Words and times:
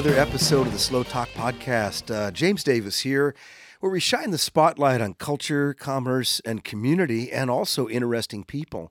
another 0.00 0.18
episode 0.18 0.66
of 0.66 0.72
the 0.72 0.78
Slow 0.78 1.02
Talk 1.02 1.28
Podcast. 1.32 2.10
Uh, 2.10 2.30
James 2.30 2.64
Davis 2.64 3.00
here, 3.00 3.34
where 3.80 3.92
we 3.92 4.00
shine 4.00 4.30
the 4.30 4.38
spotlight 4.38 5.02
on 5.02 5.12
culture, 5.12 5.74
commerce, 5.74 6.40
and 6.46 6.64
community, 6.64 7.30
and 7.30 7.50
also 7.50 7.86
interesting 7.86 8.42
people. 8.42 8.90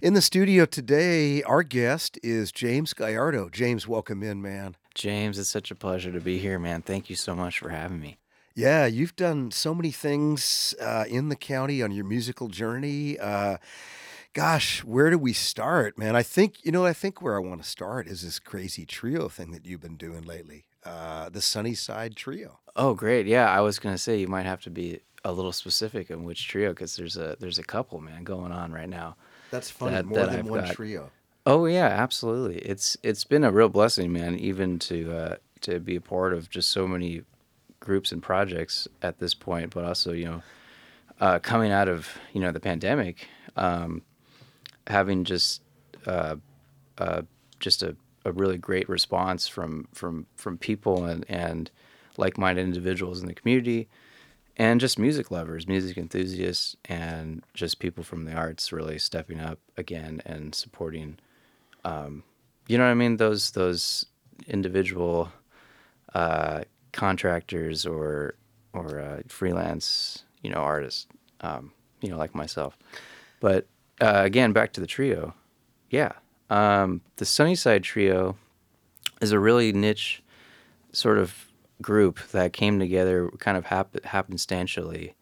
In 0.00 0.14
the 0.14 0.22
studio 0.22 0.64
today, 0.64 1.42
our 1.42 1.64
guest 1.64 2.20
is 2.22 2.52
James 2.52 2.94
Gallardo. 2.94 3.48
James, 3.48 3.88
welcome 3.88 4.22
in, 4.22 4.40
man. 4.40 4.76
James, 4.94 5.40
it's 5.40 5.48
such 5.48 5.72
a 5.72 5.74
pleasure 5.74 6.12
to 6.12 6.20
be 6.20 6.38
here, 6.38 6.60
man. 6.60 6.82
Thank 6.82 7.10
you 7.10 7.16
so 7.16 7.34
much 7.34 7.58
for 7.58 7.70
having 7.70 8.00
me. 8.00 8.18
Yeah, 8.54 8.86
you've 8.86 9.16
done 9.16 9.50
so 9.50 9.74
many 9.74 9.90
things 9.90 10.72
uh, 10.80 11.04
in 11.08 11.30
the 11.30 11.36
county 11.36 11.82
on 11.82 11.90
your 11.90 12.04
musical 12.04 12.46
journey. 12.46 13.18
Uh, 13.18 13.56
gosh, 14.34 14.84
where 14.84 15.10
do 15.10 15.18
we 15.18 15.32
start, 15.32 15.96
man? 15.96 16.14
I 16.16 16.22
think, 16.22 16.64
you 16.64 16.72
know, 16.72 16.84
I 16.84 16.92
think 16.92 17.22
where 17.22 17.36
I 17.36 17.38
want 17.38 17.62
to 17.62 17.68
start 17.68 18.06
is 18.06 18.22
this 18.22 18.38
crazy 18.38 18.84
trio 18.84 19.28
thing 19.28 19.52
that 19.52 19.64
you've 19.64 19.80
been 19.80 19.96
doing 19.96 20.22
lately, 20.22 20.64
uh, 20.84 21.28
the 21.30 21.40
Sunnyside 21.40 22.16
Trio. 22.16 22.58
Oh, 22.76 22.94
great. 22.94 23.26
Yeah, 23.26 23.48
I 23.50 23.60
was 23.60 23.78
going 23.78 23.94
to 23.94 23.98
say 23.98 24.18
you 24.18 24.28
might 24.28 24.44
have 24.46 24.60
to 24.62 24.70
be 24.70 25.00
a 25.24 25.32
little 25.32 25.52
specific 25.52 26.10
on 26.10 26.24
which 26.24 26.46
trio 26.48 26.70
because 26.70 26.96
there's 26.96 27.16
a 27.16 27.36
there's 27.40 27.58
a 27.58 27.62
couple, 27.62 28.00
man, 28.00 28.24
going 28.24 28.52
on 28.52 28.72
right 28.72 28.88
now. 28.88 29.16
That's 29.50 29.70
funny. 29.70 29.92
That- 29.92 30.04
More 30.06 30.18
that 30.18 30.30
than 30.30 30.38
I've 30.40 30.46
one 30.48 30.60
got. 30.64 30.74
trio. 30.74 31.10
Oh 31.46 31.66
yeah, 31.66 31.86
absolutely. 31.86 32.58
It's 32.58 32.96
it's 33.02 33.24
been 33.24 33.44
a 33.44 33.52
real 33.52 33.68
blessing, 33.68 34.12
man, 34.12 34.38
even 34.38 34.78
to 34.80 35.12
uh, 35.16 35.36
to 35.62 35.78
be 35.78 35.94
a 35.96 36.00
part 36.00 36.32
of 36.34 36.50
just 36.50 36.70
so 36.70 36.86
many 36.88 37.22
groups 37.80 38.12
and 38.12 38.22
projects 38.22 38.88
at 39.02 39.18
this 39.18 39.34
point, 39.34 39.72
but 39.74 39.84
also 39.84 40.12
you 40.12 40.24
know 40.24 40.42
uh, 41.20 41.38
coming 41.38 41.70
out 41.70 41.88
of 41.88 42.08
you 42.32 42.40
know 42.40 42.50
the 42.50 42.60
pandemic, 42.60 43.28
um, 43.56 44.02
having 44.86 45.24
just 45.24 45.62
uh, 46.06 46.36
uh, 46.98 47.22
just 47.60 47.82
a, 47.82 47.96
a 48.24 48.32
really 48.32 48.58
great 48.58 48.88
response 48.88 49.48
from 49.48 49.88
from 49.92 50.26
from 50.36 50.58
people 50.58 51.04
and 51.04 51.24
and 51.28 51.70
like-minded 52.16 52.62
individuals 52.62 53.20
in 53.20 53.26
the 53.26 53.34
community 53.34 53.88
and 54.56 54.80
just 54.80 54.98
music 54.98 55.30
lovers, 55.30 55.66
music 55.66 55.98
enthusiasts, 55.98 56.76
and 56.84 57.42
just 57.54 57.80
people 57.80 58.04
from 58.04 58.24
the 58.24 58.32
arts 58.32 58.72
really 58.72 58.98
stepping 58.98 59.40
up 59.40 59.58
again 59.76 60.22
and 60.24 60.54
supporting. 60.54 61.18
Um, 61.84 62.22
you 62.68 62.78
know 62.78 62.84
what 62.84 62.90
I 62.90 62.94
mean? 62.94 63.16
Those 63.16 63.50
those 63.50 64.06
individual 64.46 65.32
uh, 66.14 66.62
contractors 66.92 67.84
or 67.84 68.36
or 68.72 69.00
uh, 69.00 69.22
freelance, 69.28 70.24
you 70.42 70.50
know, 70.50 70.58
artists, 70.58 71.06
um, 71.40 71.72
you 72.00 72.08
know, 72.10 72.16
like 72.16 72.34
myself. 72.34 72.76
But 73.40 73.66
uh, 74.00 74.22
again, 74.24 74.52
back 74.52 74.72
to 74.74 74.80
the 74.80 74.86
trio. 74.86 75.34
Yeah, 75.90 76.12
um, 76.50 77.00
the 77.16 77.24
Sunnyside 77.24 77.82
Trio 77.82 78.36
is 79.20 79.32
a 79.32 79.38
really 79.38 79.72
niche 79.72 80.22
sort 80.92 81.18
of 81.18 81.46
group 81.82 82.18
that 82.28 82.52
came 82.52 82.78
together 82.78 83.30
kind 83.38 83.56
of 83.56 83.66
hap- 83.66 83.92
happenstantially. 83.92 85.14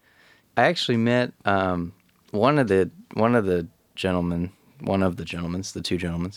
I 0.56 0.64
actually 0.64 0.98
met 0.98 1.32
um, 1.44 1.92
one 2.30 2.58
of 2.58 2.68
the 2.68 2.90
one 3.14 3.34
of 3.34 3.46
the 3.46 3.66
gentlemen, 3.94 4.52
one 4.80 5.02
of 5.02 5.16
the 5.16 5.24
gentlemen, 5.24 5.62
the 5.72 5.80
two 5.80 5.96
gentlemen 5.96 6.32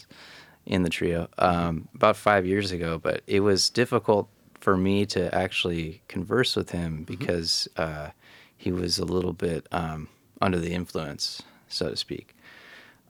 in 0.65 0.83
the 0.83 0.89
trio, 0.89 1.27
um, 1.37 1.87
about 1.93 2.15
five 2.15 2.45
years 2.45 2.71
ago. 2.71 2.97
But 2.97 3.21
it 3.27 3.41
was 3.41 3.69
difficult 3.69 4.29
for 4.59 4.77
me 4.77 5.05
to 5.05 5.33
actually 5.33 6.01
converse 6.07 6.55
with 6.55 6.71
him 6.71 7.03
because 7.03 7.67
uh, 7.77 8.09
he 8.57 8.71
was 8.71 8.97
a 8.97 9.05
little 9.05 9.33
bit 9.33 9.67
um, 9.71 10.07
under 10.41 10.59
the 10.59 10.73
influence, 10.73 11.43
so 11.75 11.89
to 11.89 11.97
speak. 11.97 12.35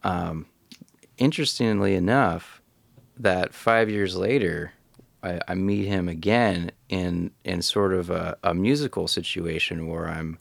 Um, 0.03 0.45
interestingly 1.17 1.95
enough, 1.95 2.61
that 3.17 3.53
five 3.53 3.89
years 3.89 4.15
later, 4.15 4.73
I, 5.23 5.39
I 5.47 5.55
meet 5.55 5.85
him 5.85 6.07
again 6.07 6.71
in 6.89 7.31
in 7.43 7.61
sort 7.61 7.93
of 7.93 8.09
a, 8.09 8.37
a 8.43 8.53
musical 8.53 9.07
situation 9.07 9.87
where 9.87 10.07
I'm 10.07 10.37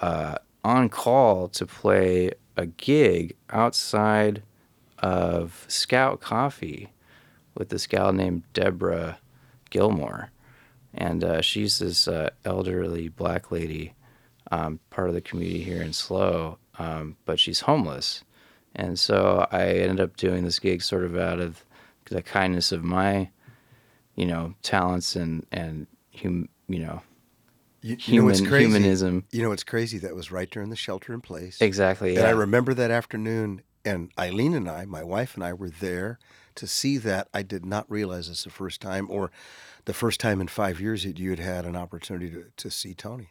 uh, 0.00 0.36
on 0.64 0.88
call 0.88 1.48
to 1.48 1.66
play 1.66 2.32
a 2.56 2.66
gig 2.66 3.36
outside 3.50 4.42
of 4.98 5.64
Scout 5.68 6.20
Coffee 6.20 6.92
with 7.54 7.68
this 7.68 7.86
gal 7.86 8.12
named 8.12 8.42
Deborah 8.52 9.18
Gilmore, 9.70 10.30
and 10.94 11.22
uh, 11.22 11.40
she's 11.40 11.78
this 11.78 12.08
uh, 12.08 12.30
elderly 12.44 13.08
black 13.08 13.50
lady, 13.50 13.94
um, 14.50 14.80
part 14.90 15.08
of 15.08 15.14
the 15.14 15.20
community 15.20 15.62
here 15.62 15.82
in 15.82 15.92
Slow, 15.92 16.58
um, 16.78 17.16
but 17.24 17.38
she's 17.38 17.60
homeless, 17.60 18.24
and 18.74 18.98
so 18.98 19.46
I 19.50 19.66
ended 19.66 20.00
up 20.00 20.16
doing 20.16 20.44
this 20.44 20.58
gig 20.58 20.82
sort 20.82 21.04
of 21.04 21.16
out 21.16 21.38
of 21.40 21.64
the 22.06 22.22
kindness 22.22 22.72
of 22.72 22.82
my, 22.84 23.30
you 24.16 24.26
know, 24.26 24.54
talents 24.62 25.16
and 25.16 25.46
and 25.52 25.86
hum, 26.20 26.48
you 26.68 26.80
know, 26.80 27.02
You, 27.80 27.96
you 28.00 28.20
know 28.20 28.26
what's 28.26 28.38
human 28.38 28.50
crazy? 28.50 28.70
humanism. 28.70 29.24
You 29.30 29.42
know 29.42 29.48
what's 29.50 29.64
crazy? 29.64 29.98
That 29.98 30.14
was 30.14 30.30
right 30.30 30.50
during 30.50 30.70
the 30.70 30.76
shelter 30.76 31.12
in 31.12 31.20
place. 31.20 31.60
Exactly. 31.60 32.16
And 32.16 32.26
I 32.26 32.30
remember 32.30 32.74
that 32.74 32.90
afternoon, 32.90 33.62
and 33.84 34.10
Eileen 34.18 34.54
and 34.54 34.68
I, 34.68 34.84
my 34.84 35.02
wife 35.02 35.34
and 35.34 35.44
I, 35.44 35.52
were 35.52 35.70
there 35.70 36.18
to 36.54 36.66
see 36.66 36.98
that. 36.98 37.28
I 37.32 37.42
did 37.42 37.64
not 37.64 37.90
realize 37.90 38.28
this 38.28 38.44
the 38.44 38.50
first 38.50 38.80
time, 38.80 39.06
or 39.10 39.30
the 39.86 39.94
first 39.94 40.20
time 40.20 40.40
in 40.40 40.48
five 40.48 40.80
years 40.80 41.04
that 41.04 41.18
you 41.18 41.30
had 41.30 41.38
had 41.38 41.64
an 41.64 41.76
opportunity 41.76 42.30
to, 42.30 42.44
to 42.56 42.70
see 42.70 42.94
Tony. 42.94 43.30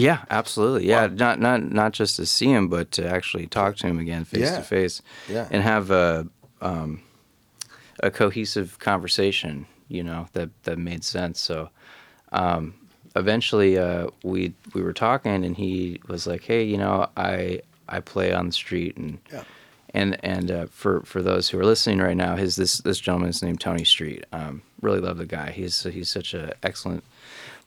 Yeah, 0.00 0.24
absolutely. 0.30 0.86
Yeah, 0.88 1.08
not 1.12 1.40
not 1.40 1.62
not 1.72 1.92
just 1.92 2.16
to 2.16 2.26
see 2.26 2.46
him, 2.50 2.68
but 2.68 2.90
to 2.92 3.06
actually 3.08 3.46
talk 3.46 3.76
to 3.76 3.86
him 3.86 3.98
again 3.98 4.24
face 4.24 4.42
Yeah. 4.42 4.56
to 4.56 4.62
face, 4.62 5.02
Yeah. 5.28 5.46
and 5.50 5.62
have 5.62 5.90
a 5.90 6.26
um, 6.60 7.02
a 8.02 8.10
cohesive 8.10 8.78
conversation. 8.78 9.66
You 9.88 10.02
know 10.04 10.28
that 10.32 10.50
that 10.64 10.78
made 10.78 11.04
sense. 11.04 11.40
So 11.40 11.70
um, 12.32 12.74
eventually, 13.16 13.76
uh, 13.78 14.08
we 14.22 14.54
we 14.74 14.82
were 14.82 14.92
talking, 14.92 15.44
and 15.44 15.56
he 15.56 16.00
was 16.08 16.26
like, 16.26 16.42
"Hey, 16.44 16.62
you 16.64 16.78
know, 16.78 17.08
I 17.16 17.60
I 17.88 18.00
play 18.00 18.32
on 18.32 18.46
the 18.46 18.52
street, 18.52 18.96
and 18.96 19.18
Yeah. 19.32 19.42
and 19.92 20.16
and 20.24 20.50
uh, 20.50 20.66
for 20.70 21.00
for 21.02 21.22
those 21.22 21.48
who 21.48 21.58
are 21.58 21.64
listening 21.66 21.98
right 21.98 22.16
now, 22.16 22.36
his 22.36 22.56
this 22.56 22.78
this 22.78 23.00
gentleman 23.00 23.30
is 23.30 23.42
named 23.42 23.60
Tony 23.60 23.84
Street. 23.84 24.24
Um, 24.32 24.62
really 24.80 25.00
love 25.00 25.18
the 25.18 25.26
guy. 25.26 25.50
He's 25.50 25.82
he's 25.82 26.08
such 26.08 26.34
an 26.34 26.52
excellent. 26.62 27.02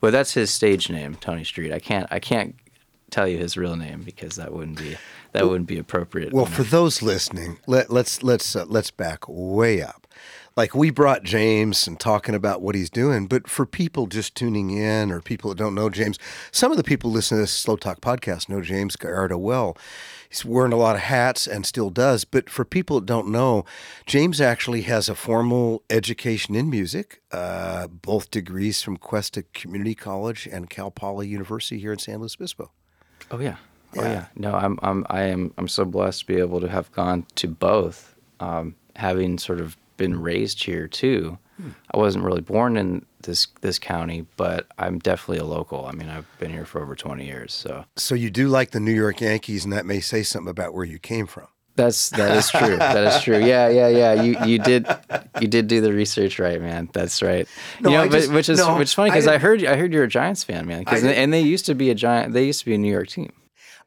Well, 0.04 0.12
that's 0.12 0.34
his 0.34 0.50
stage 0.50 0.90
name, 0.90 1.14
Tony 1.14 1.44
Street. 1.44 1.72
I 1.72 1.78
can't 1.78 2.06
I 2.10 2.18
can't 2.18 2.54
tell 3.10 3.26
you 3.26 3.38
his 3.38 3.56
real 3.56 3.74
name 3.74 4.02
because 4.02 4.36
that 4.36 4.52
wouldn't 4.52 4.76
be 4.76 4.98
that 5.32 5.48
wouldn't 5.48 5.66
be 5.66 5.78
appropriate. 5.78 6.30
Well, 6.30 6.44
for 6.44 6.62
those 6.62 7.00
listening, 7.00 7.58
let, 7.66 7.88
let's 7.88 8.22
let's 8.22 8.54
uh, 8.54 8.66
let's 8.68 8.90
back 8.90 9.24
way 9.26 9.80
up. 9.80 10.03
Like 10.56 10.72
we 10.72 10.90
brought 10.90 11.24
James 11.24 11.88
and 11.88 11.98
talking 11.98 12.32
about 12.32 12.62
what 12.62 12.76
he's 12.76 12.88
doing, 12.88 13.26
but 13.26 13.48
for 13.48 13.66
people 13.66 14.06
just 14.06 14.36
tuning 14.36 14.70
in 14.70 15.10
or 15.10 15.20
people 15.20 15.50
that 15.50 15.58
don't 15.58 15.74
know 15.74 15.90
James, 15.90 16.16
some 16.52 16.70
of 16.70 16.76
the 16.76 16.84
people 16.84 17.10
listening 17.10 17.38
to 17.38 17.42
this 17.42 17.52
Slow 17.52 17.74
Talk 17.74 18.00
podcast 18.00 18.48
know 18.48 18.60
James 18.60 18.94
Gallardo 18.94 19.36
well. 19.36 19.76
He's 20.28 20.44
wearing 20.44 20.72
a 20.72 20.76
lot 20.76 20.94
of 20.94 21.02
hats 21.02 21.48
and 21.48 21.66
still 21.66 21.90
does. 21.90 22.24
But 22.24 22.48
for 22.48 22.64
people 22.64 23.00
that 23.00 23.06
don't 23.06 23.28
know, 23.32 23.64
James 24.06 24.40
actually 24.40 24.82
has 24.82 25.08
a 25.08 25.16
formal 25.16 25.82
education 25.90 26.54
in 26.54 26.70
music, 26.70 27.20
uh, 27.32 27.88
both 27.88 28.30
degrees 28.30 28.80
from 28.80 28.96
Cuesta 28.96 29.42
Community 29.54 29.96
College 29.96 30.46
and 30.46 30.70
Cal 30.70 30.92
Poly 30.92 31.26
University 31.26 31.80
here 31.80 31.92
in 31.92 31.98
San 31.98 32.20
Luis 32.20 32.36
Obispo. 32.36 32.70
oh 33.32 33.40
yeah, 33.40 33.56
oh 33.96 34.02
Yeah. 34.02 34.12
yeah. 34.12 34.26
No, 34.36 34.54
I'm 34.54 34.78
I'm 34.82 35.04
I 35.10 35.22
am 35.22 35.52
I'm 35.58 35.66
so 35.66 35.84
blessed 35.84 36.20
to 36.20 36.26
be 36.26 36.36
able 36.36 36.60
to 36.60 36.68
have 36.68 36.92
gone 36.92 37.26
to 37.34 37.48
both, 37.48 38.14
um, 38.38 38.76
having 38.94 39.36
sort 39.38 39.58
of 39.60 39.76
been 39.96 40.20
raised 40.20 40.62
here 40.64 40.86
too. 40.88 41.38
Hmm. 41.56 41.70
I 41.92 41.98
wasn't 41.98 42.24
really 42.24 42.40
born 42.40 42.76
in 42.76 43.06
this 43.22 43.46
this 43.60 43.78
county, 43.78 44.26
but 44.36 44.66
I'm 44.78 44.98
definitely 44.98 45.38
a 45.38 45.44
local. 45.44 45.86
I 45.86 45.92
mean, 45.92 46.08
I've 46.08 46.26
been 46.38 46.50
here 46.50 46.64
for 46.64 46.82
over 46.82 46.94
20 46.96 47.24
years, 47.24 47.54
so. 47.54 47.84
So 47.96 48.14
you 48.14 48.30
do 48.30 48.48
like 48.48 48.72
the 48.72 48.80
New 48.80 48.92
York 48.92 49.20
Yankees, 49.20 49.64
and 49.64 49.72
that 49.72 49.86
may 49.86 50.00
say 50.00 50.22
something 50.22 50.50
about 50.50 50.74
where 50.74 50.84
you 50.84 50.98
came 50.98 51.26
from. 51.26 51.46
That's 51.76 52.10
that 52.10 52.36
is 52.36 52.50
true. 52.50 52.76
that 52.76 53.16
is 53.16 53.22
true. 53.22 53.38
Yeah, 53.38 53.68
yeah, 53.68 53.88
yeah. 53.88 54.22
You 54.22 54.36
you 54.46 54.58
did 54.60 54.86
you 55.40 55.48
did 55.48 55.66
do 55.66 55.80
the 55.80 55.92
research 55.92 56.38
right, 56.38 56.60
man. 56.60 56.88
That's 56.92 57.20
right. 57.22 57.48
No, 57.80 57.90
you 57.90 57.96
know, 57.96 58.02
I 58.04 58.08
but 58.08 58.18
just- 58.20 58.32
which 58.32 58.48
is 58.48 58.58
no, 58.58 58.76
which 58.76 58.88
is 58.88 58.94
funny 58.94 59.10
because 59.10 59.26
I, 59.26 59.32
didn't- 59.32 59.42
heard 59.42 59.64
I 59.64 59.76
heard 59.76 59.92
you're 59.92 60.04
a 60.04 60.08
Giants 60.08 60.44
fan, 60.44 60.66
man. 60.66 60.84
'Cause- 60.84 60.98
I 61.02 61.08
didn't- 61.08 61.16
and 61.22 61.32
they 61.32 61.40
used 61.40 61.66
to 61.66 61.74
be 61.74 61.90
a 61.90 61.94
giant. 61.96 62.32
They 62.32 62.44
used 62.46 62.60
to 62.60 62.66
be 62.66 62.74
a 62.74 62.78
New 62.78 62.92
York 62.92 63.08
team. 63.08 63.32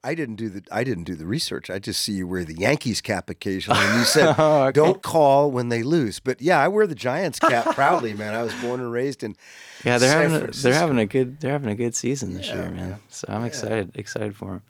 I 0.04 0.16
didn't 0.16 0.36
do 0.36 0.50
the 0.50 0.64
I 0.72 0.84
didn't 0.84 1.04
do 1.06 1.16
the 1.16 1.26
research. 1.26 1.70
I 1.70 1.80
just 1.80 2.02
see 2.02 2.14
you 2.14 2.28
wear 2.28 2.44
the 2.44 2.56
Yankees 2.56 3.02
cap 3.02 3.30
occasionally, 3.30 3.80
and 3.80 4.00
you 4.00 4.04
said 4.06 4.36
Oh, 4.38 4.64
okay. 4.66 4.72
don't 4.74 5.02
call 5.02 5.52
when 5.52 5.70
they 5.70 5.84
lose. 5.84 6.20
But 6.20 6.42
yeah, 6.42 6.60
I 6.62 6.68
wear 6.68 6.88
the 6.88 6.96
Giants 6.96 7.40
cap 7.40 7.66
proudly, 7.76 8.14
man. 8.14 8.34
I 8.34 8.44
was 8.44 8.54
born 8.62 8.80
and 8.80 8.92
raised 8.92 9.24
in 9.24 9.36
Yeah, 9.84 9.98
they're 9.98 10.10
San 10.12 10.22
having 10.30 10.40
Francisco. 10.40 10.70
they're 10.70 10.80
having 10.80 11.00
a 11.00 11.06
good 11.06 11.40
they're 11.40 11.52
having 11.52 11.70
a 11.72 11.76
good 11.76 11.96
season 11.96 12.34
this 12.36 12.48
Yeah, 12.48 12.56
year, 12.56 12.70
man. 12.72 12.90
man. 12.92 13.00
So 13.10 13.26
I'm 13.30 13.44
excited 13.44 13.92
excited 13.96 14.36
for 14.36 14.52
them. 14.52 14.62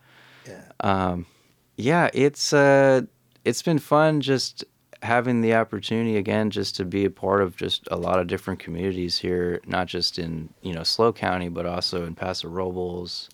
Yeah. 0.48 0.64
Um, 0.80 1.26
yeah, 1.76 2.10
it's 2.14 2.54
uh, 2.54 3.02
it's 3.46 3.62
been 3.62 3.80
fun 3.80 4.22
just 4.22 4.64
having 5.04 5.42
the 5.42 5.54
opportunity 5.54 6.18
again 6.18 6.50
just 6.50 6.76
to 6.76 6.84
be 6.84 7.06
a 7.06 7.10
part 7.12 7.42
of 7.44 7.56
just 7.56 7.88
a 7.92 7.96
lot 7.96 8.18
of 8.20 8.26
different 8.26 8.60
communities 8.60 9.20
here, 9.20 9.62
not 9.68 9.86
just 9.88 10.18
in 10.18 10.50
you 10.64 10.74
know 10.74 10.84
Slow 10.84 11.14
County, 11.14 11.50
but 11.50 11.66
also 11.66 12.06
in 12.06 12.16
Paso 12.16 12.48
Robles 12.48 13.30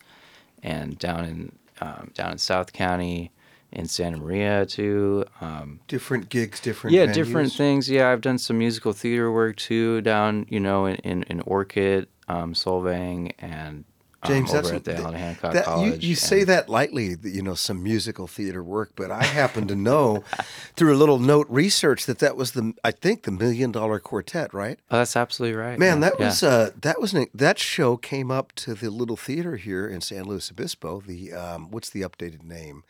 and 0.62 0.98
down 1.00 1.26
in 1.26 1.52
um, 1.84 2.12
down 2.14 2.32
in 2.32 2.38
South 2.38 2.74
County, 2.74 3.32
in 3.72 3.88
Santa 3.88 4.18
Maria 4.18 4.66
too. 4.66 5.26
Um, 5.42 5.80
different 5.88 6.30
gigs, 6.30 6.60
different 6.60 6.96
yeah, 6.96 7.08
venues? 7.08 7.14
different 7.14 7.54
things. 7.54 7.90
Yeah, 7.90 8.10
I've 8.10 8.22
done 8.22 8.38
some 8.38 8.58
musical 8.58 8.94
theater 8.94 9.32
work 9.32 9.58
too 9.58 10.02
down 10.02 10.46
you 10.50 10.60
know 10.60 10.86
in 10.86 10.96
in, 10.98 11.24
in 11.24 11.42
Orcutt, 11.42 12.08
um, 12.28 12.54
Solvang, 12.54 13.34
and 13.40 13.84
James, 14.26 14.50
over 14.52 14.62
that's 14.62 14.72
at 14.72 14.84
the 14.84 14.98
Allan 14.98 15.16
Hancock 15.16 15.54
that, 15.54 15.60
you, 15.60 15.64
College. 15.64 16.06
you 16.06 16.16
say 16.16 16.40
and- 16.40 16.50
that 16.50 16.70
lightly, 16.70 17.16
you 17.24 17.42
know, 17.42 17.54
some 17.54 17.84
musical 17.84 18.28
theater 18.28 18.64
work, 18.64 18.92
but 18.96 19.12
I 19.12 19.24
happen 19.24 19.68
to 19.68 19.76
know 19.76 20.24
through 20.76 20.94
a 20.94 20.98
little 20.98 21.20
note 21.20 21.48
research 21.50 22.06
that 22.06 22.20
that 22.20 22.36
was 22.36 22.52
the, 22.52 22.74
I 22.84 22.92
think, 22.92 23.24
the 23.24 23.32
Million 23.32 23.72
Dollar 23.72 24.00
Quartet, 24.00 24.54
right? 24.54 24.80
Oh, 24.92 24.98
that's 24.98 25.16
absolutely 25.16 25.58
right. 25.58 25.78
Man, 25.80 26.02
yeah, 26.02 26.10
that 26.10 26.20
yeah. 26.20 26.26
was 26.26 26.44
uh, 26.44 26.72
that 26.82 27.00
was 27.02 27.14
an, 27.14 27.28
that 27.34 27.60
show 27.60 27.98
came 27.98 28.32
up 28.32 28.54
to 28.56 28.74
the 28.74 28.90
little 28.90 29.18
theater 29.18 29.56
here 29.56 29.88
in 29.88 30.02
San 30.02 30.26
Luis 30.26 30.52
Obispo. 30.52 31.02
The 31.02 31.34
um, 31.34 31.72
what's 31.72 31.90
the 31.90 32.02
updated 32.02 32.44
name 32.44 32.84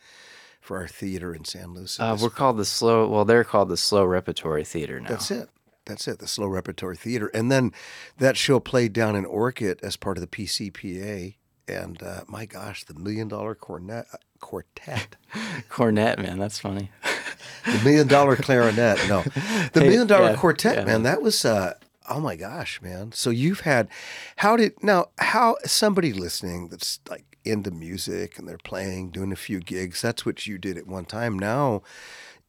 for 0.60 0.78
our 0.78 0.88
theater 0.88 1.34
in 1.34 1.44
San 1.44 1.74
Luis? 1.74 1.98
Uh, 2.00 2.16
we're 2.20 2.30
called 2.30 2.56
the 2.56 2.64
slow. 2.64 3.08
Well, 3.08 3.24
they're 3.24 3.44
called 3.44 3.68
the 3.68 3.76
Slow 3.76 4.04
Repertory 4.04 4.64
Theater 4.64 5.00
now. 5.00 5.10
That's 5.10 5.30
it. 5.30 5.48
That's 5.86 6.08
it. 6.08 6.18
The 6.18 6.26
Slow 6.26 6.46
Repertory 6.46 6.96
Theater, 6.96 7.28
and 7.28 7.50
then 7.50 7.72
that 8.18 8.36
show 8.36 8.60
played 8.60 8.92
down 8.92 9.16
in 9.16 9.24
Orcutt 9.24 9.80
as 9.82 9.96
part 9.96 10.16
of 10.16 10.20
the 10.20 10.26
PCPA. 10.26 11.34
And 11.66 12.02
uh, 12.02 12.22
my 12.28 12.44
gosh, 12.44 12.84
the 12.84 12.94
Million 12.94 13.28
Dollar 13.28 13.54
Cornet 13.54 14.06
Quartet. 14.44 15.16
Cornet, 15.70 16.18
man, 16.18 16.38
that's 16.38 16.58
funny. 16.58 16.90
the 17.64 17.80
million 17.82 18.06
dollar 18.06 18.36
clarinet. 18.36 18.98
No, 19.08 19.22
the 19.22 19.80
Hey, 19.80 19.88
million 19.88 20.06
dollar 20.06 20.30
yeah, 20.30 20.36
quartet, 20.36 20.76
yeah. 20.76 20.84
man. 20.84 21.02
That 21.02 21.22
was 21.22 21.44
uh, 21.44 21.74
oh 22.10 22.20
my 22.20 22.36
gosh, 22.36 22.82
man. 22.82 23.12
So 23.12 23.30
you've 23.30 23.60
had 23.60 23.88
how 24.36 24.56
did 24.56 24.82
now 24.82 25.06
how 25.18 25.56
somebody 25.64 26.12
listening 26.12 26.68
that's 26.68 27.00
like 27.08 27.38
into 27.44 27.70
music 27.70 28.38
and 28.38 28.46
they're 28.46 28.58
playing, 28.58 29.10
doing 29.10 29.32
a 29.32 29.36
few 29.36 29.60
gigs. 29.60 30.02
That's 30.02 30.26
what 30.26 30.46
you 30.46 30.58
did 30.58 30.76
at 30.76 30.86
one 30.86 31.04
time. 31.06 31.38
Now. 31.38 31.82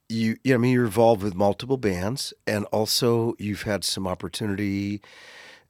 You, 0.08 0.38
you 0.44 0.52
know, 0.52 0.56
I 0.56 0.58
mean, 0.60 0.74
you're 0.74 0.86
involved 0.86 1.24
with 1.24 1.34
multiple 1.34 1.78
bands, 1.78 2.34
and 2.46 2.66
also 2.66 3.34
you've 3.40 3.64
had 3.64 3.84
some 3.84 4.06
opportunity. 4.08 5.02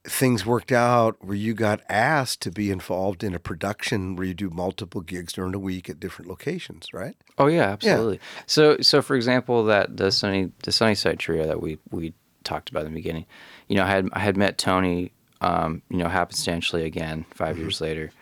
Things 0.04 0.46
worked 0.46 0.70
out 0.70 1.16
where 1.24 1.34
you 1.34 1.52
got 1.52 1.80
asked 1.88 2.40
to 2.42 2.50
be 2.52 2.70
involved 2.70 3.24
in 3.24 3.34
a 3.34 3.40
production 3.40 4.14
where 4.14 4.26
you 4.26 4.34
do 4.34 4.50
multiple 4.50 5.00
gigs 5.00 5.32
during 5.32 5.50
the 5.52 5.58
week 5.58 5.90
at 5.90 5.98
different 5.98 6.28
locations, 6.28 6.92
right? 6.92 7.16
Oh 7.38 7.48
yeah, 7.48 7.64
absolutely. 7.70 8.20
So 8.46 8.76
so 8.82 9.02
for 9.02 9.16
example, 9.16 9.64
that 9.64 9.96
the 9.96 10.12
Sunny 10.12 10.52
the 10.62 10.70
Sunnyside 10.70 11.18
trio 11.18 11.46
that 11.46 11.60
we 11.60 11.78
we 11.90 12.12
talked 12.44 12.70
about 12.70 12.84
in 12.86 12.92
the 12.92 12.94
beginning, 13.00 13.26
you 13.68 13.74
know, 13.76 13.82
I 13.82 13.88
had 13.88 14.08
I 14.12 14.20
had 14.20 14.36
met 14.36 14.58
Tony, 14.58 15.10
um, 15.40 15.82
you 15.90 15.96
know, 15.98 16.06
happenstantially 16.06 16.84
again 16.84 17.24
5 17.34 17.58
years 17.58 17.80
later, 17.80 18.12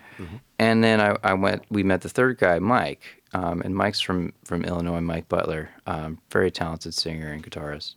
and 0.59 0.83
then 0.83 1.01
I, 1.01 1.17
I 1.23 1.35
went. 1.35 1.65
We 1.71 1.83
met 1.83 2.03
the 2.03 2.09
third 2.09 2.39
guy, 2.39 2.59
Mike, 2.59 3.23
um, 3.33 3.61
and 3.63 3.75
Mike's 3.75 4.01
from 4.01 4.33
from 4.45 4.65
Illinois. 4.65 5.01
Mike 5.01 5.29
Butler, 5.29 5.71
um, 5.87 6.19
very 6.31 6.51
talented 6.51 6.95
singer 6.95 7.33
and 7.33 7.43
guitarist, 7.45 7.95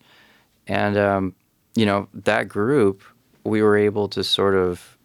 and 0.67 0.97
um, 0.97 1.35
you 1.75 1.85
know 1.85 2.07
that 2.13 2.47
group, 2.47 3.03
we 3.43 3.61
were 3.61 3.77
able 3.77 4.07
to 4.09 4.23
sort 4.23 4.55
of 4.55 4.97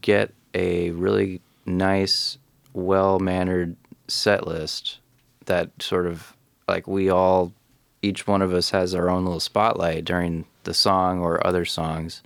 get 0.00 0.32
a 0.54 0.90
really 0.90 1.40
nice, 1.66 2.38
well 2.72 3.18
mannered 3.18 3.76
set 4.08 4.46
list 4.46 4.98
that 5.46 5.70
sort 5.80 6.06
of 6.06 6.36
like 6.68 6.86
we 6.86 7.10
all 7.10 7.52
each 8.02 8.26
one 8.26 8.42
of 8.42 8.52
us 8.54 8.70
has 8.70 8.94
our 8.94 9.10
own 9.10 9.24
little 9.24 9.40
spotlight 9.40 10.04
during 10.04 10.44
the 10.64 10.74
song 10.74 11.20
or 11.20 11.44
other 11.46 11.64
songs 11.64 12.22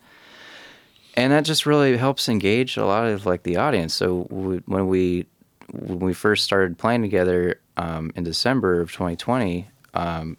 and 1.14 1.32
that 1.32 1.44
just 1.44 1.64
really 1.66 1.96
helps 1.96 2.28
engage 2.28 2.76
a 2.76 2.84
lot 2.84 3.06
of 3.06 3.24
like 3.26 3.42
the 3.44 3.56
audience 3.56 3.94
so 3.94 4.26
we, 4.30 4.56
when 4.66 4.86
we 4.88 5.26
when 5.72 5.98
we 6.00 6.12
first 6.14 6.44
started 6.44 6.76
playing 6.78 7.02
together 7.02 7.60
um, 7.76 8.12
in 8.16 8.24
december 8.24 8.80
of 8.80 8.90
2020 8.92 9.66
um, 9.94 10.36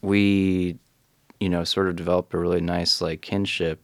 we 0.00 0.76
you 1.40 1.48
know 1.48 1.64
sort 1.64 1.88
of 1.88 1.96
developed 1.96 2.32
a 2.34 2.38
really 2.38 2.60
nice 2.60 3.00
like 3.00 3.20
kinship 3.22 3.80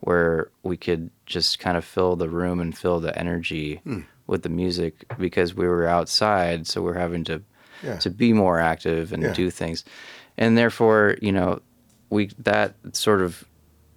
where 0.00 0.50
we 0.62 0.76
could 0.76 1.10
just 1.26 1.58
kind 1.58 1.76
of 1.76 1.84
fill 1.84 2.16
the 2.16 2.28
room 2.28 2.58
and 2.60 2.76
fill 2.76 3.00
the 3.00 3.16
energy 3.18 3.80
with 4.26 4.42
the 4.42 4.48
music 4.48 5.04
because 5.18 5.54
we 5.54 5.66
were 5.66 5.86
outside 5.86 6.66
so 6.66 6.82
we're 6.82 6.94
having 6.98 7.24
to 7.24 7.42
Yeah. 7.82 7.96
to 7.98 8.10
be 8.10 8.32
more 8.34 8.58
active 8.60 9.12
and 9.12 9.22
Yeah. 9.22 9.32
do 9.32 9.50
things 9.50 9.84
and 10.36 10.56
therefore 10.58 11.16
you 11.22 11.32
know 11.32 11.60
we 12.10 12.30
that 12.38 12.74
sort 12.92 13.20
of 13.22 13.44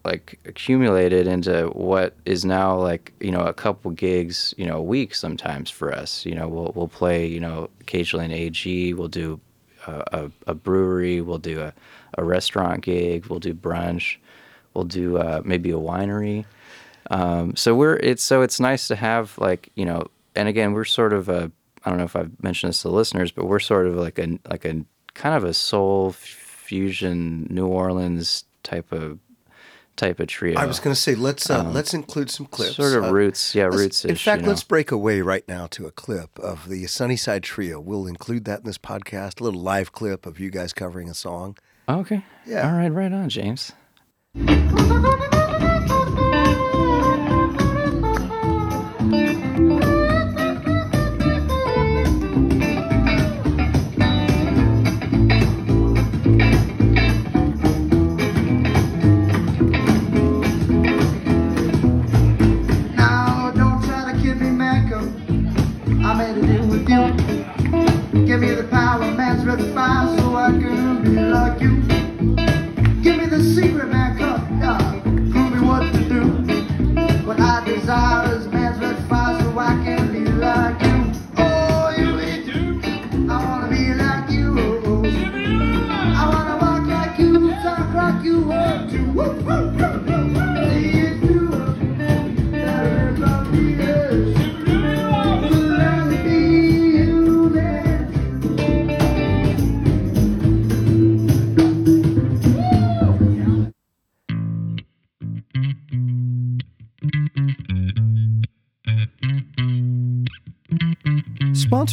like 0.05 0.39
accumulated 0.45 1.27
into 1.27 1.67
what 1.69 2.15
is 2.25 2.43
now 2.43 2.77
like 2.77 3.13
you 3.19 3.31
know 3.31 3.41
a 3.41 3.53
couple 3.53 3.91
gigs 3.91 4.53
you 4.57 4.65
know 4.65 4.77
a 4.77 4.81
week 4.81 5.15
sometimes 5.15 5.69
for 5.69 5.93
us. 5.93 6.25
You 6.25 6.35
know 6.35 6.47
we'll 6.47 6.71
we'll 6.75 6.87
play 6.87 7.25
you 7.25 7.39
know 7.39 7.69
occasionally 7.81 8.25
an 8.25 8.31
AG 8.31 8.93
we'll 8.93 9.07
do 9.07 9.39
a, 9.87 10.03
a, 10.11 10.31
a 10.47 10.53
brewery 10.53 11.21
we'll 11.21 11.37
do 11.37 11.61
a, 11.61 11.73
a 12.17 12.23
restaurant 12.23 12.81
gig 12.83 13.25
we'll 13.27 13.39
do 13.39 13.53
brunch 13.53 14.17
we'll 14.73 14.85
do 14.85 15.17
uh, 15.17 15.41
maybe 15.43 15.71
a 15.71 15.75
winery. 15.75 16.45
Um, 17.11 17.55
so 17.55 17.75
we're 17.75 17.97
it's 17.97 18.23
so 18.23 18.41
it's 18.41 18.59
nice 18.59 18.87
to 18.87 18.95
have 18.95 19.37
like 19.37 19.69
you 19.75 19.85
know 19.85 20.07
and 20.35 20.47
again 20.47 20.73
we're 20.73 20.85
sort 20.85 21.13
of 21.13 21.29
a 21.29 21.51
I 21.85 21.89
don't 21.89 21.97
know 21.97 22.05
if 22.05 22.15
I've 22.15 22.31
mentioned 22.41 22.69
this 22.69 22.81
to 22.83 22.89
listeners 22.89 23.31
but 23.31 23.45
we're 23.45 23.59
sort 23.59 23.87
of 23.87 23.95
like 23.95 24.19
a 24.19 24.39
like 24.49 24.65
a 24.65 24.83
kind 25.13 25.35
of 25.35 25.43
a 25.43 25.53
soul 25.53 26.11
fusion 26.11 27.47
New 27.49 27.67
Orleans 27.67 28.45
type 28.63 28.91
of 28.91 29.19
type 29.95 30.19
of 30.19 30.27
trio. 30.27 30.57
I 30.59 30.65
was 30.65 30.79
going 30.79 30.93
to 30.93 30.99
say 30.99 31.15
let's 31.15 31.49
uh, 31.49 31.63
let's 31.71 31.93
include 31.93 32.29
some 32.29 32.45
clips. 32.45 32.77
Um, 32.79 32.85
sort 32.85 32.97
of 32.97 33.09
Uh, 33.09 33.13
roots, 33.13 33.53
yeah, 33.55 33.65
roots. 33.65 34.05
In 34.05 34.15
fact, 34.15 34.43
let's 34.43 34.63
break 34.63 34.91
away 34.91 35.21
right 35.21 35.47
now 35.47 35.67
to 35.67 35.85
a 35.85 35.91
clip 35.91 36.37
of 36.39 36.67
the 36.69 36.87
Sunnyside 36.87 37.43
Trio. 37.43 37.79
We'll 37.79 38.07
include 38.07 38.45
that 38.45 38.59
in 38.59 38.65
this 38.65 38.77
podcast. 38.77 39.39
A 39.39 39.43
little 39.43 39.61
live 39.61 39.91
clip 39.91 40.25
of 40.25 40.39
you 40.39 40.49
guys 40.49 40.73
covering 40.73 41.09
a 41.09 41.13
song. 41.13 41.57
okay. 41.87 42.23
Yeah. 42.45 42.67
All 42.69 42.77
right, 42.77 42.89
right 42.89 43.11
on, 43.13 43.29
James. 43.29 43.71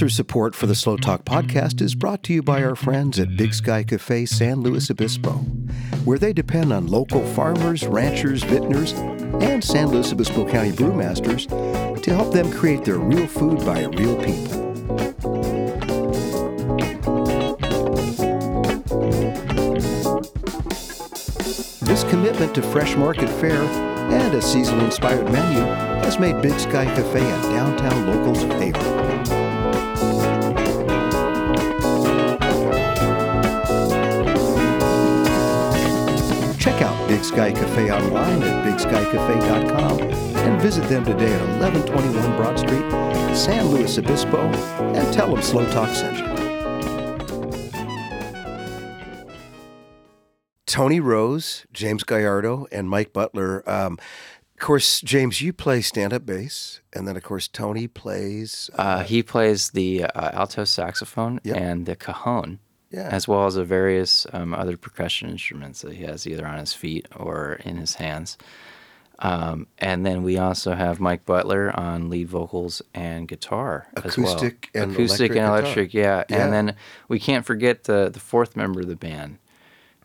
Sponsor 0.01 0.15
support 0.15 0.55
for 0.55 0.67
the 0.67 0.75
Slow 0.75 0.97
Talk 0.97 1.27
podcast 1.27 1.83
is 1.83 1.95
brought 1.95 2.23
to 2.23 2.33
you 2.33 2.43
by 2.43 2.65
our 2.65 2.75
friends 2.75 3.21
at 3.21 3.37
Big 3.37 3.53
Sky 3.53 3.83
Cafe 3.83 4.25
San 4.25 4.63
Luis 4.63 4.91
Obispo, 4.91 5.33
where 6.07 6.17
they 6.19 6.33
depend 6.33 6.73
on 6.73 6.87
local 6.87 7.23
farmers, 7.35 7.87
ranchers, 7.87 8.43
vintners, 8.43 8.93
and 9.43 9.63
San 9.63 9.89
Luis 9.89 10.11
Obispo 10.11 10.49
County 10.49 10.73
brewmasters 10.73 11.47
to 12.03 12.15
help 12.15 12.33
them 12.33 12.51
create 12.51 12.83
their 12.83 12.97
real 12.97 13.27
food 13.27 13.59
by 13.59 13.85
real 13.85 14.17
people. 14.25 14.73
This 21.85 22.05
commitment 22.05 22.55
to 22.55 22.63
fresh 22.63 22.97
market 22.97 23.29
fare 23.29 23.65
and 24.11 24.35
a 24.35 24.41
seasonal 24.41 24.87
inspired 24.87 25.31
menu 25.31 25.61
has 26.03 26.19
made 26.19 26.41
Big 26.41 26.59
Sky 26.59 26.87
Cafe 26.87 27.21
a 27.21 27.43
downtown 27.53 28.07
local's 28.07 28.43
favorite. 28.59 29.10
Sky 37.31 37.53
Cafe 37.53 37.91
online 37.93 38.43
at 38.43 38.67
bigskycafe.com 38.67 40.01
and 40.01 40.61
visit 40.61 40.83
them 40.89 41.05
today 41.05 41.33
at 41.33 41.41
1121 41.61 42.37
Broad 42.37 42.59
Street, 42.59 43.37
San 43.37 43.67
Luis 43.69 43.99
Obispo 43.99 44.39
and 44.41 45.15
tell 45.15 45.33
them 45.33 45.41
Slow 45.41 45.65
Talk 45.71 45.89
sent 45.95 46.19
you. 46.19 46.41
Tony 50.67 51.01
Rose, 51.01 51.67
James 51.73 52.03
Gallardo, 52.05 52.67
and 52.73 52.89
Mike 52.89 53.13
Butler. 53.13 53.69
Um, 53.69 53.95
of 54.55 54.59
course, 54.61 55.01
James, 55.01 55.41
you 55.41 55.53
play 55.53 55.81
stand-up 55.83 56.25
bass, 56.27 56.81
and 56.93 57.07
then 57.09 57.17
of 57.17 57.23
course 57.23 57.49
Tony 57.49 57.87
plays. 57.89 58.71
Uh, 58.75 59.03
he 59.03 59.23
plays 59.23 59.71
the 59.71 60.05
uh, 60.05 60.31
alto 60.33 60.65
saxophone 60.65 61.41
Yep. 61.45 61.57
and 61.57 61.87
the 61.87 61.97
cajon, 61.97 62.61
Yeah. 62.91 63.09
as 63.11 63.29
well 63.29 63.47
as 63.47 63.55
the 63.55 63.65
various 63.65 64.27
um, 64.33 64.53
other 64.53 64.77
percussion 64.77 65.31
instruments 65.31 65.83
that 65.83 65.93
he 65.93 66.03
has 66.05 66.27
either 66.27 66.47
on 66.47 66.59
his 66.59 66.75
feet 66.75 67.07
or 67.15 67.61
in 67.65 67.77
his 67.77 67.95
hands. 67.95 68.37
Um, 69.21 69.67
and 69.79 70.05
then 70.07 70.23
we 70.23 70.39
also 70.39 70.75
have 70.75 70.99
Mike 70.99 71.27
Butler 71.27 71.79
on 71.79 72.09
lead 72.09 72.29
vocals 72.29 72.81
and 72.95 73.29
guitar 73.29 73.87
as 74.03 74.17
well. 74.17 74.29
Acoustic 74.29 74.71
and 74.75 74.93
acoustic 74.93 75.33
electric 75.33 75.39
and 75.39 75.47
electric, 75.47 75.95
yeah. 75.95 76.25
Yeah. 76.31 76.45
And 76.45 76.53
then 76.53 76.77
we 77.09 77.21
can't 77.21 77.45
forget 77.45 77.85
the 77.85 78.09
the 78.11 78.21
fourth 78.21 78.57
member 78.57 78.81
of 78.81 78.89
the 78.89 78.97
band, 78.97 79.39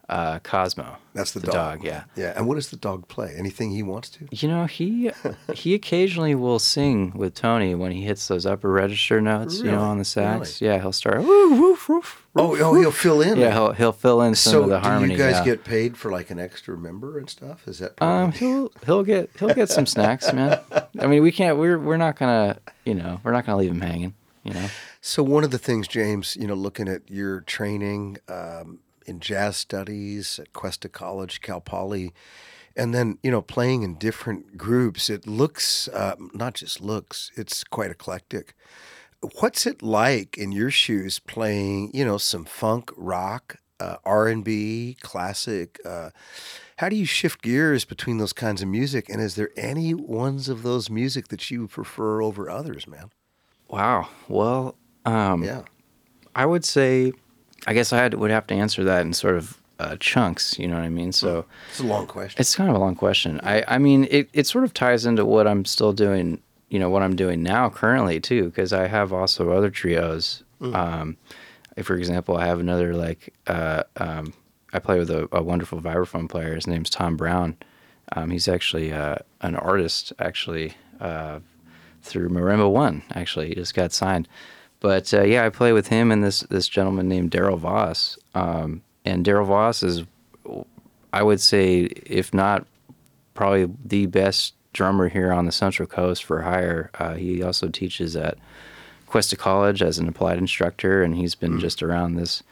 uh, 0.09 0.39
Cosmo. 0.39 0.97
That's 1.13 1.31
the, 1.31 1.39
dog. 1.39 1.83
Yeah. 1.83 2.03
Yeah. 2.15 2.33
And 2.35 2.47
what 2.47 2.55
does 2.55 2.69
the 2.69 2.75
dog 2.75 3.07
play? 3.07 3.33
Anything 3.37 3.71
he 3.71 3.81
wants 3.81 4.09
to? 4.09 4.27
You 4.31 4.47
know, 4.49 4.65
he 4.65 5.11
he 5.53 5.73
occasionally 5.73 6.35
will 6.35 6.59
sing 6.59 7.11
with 7.15 7.33
Tony 7.35 7.73
when 7.73 7.91
he 7.91 8.03
hits 8.03 8.27
those 8.27 8.45
upper 8.45 8.69
register 8.69 9.21
notes, 9.21 9.59
you 9.59 9.71
know, 9.71 9.81
on 9.81 9.97
the 9.97 10.05
sax. 10.05 10.61
Yeah, 10.61 10.79
he'll 10.79 10.91
start 10.91 11.23
woof 11.23 11.57
woof 11.59 11.89
woof. 11.89 12.27
Oh, 12.35 12.57
oh, 12.59 12.75
he'll 12.75 12.91
fill 12.91 13.21
in. 13.21 13.37
Yeah, 13.39 13.51
he'll 13.53 13.71
he'll 13.71 13.91
fill 13.93 14.21
in 14.21 14.35
some 14.35 14.51
So 14.51 14.63
of 14.63 14.69
the 14.69 14.79
do 14.79 14.87
harmony. 14.87 15.13
you 15.13 15.17
guys 15.17 15.35
yeah. 15.37 15.45
get 15.45 15.63
paid 15.63 15.97
for 15.97 16.11
like 16.11 16.29
an 16.29 16.39
extra 16.39 16.77
member 16.77 17.17
and 17.17 17.29
stuff? 17.29 17.65
Is 17.67 17.79
that 17.79 17.93
Um, 18.01 18.33
he'll 18.33 18.71
he'll 18.85 19.03
get 19.03 19.29
he'll 19.39 19.53
get 19.53 19.69
some 19.69 19.85
snacks, 19.85 20.31
man. 20.33 20.59
I 20.99 21.07
mean, 21.07 21.23
we 21.23 21.31
can't. 21.31 21.57
We're 21.57 21.79
we're 21.79 21.97
not 21.97 22.17
gonna, 22.19 22.57
you 22.83 22.93
know, 22.93 23.21
we're 23.23 23.31
not 23.31 23.45
gonna 23.45 23.57
leave 23.59 23.71
him 23.71 23.81
hanging. 23.81 24.13
You 24.43 24.53
know. 24.53 24.67
So 25.01 25.23
one 25.23 25.43
of 25.43 25.51
the 25.51 25.57
things, 25.57 25.87
James, 25.87 26.35
you 26.35 26.45
know, 26.45 26.53
looking 26.53 26.87
at 26.87 27.09
your 27.09 27.41
training 27.41 28.17
um, 28.27 28.79
in 29.05 29.19
jazz 29.19 29.57
studies 29.57 30.39
at 30.39 30.53
Cuesta 30.53 30.89
College, 30.89 31.41
Cal 31.41 31.61
Poly, 31.61 32.13
and 32.75 32.93
then 32.93 33.17
you 33.23 33.31
know 33.31 33.41
playing 33.41 33.83
in 33.83 33.95
different 33.97 34.57
groups, 34.57 35.09
it 35.09 35.27
looks 35.27 35.87
uh, 35.89 36.15
not 36.33 36.53
just 36.55 36.81
looks; 36.81 37.31
it's 37.35 37.63
quite 37.63 37.91
eclectic. 37.91 38.55
What's 39.39 39.65
it 39.65 39.81
like 39.81 40.37
in 40.37 40.51
your 40.51 40.69
shoes 40.69 41.17
playing, 41.19 41.91
you 41.95 42.05
know, 42.05 42.17
some 42.19 42.45
funk, 42.45 42.91
rock, 42.95 43.55
uh, 43.79 43.97
R 44.05 44.27
and 44.27 44.43
B, 44.43 44.97
classic? 45.01 45.79
Uh, 45.83 46.11
how 46.77 46.89
do 46.89 46.95
you 46.95 47.05
shift 47.05 47.41
gears 47.41 47.85
between 47.85 48.17
those 48.17 48.33
kinds 48.33 48.61
of 48.61 48.67
music? 48.67 49.09
And 49.09 49.21
is 49.21 49.35
there 49.35 49.49
any 49.57 49.93
ones 49.95 50.47
of 50.47 50.61
those 50.61 50.89
music 50.91 51.29
that 51.29 51.49
you 51.49 51.67
prefer 51.67 52.21
over 52.21 52.49
others, 52.49 52.85
man? 52.87 53.09
Wow. 53.67 54.09
Well, 54.27 54.75
um, 55.05 55.43
Yeah. 55.43 55.63
I 56.35 56.45
would 56.45 56.65
say, 56.65 57.13
I 57.67 57.73
guess 57.73 57.93
I 57.93 57.97
had, 57.97 58.13
would 58.13 58.31
have 58.31 58.47
to 58.47 58.53
answer 58.53 58.83
that 58.83 59.01
in 59.01 59.13
sort 59.13 59.35
of 59.35 59.57
uh, 59.79 59.97
chunks. 59.99 60.57
You 60.59 60.67
know 60.67 60.75
what 60.75 60.83
I 60.83 60.89
mean? 60.89 61.11
So. 61.11 61.45
It's 61.69 61.79
a 61.79 61.85
long 61.85 62.07
question. 62.07 62.39
It's 62.39 62.55
kind 62.55 62.69
of 62.69 62.75
a 62.75 62.79
long 62.79 62.95
question. 62.95 63.39
I, 63.43 63.63
I 63.67 63.77
mean, 63.77 64.07
it, 64.09 64.29
it 64.33 64.47
sort 64.47 64.63
of 64.63 64.73
ties 64.73 65.05
into 65.05 65.25
what 65.25 65.47
I'm 65.47 65.65
still 65.65 65.93
doing, 65.93 66.41
you 66.69 66.79
know, 66.79 66.89
what 66.89 67.01
I'm 67.01 67.15
doing 67.15 67.43
now 67.43 67.69
currently 67.69 68.19
too, 68.19 68.45
because 68.45 68.73
I 68.73 68.87
have 68.87 69.11
also 69.11 69.51
other 69.51 69.69
trios. 69.69 70.43
Um, 70.61 71.17
if, 71.75 71.85
for 71.85 71.95
example, 71.95 72.37
I 72.37 72.45
have 72.45 72.59
another 72.59 72.93
like, 72.93 73.33
uh, 73.47 73.83
um, 73.97 74.33
I 74.73 74.79
play 74.79 74.97
with 74.97 75.09
a, 75.09 75.27
a 75.31 75.43
wonderful 75.43 75.79
vibraphone 75.81 76.29
player. 76.29 76.55
His 76.55 76.67
name's 76.67 76.89
Tom 76.89 77.17
Brown. 77.17 77.57
Um, 78.13 78.29
he's 78.29 78.47
actually 78.47 78.93
uh, 78.93 79.17
an 79.41 79.55
artist, 79.55 80.13
actually, 80.19 80.73
uh, 80.99 81.39
through 82.01 82.29
Marimba 82.29 82.71
One. 82.71 83.03
Actually, 83.13 83.49
he 83.49 83.55
just 83.55 83.73
got 83.73 83.91
signed. 83.91 84.27
But 84.85 85.15
uh, 85.15 85.23
yeah, 85.23 85.43
I 85.43 85.49
play 85.49 85.73
with 85.73 85.87
him 85.87 86.11
and 86.11 86.23
this 86.23 86.41
this 86.41 86.67
gentleman 86.67 87.07
named 87.09 87.31
Daryl 87.31 87.57
Voss. 87.57 88.19
Um, 88.35 88.83
and 89.03 89.25
Daryl 89.25 89.47
Voss 89.47 89.81
is, 89.81 90.03
I 91.11 91.23
would 91.23 91.41
say, 91.41 91.85
if 92.05 92.35
not 92.35 92.67
probably 93.33 93.67
the 93.83 94.05
best 94.05 94.53
drummer 94.73 95.09
here 95.09 95.31
on 95.31 95.47
the 95.47 95.51
Central 95.51 95.87
Coast 95.87 96.23
for 96.23 96.43
hire. 96.43 96.91
Uh, 96.99 97.15
he 97.15 97.41
also 97.41 97.67
teaches 97.67 98.15
at 98.15 98.37
Cuesta 99.07 99.35
College 99.35 99.81
as 99.81 99.97
an 99.97 100.07
applied 100.07 100.37
instructor, 100.37 101.01
and 101.01 101.15
he's 101.15 101.33
been 101.33 101.59
just 101.59 101.81
around 101.81 102.13
this 102.13 102.43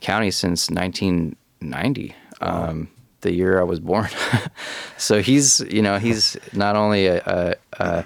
county 0.00 0.32
since 0.32 0.68
1990, 0.68 2.16
um, 2.40 2.88
the 3.20 3.32
year 3.32 3.60
I 3.60 3.62
was 3.62 3.78
born. 3.78 4.08
so 4.96 5.22
he's, 5.22 5.60
you 5.60 5.82
know, 5.82 6.00
he's 6.00 6.36
not 6.52 6.74
only 6.74 7.06
a, 7.06 7.22
a, 7.24 7.54
a 7.74 8.04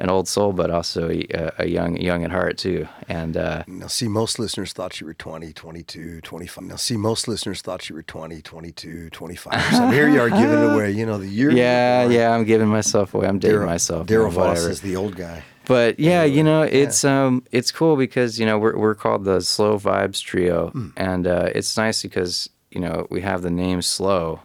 an 0.00 0.10
old 0.10 0.26
soul, 0.26 0.52
but 0.52 0.70
also 0.70 1.08
a, 1.10 1.52
a 1.58 1.66
young 1.66 1.96
young 2.00 2.24
at 2.24 2.30
heart 2.30 2.56
too. 2.58 2.88
And 3.08 3.36
uh, 3.36 3.62
Now, 3.66 3.86
see, 3.86 4.08
most 4.08 4.38
listeners 4.38 4.72
thought 4.72 5.00
you 5.00 5.06
were 5.06 5.14
20, 5.14 5.52
22, 5.52 6.20
25. 6.22 6.64
Now, 6.64 6.76
see, 6.76 6.96
most 6.96 7.28
listeners 7.28 7.60
thought 7.62 7.88
you 7.88 7.94
were 7.96 8.02
20, 8.02 8.40
22, 8.42 9.10
25. 9.10 9.74
So 9.76 9.88
here 9.90 10.08
you 10.08 10.20
are 10.20 10.30
giving 10.30 10.62
away, 10.72 10.90
you 10.90 11.04
know, 11.06 11.18
the 11.18 11.28
year. 11.40 11.50
yeah, 11.52 12.08
yeah, 12.08 12.34
I'm 12.34 12.44
giving 12.44 12.68
myself 12.68 13.14
away. 13.14 13.28
I'm 13.28 13.38
dating 13.38 13.60
Daryl- 13.60 13.66
myself. 13.66 14.06
Daryl 14.06 14.30
Voss 14.32 14.58
is 14.64 14.80
the 14.80 14.96
old 14.96 15.16
guy. 15.16 15.42
But 15.66 16.00
yeah, 16.00 16.24
you 16.24 16.42
know, 16.42 16.62
Yeah. 16.62 16.82
it's 16.82 17.04
um 17.04 17.44
it's 17.52 17.70
cool 17.70 17.94
because 17.96 18.40
you 18.40 18.46
know 18.46 18.58
we're 18.58 18.76
we're 18.76 18.94
called 18.96 19.24
the 19.24 19.40
Slow 19.40 19.78
Vibes 19.78 20.20
Trio, 20.20 20.70
Hmm. 20.70 20.88
and 20.96 21.26
uh, 21.26 21.50
it's 21.54 21.76
nice 21.76 22.02
because 22.02 22.48
you 22.72 22.80
know 22.80 23.06
we 23.10 23.20
have 23.20 23.42
the 23.42 23.50
name 23.50 23.80
Slow 23.82 24.40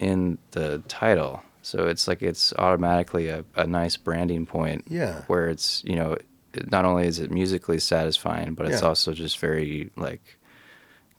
in 0.00 0.38
the 0.52 0.82
title, 0.88 1.42
so 1.66 1.86
it's 1.88 2.06
like 2.06 2.22
it's 2.22 2.52
automatically 2.54 3.28
a, 3.28 3.44
a 3.56 3.66
nice 3.66 3.96
branding 3.96 4.46
point. 4.46 4.84
Yeah. 4.88 5.22
Where 5.26 5.48
it's 5.48 5.82
you 5.84 5.96
know 5.96 6.16
not 6.70 6.84
only 6.84 7.06
is 7.06 7.18
it 7.18 7.30
musically 7.30 7.78
satisfying, 7.80 8.54
but 8.54 8.66
it's 8.66 8.82
Yeah. 8.82 8.88
also 8.88 9.12
just 9.12 9.38
very 9.38 9.90
like 9.96 10.38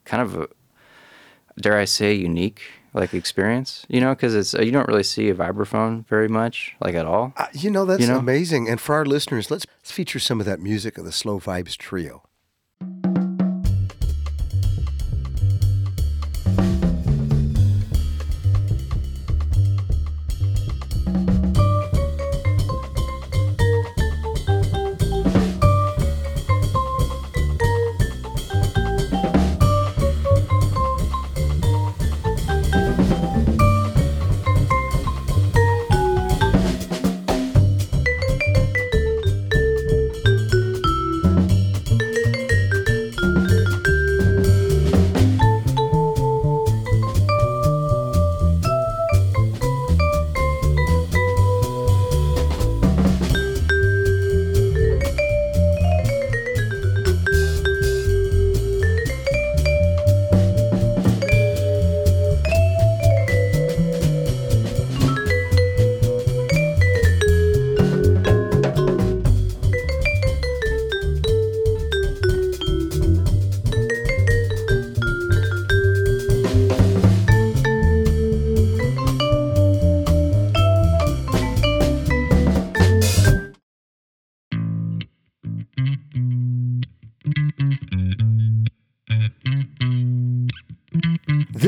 kind 0.06 0.22
of 0.24 0.36
a 0.44 0.48
dare 1.60 1.78
I 1.78 1.86
say 1.86 2.14
unique 2.14 2.62
like 2.94 3.14
experience, 3.14 3.86
you 3.90 4.00
know, 4.02 4.16
because 4.16 4.34
it's 4.34 4.54
you 4.54 4.72
don't 4.72 4.88
really 4.88 5.04
see 5.04 5.30
a 5.30 5.36
vibraphone 5.36 6.08
very 6.08 6.28
much, 6.30 6.76
like 6.80 6.96
at 6.96 7.06
all. 7.06 7.34
Uh, 7.38 7.46
you 7.54 7.70
know, 7.70 7.86
that's 7.86 8.02
You 8.02 8.08
know? 8.08 8.18
amazing. 8.18 8.68
And 8.70 8.80
for 8.82 8.96
our 8.96 9.06
listeners, 9.06 9.52
let's 9.52 9.66
feature 9.84 10.20
some 10.20 10.40
of 10.40 10.46
that 10.48 10.60
music 10.60 10.98
of 10.98 11.06
the 11.06 11.12
Slow 11.12 11.40
Vibes 11.40 11.76
Trio. 11.78 12.24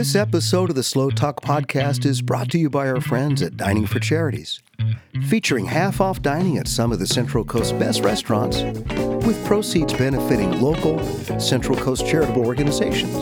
This 0.10 0.16
episode 0.16 0.72
of 0.72 0.76
the 0.76 0.82
Slow 0.82 1.12
Talk 1.12 1.40
Podcast 1.44 2.04
is 2.04 2.24
brought 2.24 2.50
to 2.50 2.58
you 2.58 2.68
by 2.68 2.88
our 2.90 3.00
friends 3.00 3.44
at 3.44 3.58
Dining 3.58 3.86
for 3.86 4.00
Charities, 4.00 4.60
featuring 5.28 5.66
half 5.66 6.02
off 6.02 6.24
dining 6.24 6.58
at 6.58 6.68
some 6.68 6.92
of 6.92 6.98
the 6.98 7.06
Central 7.06 7.46
Coast's 7.46 7.74
best 7.74 8.04
restaurants, 8.04 8.64
with 9.24 9.40
proceeds 9.46 9.94
benefiting 9.94 10.60
local 10.60 10.98
Central 11.40 11.78
Coast 11.78 12.08
charitable 12.08 12.44
organizations. 12.44 13.14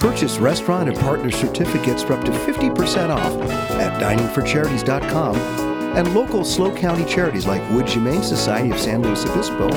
Purchase 0.00 0.38
restaurant 0.38 0.88
and 0.88 0.98
partner 1.00 1.30
certificates 1.30 2.02
for 2.02 2.14
up 2.14 2.24
to 2.24 2.30
50% 2.30 3.10
off 3.10 3.50
at 3.72 4.00
diningforcharities.com. 4.00 5.65
And 5.96 6.14
local 6.14 6.44
SLO 6.44 6.76
County 6.76 7.06
charities 7.06 7.46
like 7.46 7.62
Wood 7.70 7.88
Humane 7.88 8.22
Society 8.22 8.70
of 8.70 8.78
San 8.78 9.00
Luis 9.00 9.24
Obispo 9.24 9.68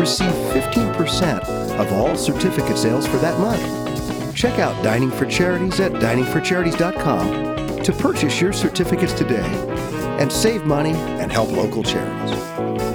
receive 0.00 0.32
15% 0.54 1.42
of 1.78 1.92
all 1.92 2.16
certificate 2.16 2.78
sales 2.78 3.06
for 3.06 3.18
that 3.18 3.38
month. 3.38 4.34
Check 4.34 4.58
out 4.58 4.82
Dining 4.82 5.10
for 5.10 5.26
Charities 5.26 5.78
at 5.80 5.92
diningforcharities.com 5.92 7.82
to 7.82 7.92
purchase 7.92 8.40
your 8.40 8.54
certificates 8.54 9.12
today 9.12 9.44
and 10.18 10.32
save 10.32 10.64
money 10.64 10.92
and 10.92 11.30
help 11.30 11.50
local 11.52 11.82
charities. 11.82 12.89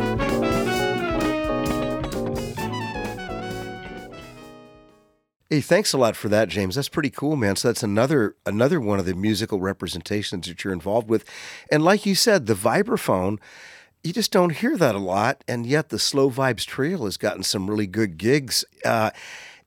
Hey, 5.55 5.61
thanks 5.61 5.93
a 5.93 5.97
lot 5.97 6.17
for 6.17 6.27
that, 6.27 6.49
James. 6.49 6.75
That's 6.75 6.89
pretty 6.89 7.09
cool, 7.09 7.37
man. 7.37 7.55
So 7.55 7.69
that's 7.69 7.81
another 7.81 8.35
another 8.45 8.81
one 8.81 8.99
of 8.99 9.05
the 9.05 9.13
musical 9.13 9.61
representations 9.61 10.49
that 10.49 10.65
you're 10.65 10.73
involved 10.73 11.07
with. 11.07 11.23
And 11.71 11.81
like 11.81 12.05
you 12.05 12.13
said, 12.13 12.45
the 12.45 12.55
vibraphone, 12.55 13.39
you 14.03 14.11
just 14.11 14.33
don't 14.33 14.49
hear 14.49 14.75
that 14.75 14.95
a 14.95 14.99
lot. 14.99 15.45
And 15.47 15.65
yet 15.65 15.87
the 15.87 15.97
Slow 15.97 16.29
Vibes 16.29 16.65
Trio 16.65 17.05
has 17.05 17.15
gotten 17.15 17.41
some 17.41 17.69
really 17.69 17.87
good 17.87 18.17
gigs. 18.17 18.65
Uh, 18.83 19.11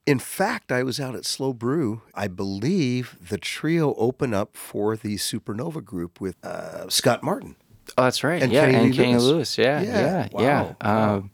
in 0.04 0.18
fact, 0.18 0.70
I 0.70 0.82
was 0.82 1.00
out 1.00 1.14
at 1.14 1.24
Slow 1.24 1.54
Brew. 1.54 2.02
I 2.14 2.28
believe 2.28 3.16
the 3.26 3.38
trio 3.38 3.94
opened 3.94 4.34
up 4.34 4.58
for 4.58 4.94
the 4.94 5.14
Supernova 5.14 5.82
group 5.82 6.20
with 6.20 6.36
uh, 6.44 6.90
Scott 6.90 7.22
Martin. 7.22 7.56
Oh, 7.96 8.04
that's 8.04 8.22
right. 8.22 8.42
And 8.42 8.52
yeah, 8.52 8.66
Kenny 8.70 8.84
and 8.88 8.94
Kenny 8.94 9.16
Lewis. 9.16 9.56
Yeah, 9.56 9.80
Yeah, 9.80 10.00
yeah, 10.00 10.28
wow, 10.32 10.42
yeah. 10.42 10.74
wow. 10.82 11.14
Um, 11.14 11.30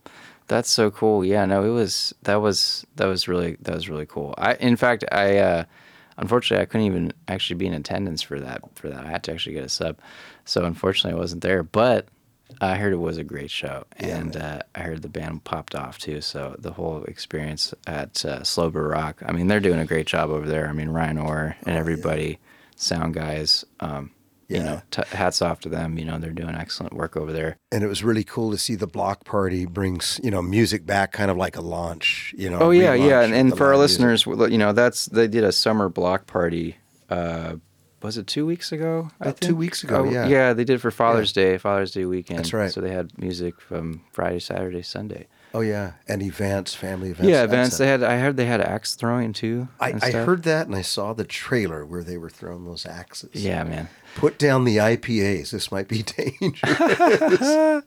that's 0.47 0.71
so 0.71 0.91
cool. 0.91 1.25
Yeah, 1.25 1.45
no, 1.47 1.65
it 1.65 1.71
was 1.71 2.15
that 2.23 2.37
was 2.37 2.87
that 2.97 3.07
was 3.07 3.29
really 3.29 3.57
that 3.63 3.75
was 3.75 3.89
really 3.89 4.07
cool. 4.07 4.35
I 4.39 4.55
in 4.55 4.77
fact 4.77 5.05
I 5.11 5.39
uh, 5.39 5.65
unfortunately 6.17 6.63
I 6.63 6.67
couldn't 6.67 6.87
even 6.87 7.13
actually 7.29 7.57
be 7.57 7.67
in 7.67 7.75
attendance 7.75 8.23
for 8.23 8.39
that 8.41 8.63
for 8.75 8.89
that. 8.89 9.05
I 9.07 9.11
had 9.11 9.25
to 9.25 9.33
actually 9.33 9.55
get 9.55 9.65
a 9.65 9.69
sub, 9.69 9.99
so 10.45 10.65
unfortunately 10.65 11.17
I 11.17 11.21
wasn't 11.21 11.43
there. 11.43 11.63
But 11.63 12.09
I 12.61 12.77
heard 12.77 12.93
it 12.93 12.97
was 12.97 13.19
a 13.19 13.25
great 13.25 13.51
show, 13.51 13.85
and 13.97 14.37
uh, 14.37 14.61
I 14.75 14.81
heard 14.81 15.03
the 15.03 15.09
band 15.09 15.45
popped 15.45 15.75
off 15.75 15.99
too. 15.99 16.21
So 16.21 16.57
the 16.59 16.73
whole 16.73 17.05
experience 17.05 17.75
at 17.87 18.25
uh, 18.25 18.45
Slow 18.45 18.71
Brew 18.71 18.89
Rock. 18.89 19.23
I 19.25 19.33
mean, 19.33 19.49
they're 19.49 19.61
doing 19.61 19.81
a 19.81 19.87
great 19.87 20.07
job 20.07 20.31
over 20.31 20.47
there. 20.47 20.69
I 20.69 20.73
mean, 20.73 20.91
Ryan 20.91 21.19
Orr 21.19 21.57
and 21.65 21.77
everybody, 21.77 22.39
sound 22.77 23.15
guys. 23.15 23.65
Um, 23.81 24.11
Yeah. 24.49 24.59
You 24.59 24.65
know, 24.65 24.83
t- 24.91 25.03
hats 25.17 25.41
off 25.43 25.61
to 25.61 25.69
them. 25.69 25.99
You 25.99 26.05
know, 26.05 26.19
they're 26.19 26.31
doing 26.33 26.55
excellent 26.55 26.93
work 26.95 27.17
over 27.17 27.33
there. 27.33 27.57
And 27.73 27.83
it 27.83 27.87
was 27.87 28.05
really 28.05 28.25
cool 28.25 28.51
to 28.51 28.59
see 28.59 28.75
the 28.75 28.87
block 28.87 29.25
party 29.25 29.67
brings, 29.67 30.21
you 30.23 30.31
know, 30.31 30.43
music 30.43 30.85
back 30.87 31.13
kind 31.13 31.31
of 31.31 31.37
like 31.37 31.57
a 31.57 31.61
launch, 31.63 32.35
you 32.37 32.51
know. 32.51 32.59
Oh 32.61 32.71
yeah, 32.71 32.95
yeah, 32.95 33.23
and, 33.23 33.35
and 33.35 33.57
for 33.57 33.67
our 33.67 33.79
music. 33.79 34.01
listeners, 34.01 34.51
you 34.53 34.59
know, 34.59 34.73
that's 34.73 35.07
they 35.07 35.29
did 35.29 35.45
a 35.45 35.53
summer 35.53 35.89
block 35.89 36.27
party. 36.27 36.77
Uh, 37.09 37.57
was 38.03 38.19
it 38.19 38.27
two 38.27 38.45
weeks 38.45 38.71
ago? 38.71 39.11
Two 39.41 39.57
weeks 39.57 39.83
ago, 39.83 40.01
Oh, 40.01 40.05
yeah. 40.05 40.27
Yeah, 40.27 40.53
they 40.53 40.65
did 40.65 40.83
for 40.83 40.91
Father's 40.91 41.33
Day, 41.33 41.57
Father's 41.57 41.93
Day 41.93 42.05
weekend. 42.05 42.41
That's 42.41 42.53
right. 42.53 42.71
So 42.71 42.83
they 42.83 42.91
had 42.91 43.19
music 43.19 43.59
from 43.63 44.03
Friday, 44.13 44.41
Saturday, 44.41 44.83
Sunday. 44.83 45.27
Oh 45.55 45.61
yeah, 45.61 45.93
and 46.09 46.21
events, 46.21 46.75
family 46.75 47.11
events. 47.11 47.31
yeah, 47.31 47.45
events. 47.45 47.79
They 47.79 47.87
had. 47.87 48.03
I 48.03 48.19
heard 48.19 48.37
they 48.37 48.45
had 48.45 48.61
axe 48.61 48.97
throwing 48.97 49.33
too. 49.33 49.69
I, 49.79 49.95
I 50.03 50.11
heard 50.11 50.43
that 50.43 50.67
and 50.67 50.75
I 50.75 50.83
saw 50.83 51.13
the 51.13 51.25
trailer 51.25 51.87
where 51.87 52.03
they 52.03 52.19
were 52.19 52.29
throwing 52.29 52.65
those 52.65 52.85
axes. 52.85 53.31
Yeah, 53.45 53.63
man. 53.63 53.89
Put 54.17 54.39
down 54.39 54.65
the 54.65 54.77
IPAs. 54.77 55.51
This 55.51 55.71
might 55.73 55.89
be 55.89 56.03
dangerous. 56.17 57.83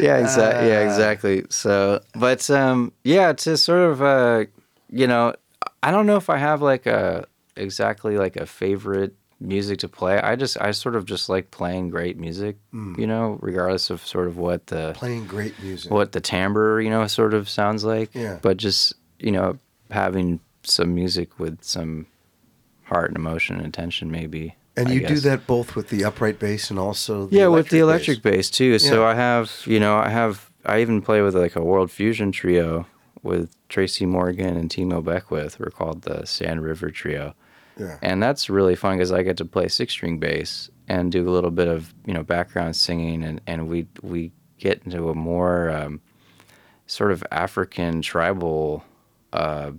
Yeah, 0.00 0.18
exactly. 0.18 0.66
Uh, 0.66 0.68
yeah, 0.68 0.80
exactly. 0.80 1.44
So, 1.50 2.00
but 2.14 2.48
um, 2.50 2.92
yeah, 3.04 3.32
to 3.32 3.56
sort 3.56 3.90
of, 3.90 4.02
uh, 4.02 4.44
you 4.90 5.06
know, 5.06 5.34
I 5.82 5.90
don't 5.90 6.06
know 6.06 6.16
if 6.16 6.28
I 6.28 6.36
have 6.36 6.60
like 6.62 6.86
a 6.86 7.26
exactly 7.56 8.18
like 8.18 8.36
a 8.36 8.44
favorite 8.46 9.14
music 9.40 9.78
to 9.80 9.88
play. 9.88 10.18
I 10.18 10.36
just, 10.36 10.60
I 10.60 10.70
sort 10.72 10.94
of 10.96 11.04
just 11.06 11.28
like 11.28 11.50
playing 11.50 11.90
great 11.90 12.18
music, 12.18 12.56
Hmm. 12.70 12.94
you 12.98 13.06
know, 13.06 13.38
regardless 13.40 13.90
of 13.90 14.06
sort 14.06 14.26
of 14.28 14.36
what 14.36 14.66
the 14.68 14.92
Playing 14.94 15.26
great 15.26 15.58
music. 15.62 15.90
what 15.90 16.12
the 16.12 16.20
timbre, 16.20 16.80
you 16.82 16.90
know, 16.90 17.06
sort 17.06 17.34
of 17.34 17.48
sounds 17.48 17.84
like. 17.84 18.14
Yeah. 18.14 18.38
But 18.42 18.56
just 18.58 18.94
you 19.18 19.32
know, 19.32 19.58
having 19.90 20.40
some 20.62 20.94
music 20.94 21.38
with 21.38 21.62
some 21.62 22.06
heart 22.84 23.08
and 23.08 23.16
emotion 23.16 23.56
and 23.56 23.64
intention, 23.64 24.10
maybe. 24.10 24.54
And 24.76 24.88
I 24.88 24.92
you 24.92 25.06
do 25.06 25.20
that 25.20 25.46
both 25.46 25.74
with 25.74 25.88
the 25.88 26.04
upright 26.04 26.38
bass 26.38 26.70
and 26.70 26.78
also 26.78 27.26
the 27.26 27.36
yeah 27.36 27.46
with 27.46 27.68
the 27.70 27.78
electric 27.78 28.18
electric 28.18 28.22
bass, 28.22 28.50
too. 28.50 28.78
So 28.78 29.04
i 29.04 29.14
have 29.14 29.50
you 29.64 29.80
know 29.80 29.96
i 29.96 30.08
have 30.08 30.50
i 30.64 30.80
even 30.80 31.00
play 31.00 31.22
with 31.22 31.34
like 31.34 31.56
a 31.56 31.62
world 31.62 31.90
fusion 31.90 32.30
trio 32.32 32.86
with 33.22 33.56
tracy 33.68 34.06
morgan 34.06 34.56
and 34.56 34.70
timo 34.70 35.02
beckwith. 35.02 35.58
We're 35.58 35.70
called 35.70 36.02
the 36.02 36.26
sand 36.26 36.62
river 36.62 36.90
trio. 36.90 37.34
Yeah. 37.78 37.98
and 38.00 38.22
that's 38.22 38.48
really 38.48 38.74
fun 38.74 38.96
because 38.96 39.12
i 39.12 39.22
get 39.22 39.36
to 39.36 39.44
play 39.44 39.68
six 39.68 39.92
string 39.92 40.18
bass 40.18 40.70
and 40.88 41.12
do 41.12 41.28
a 41.28 41.32
little 41.32 41.50
bit 41.50 41.68
of 41.68 41.92
you 42.06 42.14
know 42.14 42.22
background 42.22 42.74
singing 42.74 43.22
and 43.22 43.40
and 43.46 43.68
we 43.68 43.86
we 44.02 44.32
get 44.58 44.80
into 44.86 45.10
a 45.10 45.14
more 45.14 45.68
um, 45.70 46.00
sort 46.86 47.12
of 47.12 47.22
african 47.30 48.00
tribal 48.00 48.82
uh, 49.34 49.72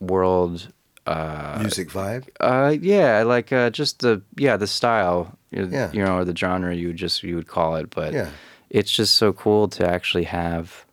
world 0.00 0.72
music 1.06 1.88
vibe. 1.90 2.28
uh, 2.40 2.74
yeah, 2.80 3.22
like 3.22 3.52
uh, 3.52 3.70
just 3.70 4.00
the 4.00 4.22
yeah 4.36 4.56
the 4.56 4.66
style, 4.66 5.36
you 5.50 5.68
Yeah. 5.70 5.90
you 5.92 6.04
know, 6.04 6.18
or 6.18 6.24
the 6.24 6.34
genre 6.36 6.74
you 6.74 6.88
would 6.88 6.96
just 6.96 7.22
you 7.22 7.34
would 7.36 7.46
call 7.48 7.76
it, 7.76 7.90
but 7.90 8.12
Yeah. 8.12 8.30
it's 8.70 8.90
just 8.90 9.14
so 9.16 9.32
cool 9.32 9.68
to 9.68 9.86
actually 9.86 10.24
have 10.24 10.86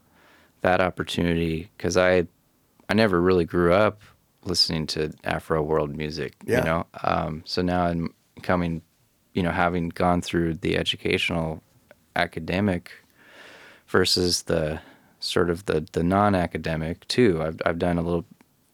that 0.61 0.81
opportunity 0.81 1.69
because 1.77 1.97
I 1.97 2.27
I 2.89 2.93
never 2.93 3.21
really 3.21 3.45
grew 3.45 3.73
up 3.73 4.01
listening 4.43 4.87
to 4.87 5.13
Afro 5.23 5.61
world 5.63 5.95
music, 5.95 6.33
Yeah. 6.45 6.57
you 6.59 6.63
know, 6.65 6.87
um, 7.03 7.41
so 7.45 7.61
now 7.61 7.85
I'm 7.85 8.13
coming, 8.41 8.81
you 9.33 9.43
know, 9.43 9.51
having 9.51 9.89
gone 9.89 10.21
through 10.21 10.55
the 10.55 10.75
educational 10.77 11.61
academic 12.15 12.91
versus 13.87 14.43
the 14.43 14.79
sort 15.19 15.49
of 15.49 15.65
the 15.65 15.85
the 15.93 16.03
non-academic 16.03 17.07
too. 17.07 17.41
I've 17.41 17.61
I've 17.65 17.79
done 17.79 17.97
a 17.97 18.01
little 18.01 18.25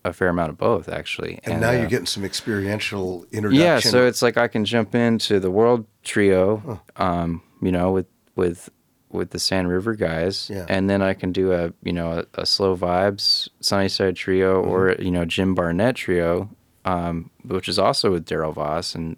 a 0.08 0.14
fair 0.14 0.30
amount 0.30 0.50
of 0.50 0.58
both 0.58 0.90
actually, 0.90 1.40
And, 1.44 1.62
now 1.62 1.70
uh, 1.70 1.74
you're 1.74 1.88
getting 1.88 2.06
some 2.08 2.24
experiential 2.26 3.26
introduction. 3.32 3.62
yeah, 3.62 3.80
so 3.80 4.06
it's 4.08 4.22
like 4.22 4.38
I 4.38 4.48
can 4.48 4.66
jump 4.66 4.96
into 4.96 5.40
the 5.40 5.52
World 5.52 5.86
Trio, 6.04 6.82
um, 6.96 7.42
you 7.62 7.72
know, 7.72 7.92
with 7.92 8.08
with 8.36 8.70
with 9.10 9.30
the 9.32 9.40
Sand 9.40 9.70
River 9.70 9.96
guys, 9.96 10.50
Yeah. 10.54 10.66
and 10.68 10.90
then 10.90 11.02
I 11.02 11.14
can 11.14 11.32
do 11.32 11.54
a 11.54 11.72
you 11.84 11.94
know 11.94 12.20
a, 12.36 12.42
a 12.42 12.46
Slow 12.46 12.76
Vibes 12.76 13.48
Sunnyside 13.62 14.16
Trio 14.16 14.62
Mm-hmm. 14.62 14.72
or 14.72 14.96
you 15.02 15.12
know 15.12 15.26
Jim 15.26 15.56
Barnett 15.56 15.96
Trio, 15.96 16.50
um, 16.86 17.30
which 17.46 17.68
is 17.70 17.80
also 17.80 18.12
with 18.12 18.26
Daryl 18.26 18.54
Voss, 18.54 18.96
and 18.96 19.16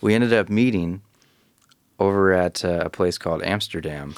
we 0.00 0.14
ended 0.14 0.32
up 0.32 0.48
meeting 0.48 1.02
over 1.98 2.32
at 2.32 2.64
uh, 2.64 2.82
a 2.84 2.90
place 2.90 3.16
called 3.18 3.42
Amsterdam 3.42 4.14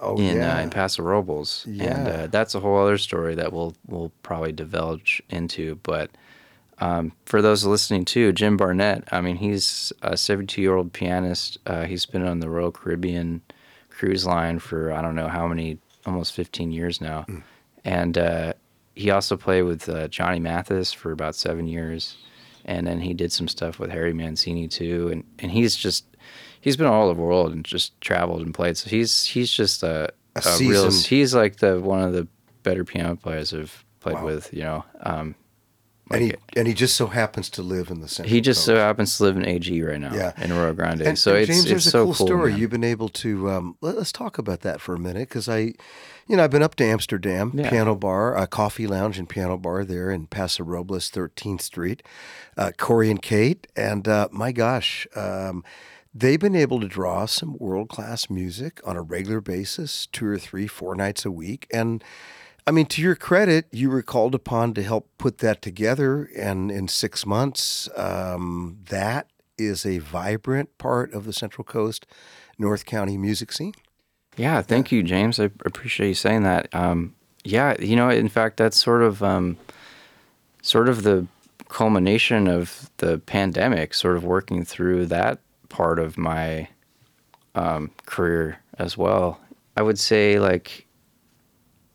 oh, 0.00 0.16
in 0.18 0.36
yeah. 0.36 0.58
uh, 0.58 0.60
in 0.62 0.70
Paso 0.70 1.02
Robles, 1.02 1.64
and 1.66 2.08
uh, 2.08 2.26
that's 2.28 2.54
a 2.54 2.60
whole 2.60 2.78
other 2.78 2.98
story 2.98 3.34
that 3.36 3.52
we'll 3.52 3.74
we'll 3.86 4.12
probably 4.22 4.52
divulge 4.52 5.22
into. 5.30 5.76
But 5.82 6.10
um, 6.78 7.12
for 7.26 7.42
those 7.42 7.64
listening 7.64 8.04
too, 8.04 8.32
Jim 8.32 8.56
Barnett, 8.56 9.04
I 9.12 9.20
mean, 9.20 9.36
he's 9.36 9.92
a 10.02 10.16
72 10.16 10.60
year 10.62 10.74
old 10.76 10.92
pianist. 10.92 11.58
Uh, 11.66 11.84
he's 11.84 12.06
been 12.06 12.26
on 12.26 12.40
the 12.40 12.48
Royal 12.50 12.72
Caribbean 12.72 13.42
cruise 13.90 14.24
line 14.26 14.58
for 14.58 14.92
I 14.92 15.02
don't 15.02 15.14
know 15.14 15.28
how 15.28 15.46
many, 15.46 15.78
almost 16.06 16.32
15 16.34 16.72
years 16.72 17.00
now, 17.00 17.24
Mm. 17.28 17.42
and 17.84 18.18
uh, 18.18 18.52
he 18.94 19.10
also 19.10 19.36
played 19.36 19.62
with 19.62 19.88
uh, 19.88 20.08
Johnny 20.08 20.40
Mathis 20.40 20.92
for 20.92 21.12
about 21.12 21.34
seven 21.34 21.66
years, 21.66 22.16
and 22.64 22.86
then 22.86 23.00
he 23.00 23.14
did 23.14 23.30
some 23.32 23.48
stuff 23.48 23.78
with 23.78 23.90
Harry 23.90 24.12
Mancini 24.14 24.66
too, 24.68 25.08
and 25.08 25.24
and 25.38 25.50
he's 25.52 25.76
just 25.76 26.04
he's 26.60 26.76
been 26.76 26.86
all 26.86 27.06
over 27.08 27.14
the 27.14 27.22
world 27.22 27.52
and 27.52 27.64
just 27.64 27.98
traveled 28.00 28.42
and 28.42 28.54
played. 28.54 28.76
So 28.76 28.88
he's 28.90 29.24
he's 29.26 29.50
just 29.50 29.82
a, 29.82 30.10
A 30.36 30.42
a, 30.44 30.58
real. 30.58 30.90
He's 30.90 31.34
like 31.34 31.56
the 31.56 31.80
one 31.80 32.02
of 32.02 32.12
the 32.12 32.28
better 32.62 32.84
piano 32.84 33.16
players 33.16 33.52
I've 33.54 33.84
played 34.00 34.16
Wow. 34.16 34.26
with. 34.26 34.52
You 34.52 34.62
know, 34.62 34.84
um, 35.00 35.34
and 36.10 36.22
he 36.22 36.30
like- 36.30 36.40
and 36.56 36.66
he 36.66 36.74
just 36.74 36.96
so 36.96 37.06
happens 37.06 37.48
to 37.50 37.62
live 37.62 37.90
in 37.90 38.00
the 38.00 38.08
Central 38.08 38.32
he 38.34 38.40
just 38.40 38.64
so 38.64 38.74
happens 38.76 39.16
to 39.16 39.22
live 39.22 39.36
in 39.36 39.46
AG 39.46 39.80
right 39.82 40.00
now. 40.00 40.12
Yeah. 40.12 40.32
in 40.42 40.50
Arroyo 40.50 40.72
Grande. 40.72 41.02
And, 41.02 41.18
so 41.18 41.32
and 41.32 41.42
it's 41.42 41.48
James, 41.48 41.60
it's 41.60 41.68
there's 41.70 41.86
a 41.86 41.90
so 41.90 42.04
cool, 42.06 42.14
story. 42.14 42.54
You've 42.54 42.70
been 42.70 42.82
able 42.84 43.08
to 43.10 43.48
um, 43.50 43.76
let, 43.80 43.96
us 43.96 44.10
talk 44.10 44.36
about 44.38 44.60
that 44.62 44.80
for 44.80 44.94
a 44.94 44.98
minute 44.98 45.28
because 45.28 45.48
I, 45.48 45.72
you 46.26 46.36
know, 46.36 46.42
I've 46.42 46.50
been 46.50 46.62
up 46.64 46.74
to 46.76 46.84
Amsterdam 46.84 47.52
Yeah. 47.54 47.70
Piano 47.70 47.94
Bar, 47.94 48.36
a 48.36 48.46
coffee 48.48 48.88
lounge 48.88 49.18
and 49.18 49.28
piano 49.28 49.56
bar 49.56 49.84
there 49.84 50.10
in 50.10 50.26
Paso 50.26 50.64
Robles, 50.64 51.10
13th 51.12 51.60
Street. 51.62 52.02
Uh, 52.56 52.72
Corey 52.76 53.08
and 53.10 53.22
Kate, 53.22 53.68
and 53.76 54.06
uh, 54.08 54.28
my 54.32 54.50
gosh, 54.52 55.06
um, 55.14 55.62
they've 56.14 56.40
been 56.40 56.56
able 56.56 56.80
to 56.80 56.88
draw 56.88 57.26
some 57.26 57.56
world 57.58 57.88
class 57.88 58.28
music 58.28 58.80
on 58.84 58.96
a 58.96 59.02
regular 59.02 59.40
basis, 59.40 60.06
two 60.06 60.26
or 60.26 60.38
three, 60.38 60.66
four 60.66 60.94
nights 60.94 61.24
a 61.24 61.30
week, 61.30 61.66
and. 61.72 62.02
I 62.66 62.72
mean, 62.72 62.86
to 62.86 63.02
your 63.02 63.16
credit, 63.16 63.66
you 63.72 63.88
were 63.88 64.02
called 64.02 64.34
upon 64.34 64.74
to 64.74 64.82
help 64.82 65.08
put 65.16 65.38
that 65.38 65.62
together, 65.62 66.28
and 66.36 66.70
in 66.70 66.88
six 66.88 67.24
months, 67.24 67.88
um, 67.96 68.78
that 68.90 69.28
is 69.58 69.86
a 69.86 69.98
vibrant 69.98 70.76
part 70.78 71.12
of 71.12 71.24
the 71.24 71.32
Central 71.32 71.64
Coast, 71.64 72.06
North 72.58 72.84
County 72.84 73.16
music 73.16 73.50
scene. 73.50 73.74
Yeah, 74.36 74.62
thank 74.62 74.92
you, 74.92 75.02
James. 75.02 75.40
I 75.40 75.44
appreciate 75.64 76.08
you 76.08 76.14
saying 76.14 76.42
that. 76.44 76.72
Um, 76.74 77.14
yeah, 77.44 77.74
you 77.80 77.96
know, 77.96 78.10
in 78.10 78.28
fact, 78.28 78.58
that's 78.58 78.78
sort 78.78 79.02
of, 79.02 79.22
um, 79.22 79.56
sort 80.62 80.88
of 80.88 81.02
the 81.02 81.26
culmination 81.68 82.46
of 82.46 82.90
the 82.98 83.18
pandemic, 83.18 83.94
sort 83.94 84.16
of 84.16 84.24
working 84.24 84.64
through 84.64 85.06
that 85.06 85.38
part 85.70 85.98
of 85.98 86.18
my 86.18 86.68
um, 87.54 87.90
career 88.04 88.58
as 88.78 88.98
well. 88.98 89.40
I 89.76 89.82
would 89.82 89.98
say, 89.98 90.38
like, 90.38 90.86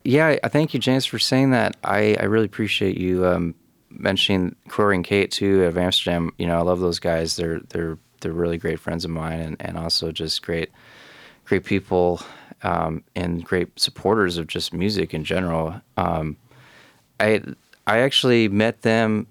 yeah, 0.03 0.38
I 0.43 0.47
thank 0.49 0.73
you, 0.73 0.79
James, 0.79 1.05
for 1.05 1.19
saying 1.19 1.51
that. 1.51 1.77
I, 1.83 2.15
I 2.19 2.23
really 2.23 2.45
appreciate 2.45 2.97
you 2.97 3.27
um, 3.27 3.53
mentioning 3.89 4.55
Corey 4.69 4.95
and 4.95 5.05
Kate 5.05 5.31
too 5.31 5.63
of 5.65 5.77
Amsterdam. 5.77 6.31
You 6.38 6.47
know, 6.47 6.57
I 6.57 6.61
love 6.61 6.79
those 6.79 6.99
guys. 6.99 7.35
They're 7.35 7.59
they're 7.69 7.97
they're 8.21 8.33
really 8.33 8.57
great 8.57 8.79
friends 8.79 9.05
of 9.05 9.11
mine, 9.11 9.39
and, 9.39 9.57
and 9.59 9.77
also 9.77 10.11
just 10.11 10.41
great 10.41 10.71
great 11.45 11.63
people 11.63 12.21
um, 12.63 13.03
and 13.15 13.43
great 13.43 13.79
supporters 13.79 14.38
of 14.38 14.47
just 14.47 14.73
music 14.73 15.13
in 15.13 15.23
general. 15.23 15.81
Um, 15.97 16.38
I 17.19 17.41
I 17.88 17.99
actually 17.99 18.47
met 18.47 18.81
them 18.81 19.27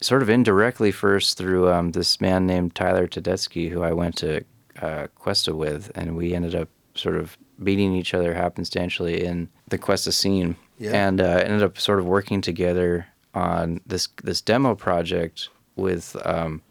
sort 0.00 0.22
of 0.22 0.28
indirectly 0.28 0.90
first 0.92 1.38
through 1.38 1.70
um, 1.70 1.92
this 1.92 2.20
man 2.20 2.46
named 2.46 2.74
Tyler 2.74 3.06
Tedeschi, 3.06 3.70
who 3.70 3.82
I 3.82 3.92
went 3.92 4.16
to 4.18 4.44
uh, 4.80 5.06
Cuesta 5.14 5.54
with, 5.54 5.90
and 5.94 6.16
we 6.16 6.34
ended 6.34 6.54
up 6.54 6.68
sort 6.94 7.16
of 7.16 7.36
meeting 7.58 7.94
each 7.94 8.12
other 8.14 8.34
happenstantially 8.34 9.20
in 9.20 9.48
the 9.68 9.78
Cuesta 9.78 10.12
scene, 10.12 10.56
Yeah. 10.78 10.90
and 11.06 11.20
uh, 11.20 11.24
ended 11.24 11.62
up 11.62 11.78
sort 11.78 11.98
of 12.00 12.06
working 12.06 12.40
together 12.40 13.06
on 13.34 13.80
this 13.86 14.08
this 14.22 14.40
demo 14.40 14.74
project 14.74 15.48
with 15.76 16.16
um, 16.24 16.62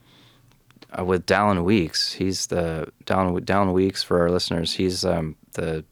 uh, 0.97 1.03
with 1.03 1.25
Dallon 1.25 1.63
Weekes. 1.63 2.13
He's 2.13 2.47
the 2.47 2.91
Dallon 3.05 3.43
Dallon 3.43 3.73
Weekes 3.73 4.03
for 4.03 4.21
our 4.21 4.29
listeners. 4.29 4.73
He's 4.73 5.03
um, 5.05 5.35
the 5.53 5.83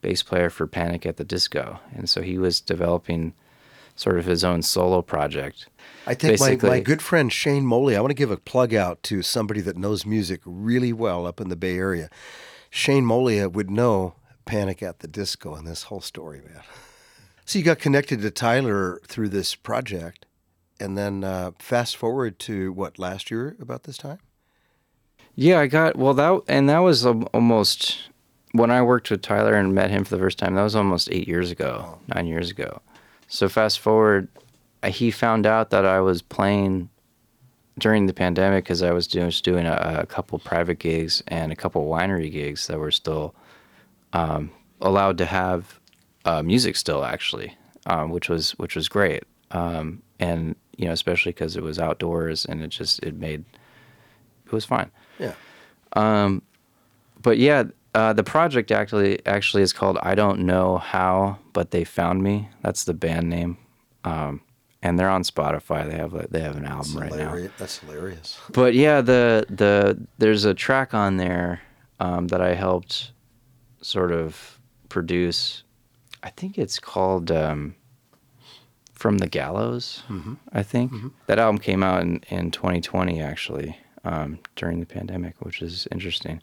bass 0.00 0.22
player 0.22 0.50
for 0.50 0.66
Panic 0.66 1.04
at 1.06 1.16
the 1.16 1.24
Disco, 1.24 1.78
and 1.94 2.08
so 2.08 2.22
he 2.22 2.38
was 2.38 2.60
developing 2.60 3.34
sort 3.96 4.18
of 4.18 4.26
his 4.26 4.44
own 4.44 4.62
solo 4.62 5.02
project. 5.02 5.68
I 6.06 6.14
think 6.14 6.38
my, 6.38 6.56
my 6.68 6.80
good 6.80 7.02
friend 7.02 7.32
Shane 7.32 7.66
Moley, 7.66 7.96
I 7.96 8.00
want 8.00 8.10
to 8.10 8.14
give 8.14 8.30
a 8.30 8.36
plug 8.36 8.72
out 8.72 9.02
to 9.04 9.22
somebody 9.22 9.60
that 9.62 9.76
knows 9.76 10.06
music 10.06 10.40
really 10.44 10.92
well 10.92 11.26
up 11.26 11.40
in 11.40 11.48
the 11.48 11.56
Bay 11.56 11.76
Area. 11.76 12.08
Shane 12.70 13.04
Moley 13.04 13.44
would 13.44 13.70
know 13.70 14.14
Panic 14.44 14.82
at 14.82 15.00
the 15.00 15.08
Disco 15.08 15.54
and 15.54 15.66
this 15.66 15.84
whole 15.84 16.00
story, 16.00 16.40
man. 16.40 16.62
So 17.44 17.58
you 17.58 17.64
got 17.64 17.78
connected 17.78 18.22
to 18.22 18.30
Tyler 18.30 19.00
through 19.06 19.30
this 19.30 19.54
project, 19.54 20.26
and 20.78 20.96
then 20.96 21.24
uh, 21.24 21.52
fast 21.58 21.96
forward 21.96 22.38
to 22.40 22.72
what 22.72 22.98
last 22.98 23.30
year 23.30 23.56
about 23.60 23.84
this 23.84 23.96
time? 23.96 24.18
Yeah, 25.34 25.60
I 25.60 25.66
got 25.66 25.96
well 25.96 26.14
that 26.14 26.42
and 26.48 26.68
that 26.68 26.78
was 26.78 27.04
almost 27.04 28.10
when 28.52 28.70
I 28.70 28.82
worked 28.82 29.10
with 29.10 29.22
Tyler 29.22 29.54
and 29.54 29.74
met 29.74 29.90
him 29.90 30.04
for 30.04 30.16
the 30.16 30.20
first 30.20 30.38
time. 30.38 30.54
That 30.54 30.62
was 30.62 30.74
almost 30.74 31.10
eight 31.12 31.28
years 31.28 31.50
ago, 31.50 31.98
nine 32.14 32.26
years 32.26 32.50
ago. 32.50 32.80
So 33.28 33.48
fast 33.48 33.80
forward, 33.80 34.28
he 34.86 35.10
found 35.10 35.46
out 35.46 35.70
that 35.70 35.84
I 35.84 36.00
was 36.00 36.22
playing 36.22 36.88
during 37.78 38.06
the 38.06 38.14
pandemic 38.14 38.64
because 38.64 38.82
I 38.82 38.92
was 38.92 39.06
doing 39.06 39.30
just 39.30 39.44
doing 39.44 39.66
a, 39.66 39.98
a 40.00 40.06
couple 40.06 40.38
private 40.38 40.78
gigs 40.78 41.22
and 41.28 41.52
a 41.52 41.56
couple 41.56 41.86
winery 41.86 42.30
gigs 42.32 42.66
that 42.68 42.78
were 42.78 42.90
still 42.90 43.34
um, 44.12 44.50
allowed 44.80 45.18
to 45.18 45.26
have 45.26 45.78
uh, 46.24 46.42
music 46.42 46.76
still 46.76 47.04
actually, 47.04 47.56
um, 47.86 48.10
which 48.10 48.28
was 48.28 48.52
which 48.52 48.76
was 48.76 48.88
great. 48.88 49.24
Um, 49.50 50.02
and 50.18 50.56
you 50.76 50.86
know, 50.86 50.92
especially 50.92 51.32
because 51.32 51.56
it 51.56 51.62
was 51.62 51.78
outdoors 51.78 52.44
and 52.46 52.62
it 52.62 52.68
just 52.68 53.02
it 53.02 53.16
made 53.16 53.44
it 54.46 54.52
was 54.52 54.64
fine 54.64 54.90
Yeah. 55.18 55.34
but 57.22 57.38
yeah, 57.38 57.64
uh, 57.96 58.12
the 58.12 58.22
project 58.22 58.70
actually 58.70 59.24
actually 59.26 59.62
is 59.62 59.72
called 59.72 59.96
I 60.02 60.14
don't 60.14 60.40
know 60.40 60.76
how, 60.76 61.38
but 61.54 61.70
they 61.70 61.82
found 61.84 62.22
me. 62.22 62.50
That's 62.62 62.84
the 62.84 62.92
band 62.92 63.30
name, 63.30 63.56
um, 64.04 64.42
and 64.82 64.98
they're 64.98 65.08
on 65.08 65.22
Spotify. 65.22 65.88
They 65.90 65.96
have 65.96 66.12
a, 66.14 66.26
they 66.30 66.40
have 66.40 66.56
an 66.58 66.66
album 66.66 66.98
right 66.98 67.10
now. 67.10 67.30
That's 67.58 67.78
hilarious. 67.78 68.38
But 68.52 68.74
yeah, 68.74 69.00
the 69.00 69.46
the 69.48 69.98
there's 70.18 70.44
a 70.44 70.52
track 70.52 70.92
on 70.92 71.16
there 71.16 71.62
um, 71.98 72.28
that 72.28 72.42
I 72.42 72.52
helped 72.54 73.12
sort 73.80 74.12
of 74.12 74.60
produce. 74.90 75.62
I 76.22 76.30
think 76.30 76.58
it's 76.58 76.78
called 76.78 77.30
um, 77.30 77.76
"From 78.92 79.18
the 79.18 79.26
Gallows." 79.26 80.02
I 80.52 80.62
think 80.62 80.92
that 81.28 81.38
album 81.38 81.58
came 81.60 81.82
out 81.82 82.02
in, 82.02 82.20
in 82.28 82.50
2020 82.50 83.22
actually 83.22 83.78
um, 84.04 84.38
during 84.54 84.80
the 84.80 84.86
pandemic, 84.86 85.34
which 85.40 85.62
is 85.62 85.88
interesting. 85.90 86.42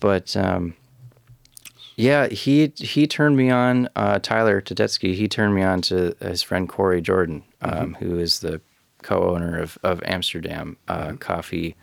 But 0.00 0.36
um, 0.36 0.74
yeah, 1.96 2.28
he 2.28 2.72
he 2.76 3.06
turned 3.06 3.36
me 3.36 3.50
on. 3.50 3.88
Uh, 3.96 4.18
Tyler 4.20 4.60
Tedeschi. 4.60 5.14
He 5.14 5.28
turned 5.28 5.54
me 5.54 5.62
on 5.62 5.82
to 5.82 6.14
his 6.20 6.42
friend 6.42 6.68
Corey 6.68 7.00
Jordan, 7.00 7.42
um, 7.60 7.94
who 7.94 8.18
is 8.18 8.40
the 8.40 8.60
co-owner 9.02 9.58
of 9.58 9.78
of 9.82 10.02
Amsterdam 10.04 10.76
uh, 10.86 11.14
Coffee 11.14 11.76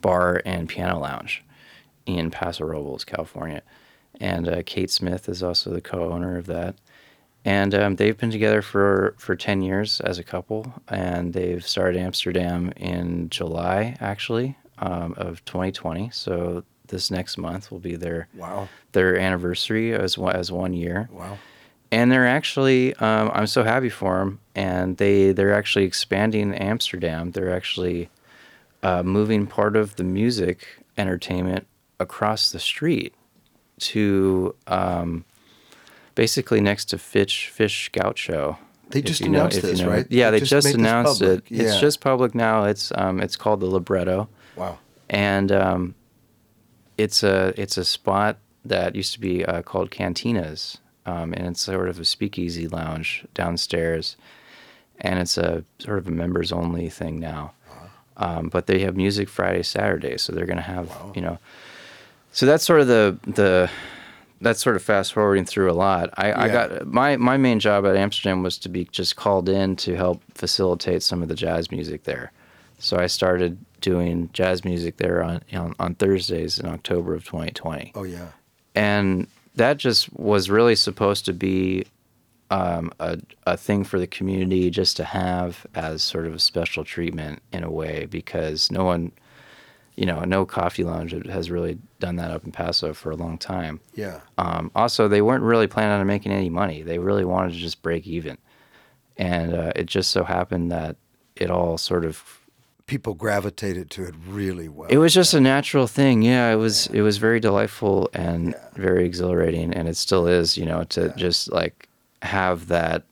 Bar 0.00 0.42
and 0.44 0.68
Piano 0.68 1.00
Lounge 1.00 1.44
in 2.06 2.30
Paso 2.30 2.64
Robles, 2.64 3.04
California. 3.04 3.62
And 4.20 4.48
uh, 4.48 4.62
Kate 4.64 4.90
Smith 4.90 5.28
is 5.28 5.42
also 5.42 5.70
the 5.70 5.80
co-owner 5.80 6.36
of 6.36 6.46
that. 6.46 6.76
And 7.44 7.74
um, 7.74 7.96
they've 7.96 8.16
been 8.16 8.30
together 8.30 8.62
for, 8.62 9.14
for 9.18 9.36
10 9.36 9.62
years 9.62 10.00
as 10.00 10.18
a 10.18 10.24
couple. 10.24 10.72
And 10.88 11.32
they've 11.32 11.66
started 11.66 12.00
Amsterdam 12.00 12.72
in 12.76 13.30
July, 13.30 13.96
actually, 14.00 14.56
um, 14.78 15.14
of 15.16 15.44
2020. 15.44 16.10
So 16.12 16.64
this 16.88 17.10
next 17.10 17.38
month 17.38 17.70
will 17.70 17.78
be 17.80 17.96
their 17.96 18.28
Wow. 18.34 18.68
their 18.92 19.18
anniversary 19.18 19.94
as 19.94 20.18
one, 20.18 20.34
as 20.36 20.50
one 20.52 20.72
year. 20.72 21.08
Wow. 21.12 21.38
and 21.90 22.12
they're 22.12 22.26
actually 22.26 22.94
um, 22.96 23.30
i'm 23.34 23.46
so 23.46 23.62
happy 23.64 23.88
for 23.88 24.18
them 24.18 24.40
and 24.54 24.96
they 24.98 25.32
they're 25.32 25.54
actually 25.54 25.84
expanding 25.84 26.54
amsterdam. 26.54 27.30
They're 27.32 27.54
actually 27.54 28.10
uh, 28.82 29.02
moving 29.02 29.46
part 29.46 29.74
of 29.76 29.96
the 29.96 30.04
music 30.04 30.66
entertainment 30.96 31.66
across 32.00 32.52
the 32.52 32.60
street 32.60 33.12
to 33.78 34.54
um, 34.66 35.24
basically 36.14 36.60
next 36.60 36.86
to 36.86 36.98
fish 36.98 37.48
fish 37.48 37.86
scout 37.86 38.18
show 38.18 38.58
They 38.90 39.02
just 39.02 39.20
you 39.20 39.28
know- 39.28 39.40
announced 39.40 39.58
if 39.58 39.64
you 39.64 39.70
this, 39.70 39.80
know. 39.80 39.88
right? 39.90 40.06
yeah 40.10 40.30
They 40.30 40.40
they 40.40 40.46
just 40.46 40.66
just, 40.66 40.74
announced 40.74 41.22
it. 41.22 41.44
it's 41.50 41.78
just 41.80 42.00
public 42.00 42.34
now. 42.34 42.64
It's 42.64 42.92
um, 42.96 43.20
it's 43.20 43.36
called 43.36 43.60
the 43.60 43.66
libretto. 43.66 44.28
Wow. 44.56 44.78
and 45.08 45.52
um, 45.52 45.94
it's 46.98 47.22
a 47.22 47.54
it's 47.56 47.78
a 47.78 47.84
spot 47.84 48.38
that 48.64 48.94
used 48.94 49.14
to 49.14 49.20
be 49.20 49.44
uh, 49.44 49.62
called 49.62 49.90
Cantinas, 49.90 50.78
um, 51.06 51.32
and 51.32 51.46
it's 51.46 51.62
sort 51.62 51.88
of 51.88 51.98
a 51.98 52.04
speakeasy 52.04 52.68
lounge 52.68 53.24
downstairs, 53.32 54.16
and 55.00 55.18
it's 55.18 55.38
a 55.38 55.64
sort 55.78 55.98
of 55.98 56.08
a 56.08 56.10
members 56.10 56.52
only 56.52 56.90
thing 56.90 57.18
now. 57.18 57.52
Um, 58.16 58.48
but 58.48 58.66
they 58.66 58.80
have 58.80 58.96
music 58.96 59.28
Friday, 59.28 59.62
Saturday, 59.62 60.18
so 60.18 60.32
they're 60.32 60.44
gonna 60.44 60.60
have 60.60 60.92
you 61.14 61.22
know. 61.22 61.38
So 62.32 62.44
that's 62.44 62.64
sort 62.64 62.80
of 62.80 62.88
the 62.88 63.16
the 63.26 63.70
that's 64.40 64.60
sort 64.60 64.76
of 64.76 64.82
fast 64.82 65.12
forwarding 65.12 65.44
through 65.44 65.70
a 65.70 65.74
lot. 65.74 66.10
I, 66.16 66.44
I 66.44 66.48
got 66.48 66.86
my 66.86 67.16
my 67.16 67.36
main 67.36 67.60
job 67.60 67.86
at 67.86 67.96
Amsterdam 67.96 68.42
was 68.42 68.58
to 68.58 68.68
be 68.68 68.84
just 68.86 69.14
called 69.14 69.48
in 69.48 69.76
to 69.76 69.94
help 69.94 70.22
facilitate 70.34 71.04
some 71.04 71.22
of 71.22 71.28
the 71.28 71.34
jazz 71.36 71.70
music 71.70 72.04
there. 72.04 72.32
So 72.78 72.96
I 72.96 73.06
started 73.06 73.58
doing 73.80 74.30
jazz 74.32 74.64
music 74.64 74.96
there 74.96 75.22
on 75.22 75.40
on, 75.52 75.74
on 75.78 75.94
Thursdays 75.94 76.58
in 76.58 76.66
October 76.66 77.14
of 77.14 77.24
2020 77.24 77.92
Oh 77.94 78.02
yeah. 78.04 78.28
and 78.74 79.26
that 79.54 79.76
just 79.76 80.12
was 80.16 80.48
really 80.50 80.76
supposed 80.76 81.24
to 81.26 81.32
be 81.32 81.86
um, 82.50 82.90
a, 83.00 83.18
a 83.46 83.56
thing 83.56 83.84
for 83.84 83.98
the 83.98 84.06
community 84.06 84.70
just 84.70 84.96
to 84.96 85.04
have 85.04 85.66
as 85.74 86.02
sort 86.02 86.26
of 86.26 86.34
a 86.34 86.38
special 86.38 86.82
treatment 86.84 87.42
in 87.52 87.62
a 87.62 87.70
way 87.70 88.06
because 88.06 88.70
no 88.70 88.84
one 88.84 89.12
you 89.96 90.06
know 90.06 90.20
no 90.24 90.46
coffee 90.46 90.84
lounge 90.84 91.12
has 91.28 91.50
really 91.50 91.78
done 92.00 92.16
that 92.16 92.30
up 92.30 92.44
in 92.44 92.52
paso 92.52 92.94
for 92.94 93.10
a 93.10 93.16
long 93.16 93.36
time 93.36 93.80
Yeah. 93.94 94.20
um, 94.38 94.70
also 94.74 95.08
they 95.08 95.20
weren't 95.22 95.42
really 95.44 95.66
planning 95.66 96.00
on 96.00 96.06
making 96.06 96.32
any 96.32 96.48
money 96.48 96.82
they 96.82 96.98
really 96.98 97.24
wanted 97.24 97.52
to 97.52 97.58
just 97.58 97.82
break 97.82 98.06
even 98.06 98.38
and 99.16 99.52
uh, 99.54 99.72
it 99.76 99.86
just 99.86 100.10
so 100.10 100.24
happened 100.24 100.70
that 100.72 100.96
it 101.36 101.50
all 101.50 101.76
sort 101.78 102.04
of 102.04 102.37
People 102.88 103.14
gravitated 103.14 103.90
to 103.92 104.04
it 104.04 104.14
really 104.26 104.68
well. 104.68 104.88
it 104.90 104.96
was 104.98 105.14
just 105.14 105.32
a 105.34 105.40
natural 105.40 105.86
thing. 105.86 106.22
Yeah, 106.22 106.50
it 106.50 106.56
was 106.56 106.88
it 106.88 107.02
was 107.02 107.18
very 107.18 107.38
delightful 107.38 108.10
and 108.14 108.54
very 108.74 109.04
exhilarating 109.06 109.72
and 109.72 109.86
it 109.88 109.96
still 109.96 110.26
is, 110.26 110.56
you 110.56 110.66
know, 110.66 110.82
to 110.84 111.14
just 111.16 111.52
like 111.52 111.88
have 112.22 112.66
that 112.68 113.04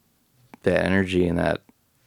that 0.65 0.85
energy 0.85 1.29
and 1.29 1.39
that 1.39 1.61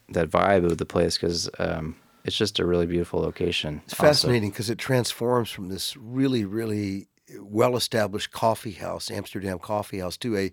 that 0.10 0.30
vibe 0.30 0.66
of 0.66 0.78
the 0.78 0.86
place 0.86 1.18
cuz 1.18 1.50
um 1.60 1.96
it's 2.26 2.36
just 2.36 2.60
a 2.60 2.66
really 2.66 2.86
beautiful 2.86 3.22
location. 3.22 3.82
It's 3.86 3.94
fascinating 3.94 4.50
because 4.50 4.70
it 4.70 4.78
transforms 4.78 5.50
from 5.50 5.70
this 5.70 5.96
really, 5.96 6.44
really 6.46 7.08
well-established 7.40 8.32
coffee 8.32 8.74
house, 8.74 9.10
Amsterdam 9.10 9.58
coffee 9.60 10.00
house, 10.00 10.18
to 10.18 10.36
a 10.36 10.52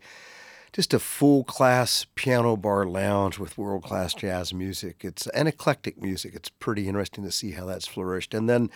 just 0.77 0.93
a 0.93 0.99
full-class 0.99 2.05
piano 2.17 2.55
bar 2.55 2.85
lounge 2.85 3.39
with 3.39 3.57
world-class 3.57 4.12
jazz 4.12 4.53
music. 4.53 5.03
It's 5.07 5.27
an 5.29 5.47
eclectic 5.47 6.03
music. 6.03 6.35
It's 6.35 6.51
pretty 6.51 6.87
interesting 6.87 7.25
to 7.25 7.31
see 7.31 7.53
how 7.53 7.65
that's 7.65 7.87
flourished. 7.87 8.35
And 8.35 8.47
then 8.47 8.69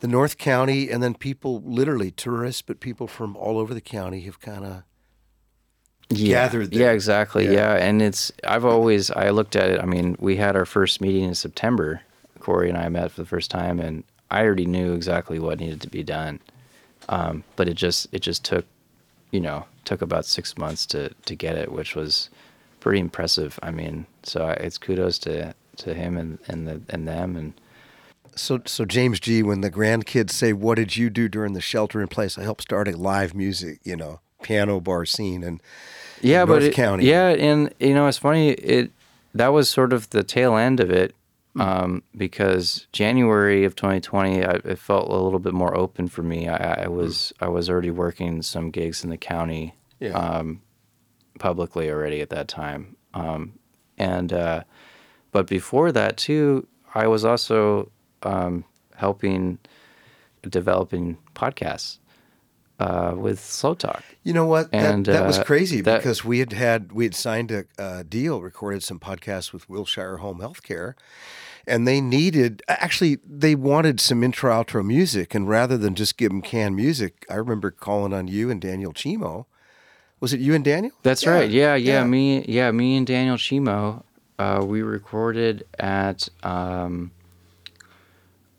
the 0.00 0.08
North 0.08 0.36
County, 0.36 0.90
and 0.90 1.00
then 1.00 1.14
people, 1.14 1.62
literally 1.64 2.10
tourists, 2.10 2.60
but 2.60 2.80
people 2.80 3.06
from 3.06 3.36
all 3.36 3.56
over 3.56 3.72
the 3.72 3.80
county 3.80 4.22
have 4.22 4.40
kind 4.40 4.64
of 4.64 4.82
yeah. 6.08 6.48
gathered 6.48 6.74
Yeah, 6.74 6.90
exactly. 6.90 7.44
Yeah. 7.44 7.52
Yeah. 7.52 7.74
and 7.76 8.02
it's 8.02 8.32
I've 8.42 8.64
always 8.64 9.12
I 9.12 9.30
looked 9.30 9.54
at 9.54 9.70
it. 9.70 9.80
I 9.80 9.86
mean, 9.86 10.16
we 10.18 10.34
had 10.34 10.56
our 10.56 10.66
first 10.66 11.00
meeting 11.00 11.22
in 11.22 11.36
September 11.36 12.00
Corey 12.40 12.68
and 12.68 12.76
I 12.76 12.88
met 12.88 13.12
for 13.12 13.20
the 13.20 13.28
first 13.28 13.52
time, 13.52 13.78
and 13.78 14.02
I 14.28 14.42
already 14.42 14.66
knew 14.66 14.92
exactly 14.92 15.38
what 15.38 15.60
needed 15.60 15.80
to 15.82 15.88
be 15.88 16.02
done. 16.02 16.40
Um, 17.08 17.44
but 17.54 17.68
it 17.68 17.74
just 17.74 18.08
it 18.10 18.22
just 18.22 18.44
took, 18.44 18.66
you 19.30 19.40
know, 19.40 19.66
took 19.84 20.02
about 20.02 20.26
six 20.26 20.56
months 20.58 20.86
to 20.86 21.10
to 21.26 21.34
get 21.34 21.56
it, 21.56 21.72
which 21.72 21.94
was 21.94 22.30
pretty 22.80 23.00
impressive. 23.00 23.58
I 23.62 23.70
mean, 23.70 24.06
so 24.22 24.48
it's 24.48 24.78
kudos 24.78 25.18
to 25.20 25.54
to 25.78 25.94
him 25.94 26.16
and 26.16 26.38
and 26.48 26.66
the 26.68 26.80
and 26.88 27.06
them 27.08 27.36
and 27.36 27.54
So, 28.36 28.60
so 28.66 28.84
James 28.84 29.20
G, 29.20 29.42
when 29.42 29.60
the 29.60 29.70
grandkids 29.70 30.32
say, 30.32 30.52
"What 30.52 30.74
did 30.74 30.96
you 30.96 31.08
do 31.08 31.28
during 31.28 31.52
the 31.54 31.60
shelter 31.60 32.00
in 32.00 32.08
place?" 32.08 32.36
I 32.36 32.42
helped 32.42 32.62
start 32.62 32.88
a 32.88 32.96
live 32.96 33.32
music, 33.34 33.78
you 33.84 33.96
know, 33.96 34.20
piano 34.42 34.80
bar 34.80 35.04
scene, 35.06 35.44
and 35.44 35.62
yeah, 36.20 36.44
but 36.44 36.62
it, 36.62 36.74
County. 36.74 37.06
yeah, 37.06 37.28
and 37.28 37.72
you 37.78 37.94
know 37.94 38.08
it's 38.08 38.18
funny. 38.18 38.50
It 38.50 38.90
that 39.34 39.48
was 39.48 39.68
sort 39.68 39.92
of 39.92 40.10
the 40.10 40.24
tail 40.24 40.56
end 40.56 40.80
of 40.80 40.90
it. 40.90 41.14
Um, 41.56 42.02
because 42.16 42.86
January 42.92 43.64
of 43.64 43.76
2020, 43.76 44.44
I, 44.44 44.50
it 44.64 44.78
felt 44.78 45.08
a 45.08 45.14
little 45.16 45.38
bit 45.38 45.54
more 45.54 45.76
open 45.76 46.08
for 46.08 46.22
me. 46.22 46.48
I, 46.48 46.84
I 46.84 46.88
was 46.88 47.32
I 47.40 47.48
was 47.48 47.70
already 47.70 47.90
working 47.90 48.42
some 48.42 48.70
gigs 48.70 49.04
in 49.04 49.10
the 49.10 49.16
county 49.16 49.74
Yeah. 50.00 50.12
um, 50.18 50.62
publicly 51.38 51.90
already 51.90 52.20
at 52.20 52.30
that 52.30 52.48
time, 52.48 52.96
um, 53.14 53.58
and 53.98 54.32
uh, 54.32 54.64
but 55.32 55.46
before 55.46 55.92
that 55.92 56.16
too, 56.16 56.66
I 56.94 57.06
was 57.06 57.24
also 57.24 57.90
um, 58.22 58.64
helping 58.96 59.58
developing 60.48 61.18
podcasts 61.34 61.98
uh, 62.80 63.14
with 63.16 63.40
Slow 63.40 63.74
Talk. 63.74 64.02
You 64.22 64.32
know 64.32 64.46
what? 64.46 64.68
And, 64.72 65.04
that, 65.04 65.12
that 65.12 65.26
was 65.26 65.38
uh, 65.38 65.44
crazy 65.44 65.80
that- 65.80 65.98
because 65.98 66.24
we 66.24 66.38
had 66.38 66.52
had 66.52 66.92
we 66.92 67.04
had 67.04 67.14
signed 67.14 67.50
a, 67.50 67.64
a 67.78 68.04
deal, 68.04 68.40
recorded 68.40 68.82
some 68.82 68.98
podcasts 68.98 69.52
with 69.52 69.68
Wilshire 69.68 70.18
Home 70.18 70.38
Healthcare, 70.40 70.94
and 71.66 71.86
they 71.86 72.00
needed 72.00 72.62
actually 72.68 73.18
they 73.26 73.54
wanted 73.54 74.00
some 74.00 74.22
intro 74.24 74.50
outro 74.52 74.84
music, 74.84 75.34
and 75.34 75.48
rather 75.48 75.76
than 75.78 75.94
just 75.94 76.16
give 76.16 76.30
them 76.30 76.42
canned 76.42 76.76
music, 76.76 77.24
I 77.30 77.34
remember 77.34 77.70
calling 77.70 78.12
on 78.12 78.28
you 78.28 78.50
and 78.50 78.60
Daniel 78.60 78.92
Chimo. 78.92 79.46
Was 80.20 80.32
it 80.32 80.40
you 80.40 80.54
and 80.54 80.64
Daniel? 80.64 80.92
That's 81.02 81.26
right. 81.26 81.50
Yeah, 81.50 81.74
yeah, 81.74 82.00
yeah. 82.00 82.04
Me, 82.04 82.42
yeah, 82.48 82.70
me 82.70 82.96
and 82.96 83.06
Daniel 83.06 83.36
Chimo, 83.36 84.02
uh, 84.38 84.64
we 84.66 84.80
recorded 84.80 85.66
at, 85.78 86.28
um, 86.42 87.10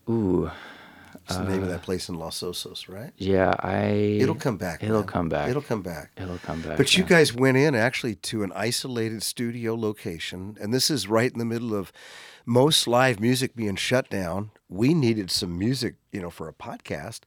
ooh, 0.08 0.52
It's 1.28 1.38
the 1.38 1.44
name 1.44 1.64
of 1.64 1.70
that 1.70 1.82
place 1.82 2.08
in 2.08 2.16
Los 2.16 2.42
Osos, 2.42 2.88
right? 2.88 3.12
yeah, 3.18 3.56
I. 3.60 3.86
It'll 4.22 4.36
come 4.36 4.58
back. 4.58 4.84
It'll 4.84 5.00
man. 5.00 5.08
come 5.08 5.30
back. 5.30 5.50
It'll 5.50 5.62
come 5.62 5.82
back. 5.82 6.12
It'll 6.18 6.38
come 6.38 6.62
back. 6.62 6.78
But 6.78 6.96
you 6.96 7.04
guys 7.04 7.34
went 7.34 7.58
in 7.58 7.74
actually 7.74 8.14
to 8.16 8.44
an 8.44 8.52
isolated 8.56 9.24
studio 9.24 9.74
location, 9.74 10.56
and 10.62 10.72
this 10.72 10.92
is 10.92 11.08
right 11.08 11.32
in 11.32 11.40
the 11.40 11.46
middle 11.46 11.74
of 11.74 11.92
most 12.46 12.88
live 12.88 13.20
music 13.20 13.56
being 13.56 13.76
shut 13.76 14.08
down. 14.08 14.52
We 14.70 14.94
needed 14.94 15.32
some 15.32 15.58
music, 15.58 15.96
you 16.12 16.22
know, 16.22 16.30
for 16.30 16.48
a 16.48 16.54
podcast, 16.54 17.22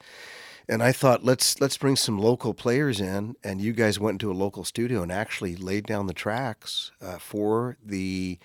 and 0.68 0.80
I 0.80 0.92
thought 0.92 1.24
let's 1.24 1.60
let's 1.60 1.76
bring 1.76 1.96
some 1.96 2.18
local 2.18 2.54
players 2.54 3.00
in. 3.00 3.34
And 3.42 3.60
you 3.60 3.72
guys 3.72 3.98
went 3.98 4.16
into 4.22 4.30
a 4.30 4.34
local 4.34 4.62
studio 4.62 5.02
and 5.02 5.10
actually 5.10 5.56
laid 5.56 5.86
down 5.86 6.06
the 6.06 6.12
tracks 6.14 6.92
uh, 7.00 7.18
for 7.18 7.76
the 7.84 8.38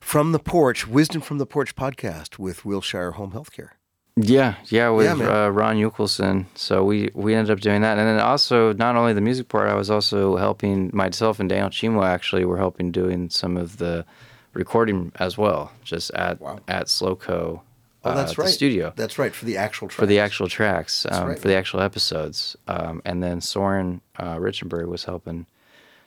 from 0.00 0.32
the 0.32 0.38
porch 0.38 0.86
wisdom 0.86 1.20
from 1.22 1.38
the 1.38 1.46
porch 1.46 1.74
podcast 1.74 2.38
with 2.38 2.64
Wilshire 2.64 3.12
Home 3.12 3.32
Healthcare. 3.32 3.70
Yeah, 4.16 4.56
yeah, 4.66 4.90
with 4.90 5.18
Yeah, 5.18 5.46
uh, 5.46 5.48
Ron 5.48 5.76
Eukelson. 5.76 6.46
So 6.54 6.84
we 6.84 7.10
we 7.14 7.34
ended 7.34 7.50
up 7.50 7.60
doing 7.60 7.82
that, 7.82 7.98
and 7.98 8.06
then 8.06 8.20
also 8.20 8.72
not 8.72 8.96
only 8.96 9.12
the 9.12 9.20
music 9.20 9.48
part, 9.48 9.68
I 9.68 9.74
was 9.74 9.90
also 9.90 10.36
helping 10.36 10.90
myself 10.92 11.40
and 11.40 11.48
Daniel 11.48 11.70
Chimo. 11.70 12.04
Actually, 12.04 12.44
were 12.44 12.58
helping 12.58 12.90
doing 12.90 13.30
some 13.30 13.56
of 13.56 13.78
the 13.78 14.04
recording 14.52 15.12
as 15.16 15.38
well, 15.38 15.72
just 15.84 16.10
at 16.12 16.40
Wow. 16.40 16.58
at 16.68 16.86
Slowco. 16.86 17.60
Oh, 18.02 18.14
that's 18.14 18.32
uh, 18.32 18.34
the 18.34 18.42
right. 18.42 18.50
studio. 18.50 18.92
That's 18.96 19.18
right 19.18 19.34
for 19.34 19.44
the 19.44 19.56
actual 19.56 19.88
for 19.88 20.06
the 20.06 20.16
tracks. 20.16 20.32
actual 20.32 20.48
tracks, 20.48 21.06
um, 21.10 21.28
right. 21.28 21.38
for 21.38 21.48
the 21.48 21.54
actual 21.54 21.80
episodes. 21.80 22.56
Um, 22.66 23.02
and 23.04 23.22
then 23.22 23.40
Soren 23.40 24.00
uh, 24.18 24.36
Richenberg 24.36 24.86
was 24.88 25.04
helping 25.04 25.46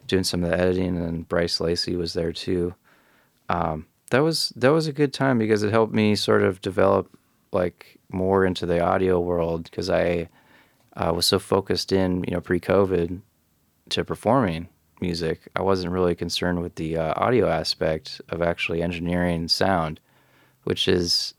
doing 0.08 0.24
some 0.24 0.44
of 0.44 0.50
the 0.50 0.60
editing, 0.60 0.98
and 0.98 1.28
Bryce 1.28 1.60
Lacey 1.60 1.96
was 1.96 2.14
there 2.14 2.32
too. 2.34 2.76
Um, 3.50 3.86
that 4.10 4.20
was 4.20 4.52
that 4.56 4.72
was 4.72 4.88
a 4.88 4.94
good 4.94 5.14
time 5.14 5.38
because 5.38 5.64
it 5.64 5.72
helped 5.72 5.94
me 5.94 6.16
sort 6.16 6.44
of 6.44 6.62
develop 6.62 7.10
like 7.54 8.00
more 8.12 8.46
into 8.46 8.66
the 8.66 8.80
audio 8.80 9.20
world 9.20 9.64
because 9.64 9.90
I 9.90 10.30
uh, 10.96 11.12
was 11.16 11.26
so 11.26 11.40
focused 11.40 11.92
in 11.92 12.24
you 12.28 12.34
know 12.34 12.42
pre-COVID 12.42 13.22
to 13.90 14.04
performing 14.04 14.70
music. 15.02 15.42
I 15.56 15.62
wasn't 15.62 15.92
really 15.92 16.16
concerned 16.16 16.62
with 16.62 16.76
the 16.76 16.98
uh, 16.98 17.14
audio 17.18 17.48
aspect 17.48 18.22
of 18.30 18.42
actually 18.42 18.82
engineering 18.82 19.48
sound, 19.48 20.00
which 20.64 20.88
is 20.88 21.34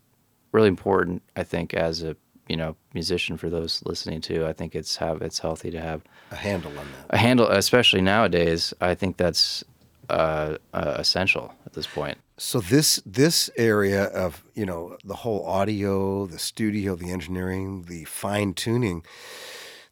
really 0.52 0.68
important. 0.68 1.22
I 1.36 1.42
think 1.42 1.74
as 1.74 2.02
a 2.02 2.16
you 2.48 2.56
know 2.56 2.76
musician 2.92 3.36
for 3.36 3.48
those 3.48 3.82
listening 3.84 4.20
to, 4.22 4.46
I 4.46 4.52
think 4.52 4.74
it's 4.74 4.96
have 4.96 5.22
it's 5.22 5.38
healthy 5.38 5.70
to 5.70 5.80
have 5.80 6.02
a 6.30 6.36
handle 6.36 6.70
on 6.72 6.86
that. 6.92 7.06
a 7.10 7.18
handle, 7.18 7.48
especially 7.48 8.02
nowadays. 8.02 8.74
I 8.80 8.94
think 8.94 9.16
that's 9.16 9.64
uh, 10.08 10.56
uh, 10.72 10.94
essential 10.98 11.54
at 11.66 11.72
this 11.72 11.86
point. 11.86 12.18
So 12.36 12.60
this 12.60 13.00
this 13.06 13.48
area 13.56 14.04
of 14.04 14.44
you 14.54 14.66
know 14.66 14.96
the 15.04 15.14
whole 15.14 15.46
audio, 15.46 16.26
the 16.26 16.38
studio, 16.38 16.96
the 16.96 17.10
engineering, 17.10 17.84
the 17.88 18.04
fine 18.04 18.54
tuning, 18.54 19.04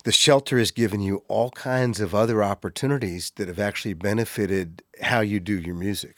the 0.05 0.12
shelter 0.12 0.59
has 0.59 0.72
given 0.72 1.01
you 1.01 1.22
all 1.29 1.51
kinds 1.51 2.01
of 2.01 2.14
other 2.14 2.42
opportunities 2.42 3.31
that 3.37 3.46
have 3.46 3.61
actually 3.61 3.94
benefited 3.94 4.83
how 5.03 5.20
you 5.20 5.38
do 5.38 5.59
your 5.59 5.77
music. 5.77 6.16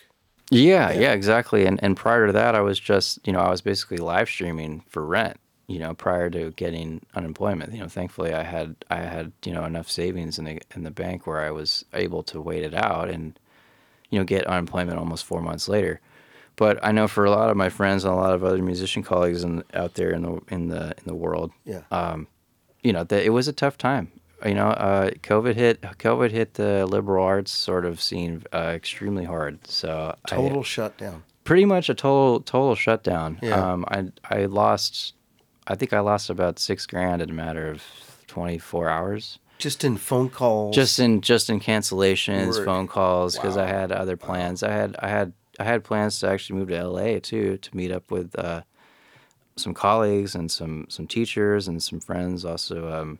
Yeah, 0.50 0.92
yeah, 0.92 1.12
exactly. 1.12 1.66
And 1.66 1.82
and 1.82 1.96
prior 1.96 2.26
to 2.26 2.32
that, 2.32 2.54
I 2.54 2.60
was 2.60 2.80
just 2.80 3.26
you 3.26 3.32
know 3.32 3.40
I 3.40 3.50
was 3.50 3.60
basically 3.60 3.98
live 3.98 4.28
streaming 4.28 4.82
for 4.88 5.04
rent. 5.04 5.38
You 5.66 5.78
know, 5.78 5.94
prior 5.94 6.28
to 6.28 6.50
getting 6.52 7.00
unemployment. 7.14 7.72
You 7.72 7.80
know, 7.80 7.88
thankfully 7.88 8.34
I 8.34 8.42
had 8.42 8.76
I 8.90 9.00
had 9.00 9.32
you 9.44 9.52
know 9.52 9.64
enough 9.64 9.90
savings 9.90 10.38
in 10.38 10.44
the 10.46 10.60
in 10.74 10.84
the 10.84 10.90
bank 10.90 11.26
where 11.26 11.40
I 11.40 11.50
was 11.50 11.84
able 11.92 12.22
to 12.24 12.40
wait 12.40 12.64
it 12.64 12.74
out 12.74 13.10
and 13.10 13.38
you 14.14 14.20
know 14.20 14.24
get 14.24 14.46
unemployment 14.46 14.98
almost 14.98 15.24
four 15.24 15.40
months 15.42 15.68
later. 15.68 16.00
But 16.56 16.78
I 16.88 16.92
know 16.92 17.08
for 17.08 17.24
a 17.24 17.30
lot 17.30 17.50
of 17.50 17.56
my 17.56 17.68
friends 17.68 18.04
and 18.04 18.12
a 18.12 18.16
lot 18.16 18.32
of 18.32 18.44
other 18.44 18.62
musician 18.62 19.02
colleagues 19.02 19.42
in, 19.42 19.64
out 19.74 19.94
there 19.94 20.10
in 20.12 20.22
the 20.22 20.40
in 20.48 20.68
the 20.68 20.84
in 20.98 21.04
the 21.06 21.14
world, 21.24 21.50
Yeah. 21.64 21.82
um, 21.90 22.28
you 22.82 22.92
know, 22.92 23.02
that 23.04 23.24
it 23.24 23.30
was 23.30 23.48
a 23.48 23.52
tough 23.52 23.76
time. 23.76 24.06
You 24.46 24.54
know, 24.54 24.68
uh, 24.68 25.10
COVID 25.22 25.54
hit 25.56 25.80
COVID 25.82 26.30
hit 26.30 26.54
the 26.54 26.86
liberal 26.86 27.24
arts 27.24 27.50
sort 27.50 27.84
of 27.84 28.00
scene 28.00 28.44
uh, 28.52 28.72
extremely 28.80 29.24
hard. 29.24 29.66
So 29.66 30.14
I- 30.26 30.28
Total 30.36 30.62
shutdown. 30.62 31.22
pretty 31.44 31.64
much 31.64 31.88
a 31.88 31.94
total 31.94 32.40
total 32.40 32.74
shutdown. 32.76 33.38
Yeah. 33.42 33.72
Um, 33.72 33.84
I 33.88 33.98
I 34.30 34.44
lost, 34.46 35.14
I 35.66 35.74
think 35.74 35.92
I 35.92 36.00
lost 36.00 36.30
about 36.30 36.58
six 36.60 36.86
grand 36.86 37.20
in 37.22 37.30
a 37.30 37.32
matter 37.44 37.66
of 37.70 37.82
twenty 38.28 38.58
four 38.58 38.88
hours. 38.88 39.38
Just 39.58 39.84
in 39.84 39.96
phone 39.96 40.28
calls. 40.30 40.74
Just 40.74 40.98
in 40.98 41.20
just 41.20 41.48
in 41.50 41.60
cancellations, 41.60 42.62
phone 42.64 42.86
calls, 42.88 43.36
because 43.36 43.56
I 43.56 43.66
had 43.66 43.92
other 43.92 44.16
plans. 44.16 44.62
I 44.62 44.70
had 44.72 44.96
I 44.98 45.08
had 45.08 45.32
I 45.58 45.64
had 45.64 45.84
plans 45.84 46.18
to 46.20 46.28
actually 46.28 46.58
move 46.58 46.68
to 46.68 46.84
LA 46.88 47.18
too 47.20 47.56
to 47.58 47.76
meet 47.76 47.90
up 47.92 48.10
with 48.10 48.36
uh, 48.38 48.62
some 49.56 49.72
colleagues 49.74 50.34
and 50.34 50.50
some 50.50 50.86
some 50.88 51.06
teachers 51.06 51.68
and 51.68 51.82
some 51.82 52.00
friends. 52.00 52.44
Also, 52.44 52.92
um, 52.92 53.18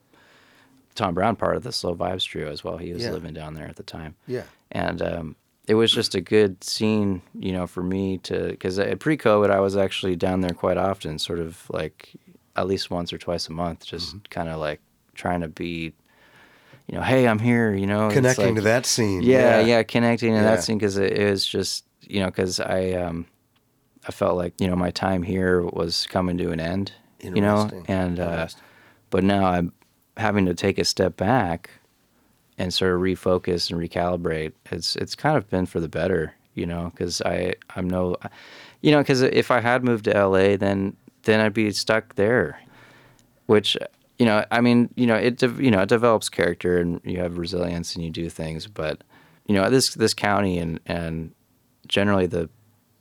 Tom 0.95 1.15
Brown, 1.15 1.37
part 1.37 1.57
of 1.57 1.63
the 1.63 1.73
Slow 1.73 1.95
Vibes 1.95 2.25
trio 2.25 2.51
as 2.51 2.63
well. 2.65 2.77
He 2.79 2.93
was 2.93 3.03
Yeah. 3.05 3.13
living 3.13 3.35
down 3.35 3.55
there 3.55 3.67
at 3.67 3.77
the 3.77 3.83
time 3.83 4.15
yeah. 4.27 4.45
and 4.71 5.03
um, 5.03 5.37
it 5.67 5.75
was 5.75 5.91
just 5.91 6.15
a 6.15 6.21
good 6.21 6.63
scene, 6.63 7.23
you 7.39 7.53
know, 7.53 7.67
for 7.67 7.83
me 7.83 8.19
to 8.19 8.49
because 8.49 8.79
pre-COVID 8.99 9.51
I 9.51 9.61
was 9.61 9.77
actually 9.77 10.17
down 10.17 10.41
there 10.41 10.55
quite 10.55 10.77
often, 10.77 11.19
sort 11.19 11.39
of 11.39 11.63
like 11.71 12.11
at 12.57 12.67
least 12.67 12.91
once 12.91 13.13
or 13.13 13.19
twice 13.19 13.49
a 13.49 13.53
month, 13.53 13.85
just 13.87 14.09
Mm-hmm. 14.11 14.19
kind 14.31 14.49
of 14.49 14.59
like 14.61 14.81
trying 15.15 15.41
to 15.41 15.49
be, 15.49 15.93
you 16.87 16.97
know, 16.97 17.03
hey, 17.03 17.27
I'm 17.27 17.39
here, 17.39 17.75
you 17.75 17.87
know, 17.87 18.11
Connecting 18.11 18.47
like- 18.47 18.55
to 18.57 18.61
that 18.63 18.87
scene. 18.87 19.23
yeah, 19.23 19.61
yeah, 19.61 19.83
connecting 19.83 20.31
to 20.33 20.37
Yeah. 20.37 20.43
that 20.43 20.63
scene 20.65 20.79
because 20.79 20.97
it, 20.99 21.13
it 21.13 21.31
was 21.31 21.47
just 21.47 21.85
you 22.03 22.21
know 22.21 22.27
because 22.27 22.61
I 22.61 22.93
um 22.93 23.27
I 24.07 24.13
felt 24.13 24.37
like 24.37 24.61
you 24.61 24.67
know 24.69 24.77
my 24.77 24.91
time 24.91 25.23
here 25.23 25.63
was 25.63 26.07
coming 26.09 26.37
to 26.39 26.51
an 26.53 26.61
end, 26.61 26.93
you 27.21 27.31
know, 27.41 27.71
and 27.89 28.21
uh, 28.21 28.49
but 29.11 29.25
now 29.25 29.47
I'm 29.47 29.73
having 30.17 30.45
to 30.47 30.55
take 30.55 30.79
a 30.79 30.85
step 30.85 31.17
back 31.17 31.71
and 32.59 32.73
sort 32.73 32.95
of 32.95 33.01
refocus 33.01 33.71
and 33.71 33.81
recalibrate. 33.81 34.53
It's 34.71 34.95
it's 34.97 35.15
kind 35.15 35.37
of 35.39 35.49
been 35.49 35.65
for 35.67 35.81
the 35.81 35.89
better, 35.89 36.35
you 36.55 36.67
know, 36.67 36.91
because 36.91 37.23
I 37.23 37.55
I'm 37.75 37.89
no, 37.89 38.17
you 38.83 38.91
know, 38.93 38.99
because 38.99 39.23
if 39.23 39.51
I 39.51 39.61
had 39.61 39.83
moved 39.85 40.05
to 40.05 40.13
LA, 40.13 40.57
then 40.59 40.97
then 41.23 41.41
I'd 41.41 41.55
be 41.55 41.71
stuck 41.71 42.15
there, 42.17 42.61
which 43.47 43.77
you 44.25 44.31
know, 44.31 44.43
I 44.51 44.63
mean, 44.63 44.89
you 44.97 45.07
know, 45.07 45.17
it 45.17 45.37
de- 45.37 45.63
you 45.63 45.71
know 45.71 45.83
it 45.83 45.91
develops 45.91 46.31
character 46.31 46.79
and 46.79 46.99
you 47.05 47.19
have 47.19 47.37
resilience 47.37 47.95
and 47.95 48.03
you 48.03 48.11
do 48.11 48.31
things, 48.31 48.67
but 48.67 49.05
you 49.47 49.55
know 49.55 49.69
this 49.69 49.93
this 49.93 50.15
county 50.15 50.57
and 50.57 50.81
and 50.87 51.35
generally 51.89 52.27
the 52.27 52.49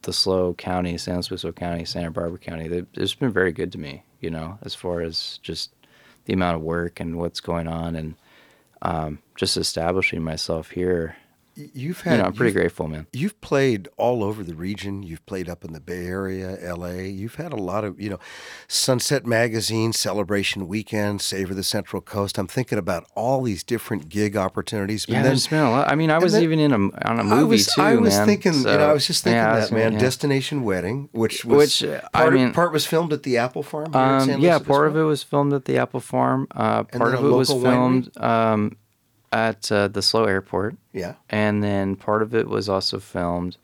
the 0.01 0.11
slow 0.11 0.53
county, 0.53 0.97
San 0.97 1.15
Luis 1.15 1.31
Obispo 1.31 1.53
County, 1.53 1.85
Santa 1.85 2.11
Barbara 2.11 2.39
County, 2.39 2.67
they, 2.67 2.83
it's 2.95 3.15
been 3.15 3.31
very 3.31 3.53
good 3.53 3.71
to 3.71 3.77
me, 3.77 4.03
you 4.19 4.29
know, 4.29 4.59
as 4.63 4.75
far 4.75 4.99
as 4.99 5.39
just 5.41 5.71
the 6.25 6.33
amount 6.33 6.57
of 6.57 6.61
work 6.61 6.99
and 6.99 7.17
what's 7.17 7.39
going 7.39 7.69
on 7.69 7.95
and 7.95 8.15
um, 8.81 9.19
just 9.37 9.55
establishing 9.55 10.21
myself 10.21 10.71
here 10.71 11.15
You've 11.55 12.01
had. 12.01 12.13
you 12.13 12.17
know, 12.19 12.23
I'm 12.25 12.33
pretty 12.33 12.53
grateful, 12.53 12.87
man. 12.87 13.05
You've 13.13 13.39
played 13.41 13.87
all 13.97 14.23
over 14.23 14.43
the 14.43 14.55
region. 14.55 15.03
You've 15.03 15.25
played 15.25 15.47
up 15.49 15.63
in 15.63 15.73
the 15.73 15.79
Bay 15.79 16.05
Area, 16.07 16.57
LA. 16.75 16.89
You've 17.03 17.35
had 17.35 17.53
a 17.53 17.57
lot 17.57 17.83
of, 17.83 17.99
you 18.01 18.09
know, 18.09 18.19
Sunset 18.67 19.25
Magazine, 19.25 19.93
Celebration 19.93 20.67
Weekend, 20.67 21.21
Savor 21.21 21.53
the 21.53 21.63
Central 21.63 22.01
Coast. 22.01 22.37
I'm 22.37 22.47
thinking 22.47 22.77
about 22.77 23.05
all 23.15 23.43
these 23.43 23.63
different 23.63 24.09
gig 24.09 24.35
opportunities. 24.35 25.05
Yeah, 25.07 25.15
then 25.21 25.23
there's 25.25 25.47
been 25.47 25.63
a 25.63 25.69
lot. 25.69 25.91
I 25.91 25.95
mean, 25.95 26.09
I 26.11 26.17
was 26.17 26.33
then- 26.33 26.43
even 26.43 26.59
in 26.59 26.71
a 26.71 26.75
on 27.07 27.19
a 27.19 27.23
movie 27.23 27.35
I 27.39 27.43
was, 27.43 27.65
too, 27.67 27.81
I 27.81 27.95
was 27.97 28.17
man. 28.17 28.27
thinking, 28.27 28.53
you 28.53 28.63
know, 28.63 28.89
I 28.89 28.93
was 28.93 29.05
just 29.05 29.23
thinking 29.23 29.37
yeah, 29.37 29.59
that, 29.59 29.71
man. 29.71 29.93
yeah. 29.93 29.99
Destination 29.99 30.63
Wedding, 30.63 31.09
which 31.11 31.45
was 31.45 31.81
Which, 31.81 31.83
uh, 31.83 32.01
I 32.13 32.21
part, 32.23 32.33
mean- 32.33 32.47
of, 32.49 32.53
part 32.53 32.71
was 32.71 32.85
filmed 32.85 33.13
at 33.13 33.23
the 33.23 33.37
Apple 33.37 33.63
Farm. 33.63 33.93
Here 33.93 34.01
in 34.01 34.29
Um, 34.35 34.41
yeah, 34.41 34.59
part 34.59 34.87
of 34.87 34.95
it 34.95 35.03
was 35.03 35.23
filmed 35.23 35.53
at 35.53 35.65
the 35.65 35.77
Apple 35.77 35.99
Farm. 35.99 36.47
Uh, 36.51 36.83
part 36.83 37.13
of 37.13 37.23
it 37.23 37.29
was 37.29 37.49
filmed 37.51 38.15
um, 38.17 38.75
at 39.33 39.69
uh, 39.71 39.87
the 39.89 40.01
SLO 40.01 40.25
Airport, 40.25 40.75
Yeah. 40.93 41.15
and 41.29 41.61
then 41.63 41.95
part 41.97 42.21
of 42.21 42.33
it 42.33 42.47
was 42.47 42.69
also 42.69 42.99
filmed 42.99 43.57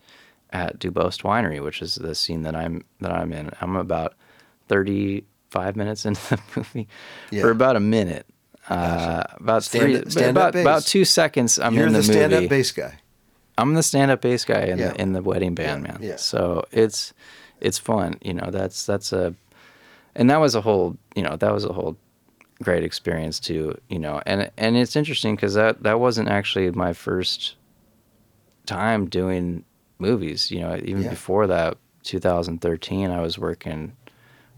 at 0.52 0.78
Dubost 0.78 1.22
Winery, 1.22 1.62
which 1.62 1.80
is 1.80 1.94
the 1.94 2.14
scene 2.14 2.42
that 2.42 2.54
I'm 2.56 2.84
that 3.00 3.12
I'm 3.12 3.32
in. 3.32 3.50
I'm 3.60 3.76
about 3.76 4.14
35 4.68 5.76
minutes 5.76 6.04
into 6.08 6.20
the 6.36 6.40
movie 6.56 6.88
Yeah. 7.30 7.42
for 7.42 7.50
about 7.50 7.76
a 7.76 7.80
minute. 7.80 8.26
Uh, 8.68 9.24
about 9.36 9.64
Stand- 9.64 10.02
three, 10.02 10.10
stand-up 10.10 10.50
about, 10.50 10.60
about 10.60 10.82
two 10.84 11.04
seconds. 11.04 11.58
I'm 11.58 11.74
You're 11.74 11.86
in 11.86 11.92
the, 11.92 11.98
the, 12.00 12.04
stand-up 12.04 12.36
movie. 12.42 12.48
bass 12.48 12.70
guy. 12.72 13.00
I'm 13.58 13.74
the 13.74 13.82
stand-up 13.82 14.20
bass 14.20 14.44
guy 14.44 14.62
in 14.64 14.78
Yeah. 14.78 14.88
the 14.92 15.00
in 15.00 15.12
the 15.12 15.22
wedding 15.22 15.54
band, 15.54 15.86
Yeah, 15.86 15.92
man. 15.92 15.98
yeah. 16.02 16.16
So 16.16 16.64
it's 16.70 17.12
it's 17.60 17.78
fun, 17.78 18.18
you 18.22 18.34
know. 18.34 18.50
That's 18.50 18.86
that's 18.86 19.12
a, 19.12 19.34
and 20.14 20.30
that 20.30 20.38
was 20.40 20.54
a 20.54 20.60
whole, 20.60 20.96
you 21.16 21.22
know, 21.22 21.36
that 21.36 21.52
was 21.52 21.64
a 21.64 21.72
whole 21.72 21.96
great 22.62 22.84
experience 22.84 23.40
too, 23.40 23.78
you 23.88 23.98
know. 23.98 24.20
And 24.26 24.50
and 24.56 24.76
it's 24.76 24.96
interesting 24.96 25.34
because 25.36 25.54
that 25.54 25.82
that 25.82 26.00
wasn't 26.00 26.28
actually 26.28 26.70
my 26.70 26.92
first 26.92 27.56
time 28.66 29.06
doing 29.06 29.64
movies. 29.98 30.50
You 30.50 30.60
know, 30.60 30.76
even 30.82 31.02
Yeah. 31.04 31.10
before 31.10 31.46
that, 31.46 31.76
2013, 32.04 33.10
I 33.10 33.20
was 33.20 33.38
working 33.38 33.92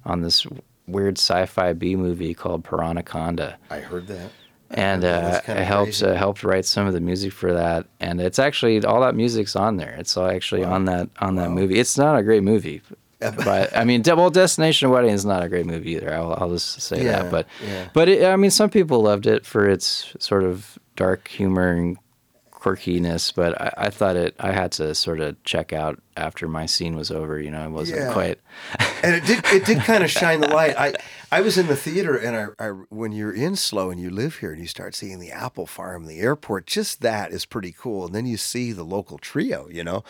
on 0.04 0.20
this 0.22 0.46
weird 0.86 1.18
sci-fi 1.18 1.72
B 1.72 1.94
movie 1.96 2.34
called 2.34 2.64
Piranaconda 2.64 3.54
I 3.70 3.78
heard 3.78 4.08
that. 4.08 4.30
and 4.70 5.04
uh, 5.04 5.40
I 5.46 5.60
helped 5.60 6.02
uh, 6.02 6.14
helped 6.14 6.42
write 6.42 6.64
some 6.64 6.86
of 6.86 6.92
the 6.92 7.00
music 7.00 7.32
for 7.32 7.52
that. 7.52 7.86
And 8.00 8.20
it's 8.20 8.38
actually 8.38 8.84
all 8.84 9.00
that 9.02 9.14
music's 9.14 9.54
on 9.54 9.76
there. 9.76 9.94
It's 9.98 10.16
all 10.16 10.26
actually 10.28 10.64
on 10.64 10.86
that 10.86 11.08
on 11.20 11.36
that 11.36 11.50
movie. 11.50 11.78
It's 11.78 11.96
not 11.96 12.18
a 12.18 12.22
great 12.22 12.42
movie, 12.42 12.82
but 13.44 13.76
I 13.76 13.85
mean, 13.85 14.02
well, 14.06 14.30
Destination 14.30 14.90
Wedding 14.90 15.11
is 15.11 15.24
not 15.24 15.42
a 15.42 15.48
great 15.48 15.66
movie 15.66 15.92
either. 15.92 16.12
I'll, 16.14 16.35
I'll 16.35 16.50
just 16.50 16.80
say 16.80 17.04
Yeah, 17.04 17.22
that. 17.22 17.30
But 17.30 17.46
yeah. 17.66 17.88
but 17.94 18.08
it, 18.08 18.24
I 18.24 18.37
mean, 18.37 18.50
some 18.50 18.70
people 18.70 19.02
loved 19.02 19.26
it 19.26 19.46
for 19.46 19.68
its 19.68 20.14
sort 20.18 20.44
of 20.44 20.78
dark 20.96 21.28
humor 21.28 21.70
and 21.72 21.96
quirkiness. 22.50 23.35
But 23.35 23.61
I, 23.61 23.72
I 23.76 23.90
thought 23.90 24.16
it. 24.16 24.35
I 24.38 24.52
had 24.52 24.72
to 24.72 24.94
sort 24.94 25.20
of 25.20 25.42
check 25.44 25.72
out 25.72 26.00
after 26.16 26.48
my 26.48 26.66
scene 26.66 26.94
was 26.96 27.11
over. 27.11 27.40
You 27.40 27.50
know, 27.50 27.62
I 27.62 27.68
wasn't 27.68 28.00
Yeah. 28.00 28.12
quite. 28.12 28.38
and 29.02 29.14
it 29.16 29.24
did 29.24 29.44
it 29.46 29.64
did 29.64 29.78
kind 29.78 30.04
of 30.04 30.11
shine 30.11 30.40
the 30.40 30.48
light. 30.48 30.76
I 30.78 30.94
I 31.32 31.40
was 31.40 31.56
in 31.56 31.66
the 31.66 31.76
theater, 31.76 32.14
and 32.14 32.36
I, 32.36 32.66
I 32.66 32.68
when 32.90 33.12
you're 33.12 33.32
in 33.32 33.56
SLO 33.56 33.90
and 33.90 33.98
you 33.98 34.10
live 34.10 34.36
here, 34.36 34.52
and 34.52 34.60
you 34.60 34.66
start 34.66 34.94
seeing 34.94 35.18
the 35.18 35.32
apple 35.32 35.66
farm, 35.66 36.04
the 36.04 36.20
airport, 36.20 36.66
just 36.66 37.00
that 37.00 37.32
is 37.32 37.46
pretty 37.46 37.72
cool. 37.72 38.04
And 38.04 38.14
then 38.14 38.26
you 38.26 38.36
see 38.36 38.70
the 38.72 38.84
local 38.84 39.16
trio. 39.16 39.66
You 39.70 39.82
know, 39.82 40.04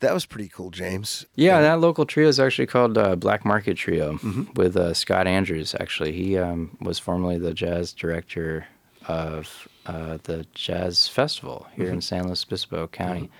that 0.00 0.14
was 0.14 0.24
pretty 0.24 0.48
cool, 0.48 0.70
James. 0.70 1.26
Yeah, 1.34 1.60
that 1.60 1.80
local 1.80 2.06
trio 2.06 2.26
is 2.26 2.40
actually 2.40 2.66
called 2.66 2.96
uh, 2.96 3.16
Black 3.16 3.44
Market 3.44 3.76
Trio 3.76 4.18
with 4.56 4.74
uh, 4.76 4.94
Scott 4.94 5.26
Andrews. 5.26 5.74
Actually, 5.78 6.12
he 6.12 6.38
um, 6.38 6.76
was 6.80 6.98
formerly 6.98 7.38
the 7.38 7.52
jazz 7.52 7.92
director 7.92 8.66
of 9.06 9.68
uh, 9.84 10.18
the 10.22 10.46
Jazz 10.54 11.06
Festival 11.08 11.66
here 11.74 11.90
in 11.90 12.00
San 12.00 12.26
Luis 12.26 12.44
Obispo 12.44 12.86
County, 12.86 13.30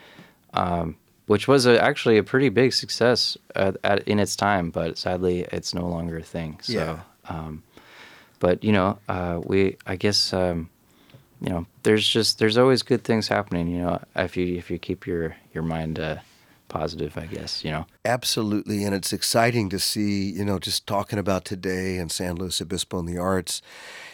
um, 0.54 0.96
which 1.28 1.48
was 1.48 1.66
a, 1.66 1.82
actually 1.82 2.18
a 2.18 2.22
pretty 2.22 2.48
big 2.48 2.72
success 2.72 3.38
at, 3.54 3.76
at, 3.84 4.06
in 4.08 4.18
its 4.18 4.36
time. 4.36 4.70
But 4.70 4.98
sadly, 4.98 5.46
it's 5.52 5.72
no 5.72 5.86
longer 5.88 6.18
a 6.18 6.22
thing. 6.22 6.58
So, 6.62 6.72
Yeah. 6.72 7.00
Um, 7.28 7.62
but 8.40 8.62
you 8.64 8.72
know, 8.72 8.98
uh, 9.08 9.40
we 9.44 9.76
I 9.87 9.96
guess. 9.96 10.32
Um, 10.32 10.68
you 11.40 11.50
know, 11.50 11.66
there's 11.82 12.08
just 12.08 12.38
there's 12.38 12.56
always 12.56 12.82
good 12.85 13.02
things 13.02 13.26
happening. 13.26 13.66
You 13.66 13.82
know, 13.82 14.04
if 14.14 14.37
you 14.37 14.56
if 14.56 14.70
you 14.70 14.78
keep 14.78 15.08
your 15.08 15.37
your 15.52 15.64
mind 15.64 15.98
uh, 15.98 16.18
positive, 16.72 17.16
I 17.18 17.26
guess. 17.26 17.64
You 17.64 17.70
know. 17.70 17.87
Absolutely, 18.04 18.85
and 18.85 18.94
it's 18.94 19.12
exciting 19.12 19.68
to 19.68 19.78
see. 19.78 20.30
You 20.30 20.44
know, 20.44 20.58
just 20.58 20.87
talking 20.87 21.18
about 21.18 21.44
today 21.44 21.98
and 21.98 22.11
San 22.11 22.37
Luis 22.37 22.61
Obispo 22.61 22.98
and 22.98 23.08
the 23.08 23.18
arts. 23.18 23.62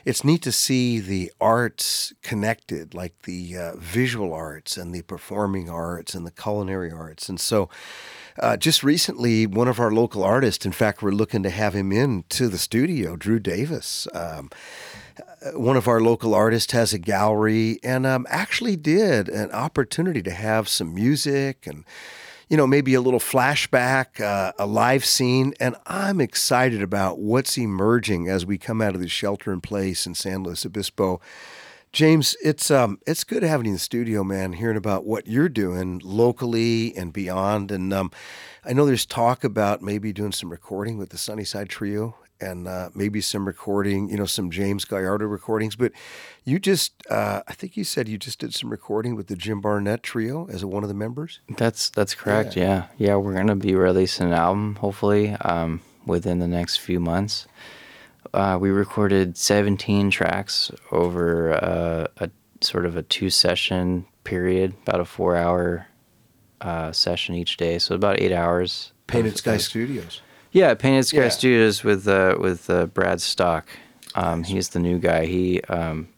It's 0.04 0.24
neat 0.24 0.42
to 0.42 0.52
see 0.52 1.00
the 1.00 1.32
arts 1.40 2.12
connected, 2.22 2.94
like 2.94 3.22
the 3.22 3.56
uh, 3.56 3.76
visual 3.76 4.32
arts 4.32 4.76
and 4.76 4.94
the 4.94 5.02
performing 5.02 5.68
arts 5.68 6.14
and 6.14 6.26
the 6.26 6.30
culinary 6.30 6.90
arts. 6.90 7.28
And 7.28 7.38
so, 7.38 7.68
uh, 8.38 8.56
just 8.56 8.82
recently, 8.82 9.46
one 9.46 9.68
of 9.68 9.80
our 9.80 9.90
local 9.90 10.24
artists, 10.24 10.64
in 10.64 10.72
fact, 10.72 11.02
we're 11.02 11.10
looking 11.10 11.42
to 11.42 11.50
have 11.50 11.74
him 11.74 11.92
in 11.92 12.24
to 12.30 12.48
the 12.48 12.58
studio, 12.58 13.16
Drew 13.16 13.38
Davis. 13.38 14.08
Um, 14.14 14.50
one 15.54 15.76
of 15.76 15.88
our 15.88 16.00
local 16.00 16.34
artists 16.34 16.72
has 16.72 16.92
a 16.92 16.98
gallery 16.98 17.78
and 17.82 18.06
um, 18.06 18.26
actually 18.28 18.76
did 18.76 19.28
an 19.28 19.50
opportunity 19.52 20.22
to 20.22 20.32
have 20.32 20.68
some 20.68 20.94
music 20.94 21.66
and 21.66 21.84
you 22.48 22.56
know 22.56 22.66
maybe 22.66 22.94
a 22.94 23.00
little 23.00 23.20
flashback 23.20 24.20
uh, 24.20 24.52
a 24.58 24.66
live 24.66 25.04
scene. 25.04 25.54
And 25.60 25.76
i'm 25.86 26.20
excited 26.20 26.82
about 26.82 27.18
what's 27.18 27.58
emerging 27.58 28.28
as 28.28 28.46
we 28.46 28.58
come 28.58 28.80
out 28.80 28.94
of 28.94 29.00
the 29.00 29.08
shelter 29.08 29.52
in 29.52 29.60
place 29.60 30.06
in 30.06 30.14
san 30.14 30.42
luis 30.42 30.64
obispo. 30.64 31.20
James 31.92 32.36
it's 32.42 32.70
um 32.70 32.98
it's 33.06 33.24
good 33.24 33.42
having 33.42 33.66
you 33.66 33.70
in 33.70 33.74
the 33.74 33.80
studio 33.80 34.22
man 34.24 34.54
hearing 34.54 34.76
about 34.76 35.04
what 35.04 35.26
you're 35.26 35.48
doing 35.48 36.00
locally 36.04 36.96
and 36.96 37.12
beyond. 37.12 37.70
And 37.70 37.92
um 37.92 38.10
i 38.64 38.72
know 38.72 38.86
there's 38.86 39.06
talk 39.06 39.44
about 39.44 39.82
maybe 39.82 40.12
doing 40.12 40.32
some 40.32 40.50
recording 40.50 40.98
with 40.98 41.10
the 41.10 41.18
sunnyside 41.18 41.68
trio 41.68 42.16
and 42.40 42.68
uh, 42.68 42.90
maybe 42.94 43.20
some 43.20 43.46
recording, 43.46 44.08
you 44.10 44.16
know, 44.16 44.26
some 44.26 44.50
James 44.50 44.84
Gallardo 44.84 45.26
recordings. 45.26 45.76
But 45.76 45.92
you 46.44 46.58
just, 46.58 46.92
uh, 47.10 47.42
I 47.46 47.52
think 47.54 47.76
you 47.76 47.84
said 47.84 48.08
you 48.08 48.18
just 48.18 48.38
did 48.38 48.54
some 48.54 48.70
recording 48.70 49.16
with 49.16 49.26
the 49.26 49.36
Jim 49.36 49.60
Barnett 49.60 50.02
Trio 50.02 50.48
as 50.48 50.64
one 50.64 50.82
of 50.82 50.88
the 50.88 50.94
members. 50.94 51.40
That's 51.56 51.90
that's 51.90 52.14
correct. 52.14 52.56
Yeah, 52.56 52.86
yeah. 52.96 53.16
we're 53.16 53.34
gonna 53.34 53.56
be 53.56 53.74
releasing 53.74 54.28
an 54.28 54.32
album 54.32 54.76
hopefully 54.76 55.32
um, 55.40 55.80
within 56.06 56.38
the 56.38 56.48
next 56.48 56.78
few 56.78 57.00
months. 57.00 57.46
Uh, 58.34 58.58
we 58.60 58.70
recorded 58.70 59.36
17 59.36 60.10
tracks 60.10 60.70
over 60.92 61.52
uh, 61.54 62.06
a 62.18 62.30
sort 62.60 62.84
of 62.84 62.96
a 62.96 63.02
two-session 63.02 64.04
period, 64.24 64.74
about 64.86 65.00
a 65.00 65.04
four-hour 65.04 65.86
uh, 66.60 66.92
session 66.92 67.34
each 67.34 67.56
day, 67.56 67.78
so 67.78 67.94
about 67.94 68.20
eight 68.20 68.32
hours. 68.32 68.92
Painted 69.06 69.38
Sky 69.38 69.56
Studios. 69.56 70.20
Yeah, 70.52 70.74
Painted 70.74 71.06
Sky 71.06 71.18
Yeah. 71.18 71.28
Studios 71.28 71.84
with 71.84 72.06
uh, 72.08 72.36
with 72.38 72.68
uh, 72.70 72.86
Brad 72.86 73.20
Stock. 73.20 73.68
Um, 74.14 74.42
he's 74.44 74.70
the 74.70 74.78
new 74.80 74.98
guy. 74.98 75.26
He 75.26 75.60
um, 75.62 76.08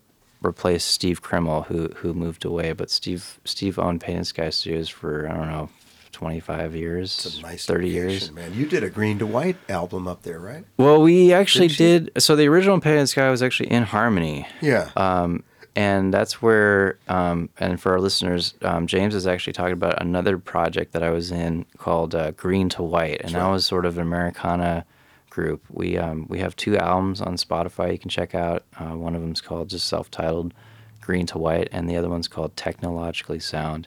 replaced 0.40 0.88
Steve 0.88 1.22
Kreml, 1.22 1.66
who 1.66 1.88
who 1.96 2.14
moved 2.14 2.44
away. 2.44 2.72
But 2.72 2.90
Steve 2.90 3.38
Steve 3.44 3.78
owned 3.78 4.00
Painted 4.00 4.26
Sky 4.26 4.50
Studios 4.50 4.88
for 4.88 5.28
I 5.28 5.34
don't 5.34 5.48
know, 5.48 5.68
twenty 6.12 6.40
five 6.40 6.74
years, 6.76 7.40
nice 7.42 7.66
thirty 7.66 7.88
years. 7.88 8.30
man. 8.30 8.54
You 8.54 8.66
did 8.66 8.84
a 8.84 8.90
Green 8.90 9.18
to 9.18 9.26
White 9.26 9.56
album 9.68 10.06
up 10.06 10.22
there, 10.22 10.38
right? 10.38 10.64
Well, 10.76 11.02
we 11.02 11.32
actually 11.32 11.68
Did 11.68 12.12
did. 12.14 12.22
So 12.22 12.36
the 12.36 12.46
original 12.48 12.80
Painted 12.80 13.08
Sky 13.08 13.28
was 13.30 13.42
actually 13.42 13.70
in 13.72 13.82
Harmony. 13.82 14.46
Yeah. 14.60 14.90
Um, 14.96 15.42
and 15.76 16.12
that's 16.12 16.42
where, 16.42 16.98
um, 17.08 17.48
and 17.58 17.80
for 17.80 17.92
our 17.92 18.00
listeners, 18.00 18.54
um, 18.62 18.86
James 18.86 19.14
is 19.14 19.26
actually 19.26 19.52
talking 19.52 19.72
about 19.72 20.00
another 20.02 20.38
project 20.38 20.92
that 20.92 21.02
I 21.02 21.10
was 21.10 21.30
in 21.30 21.64
called 21.78 22.14
uh, 22.14 22.32
Green 22.32 22.68
to 22.70 22.82
White, 22.82 23.20
and 23.22 23.34
that 23.34 23.46
was 23.48 23.66
sort 23.66 23.86
of 23.86 23.96
an 23.96 24.02
Americana 24.02 24.84
group. 25.30 25.62
We 25.70 25.96
um, 25.96 26.26
we 26.28 26.40
have 26.40 26.56
two 26.56 26.76
albums 26.76 27.20
on 27.20 27.36
Spotify 27.36 27.92
you 27.92 27.98
can 27.98 28.10
check 28.10 28.34
out. 28.34 28.64
Uh, 28.78 28.96
one 28.96 29.14
of 29.14 29.20
them's 29.22 29.40
called 29.40 29.68
just 29.70 29.86
self-titled 29.86 30.52
Green 31.00 31.26
to 31.26 31.38
White, 31.38 31.68
and 31.72 31.88
the 31.88 31.96
other 31.96 32.08
one's 32.08 32.28
called 32.28 32.56
Technologically 32.56 33.38
Sound. 33.40 33.86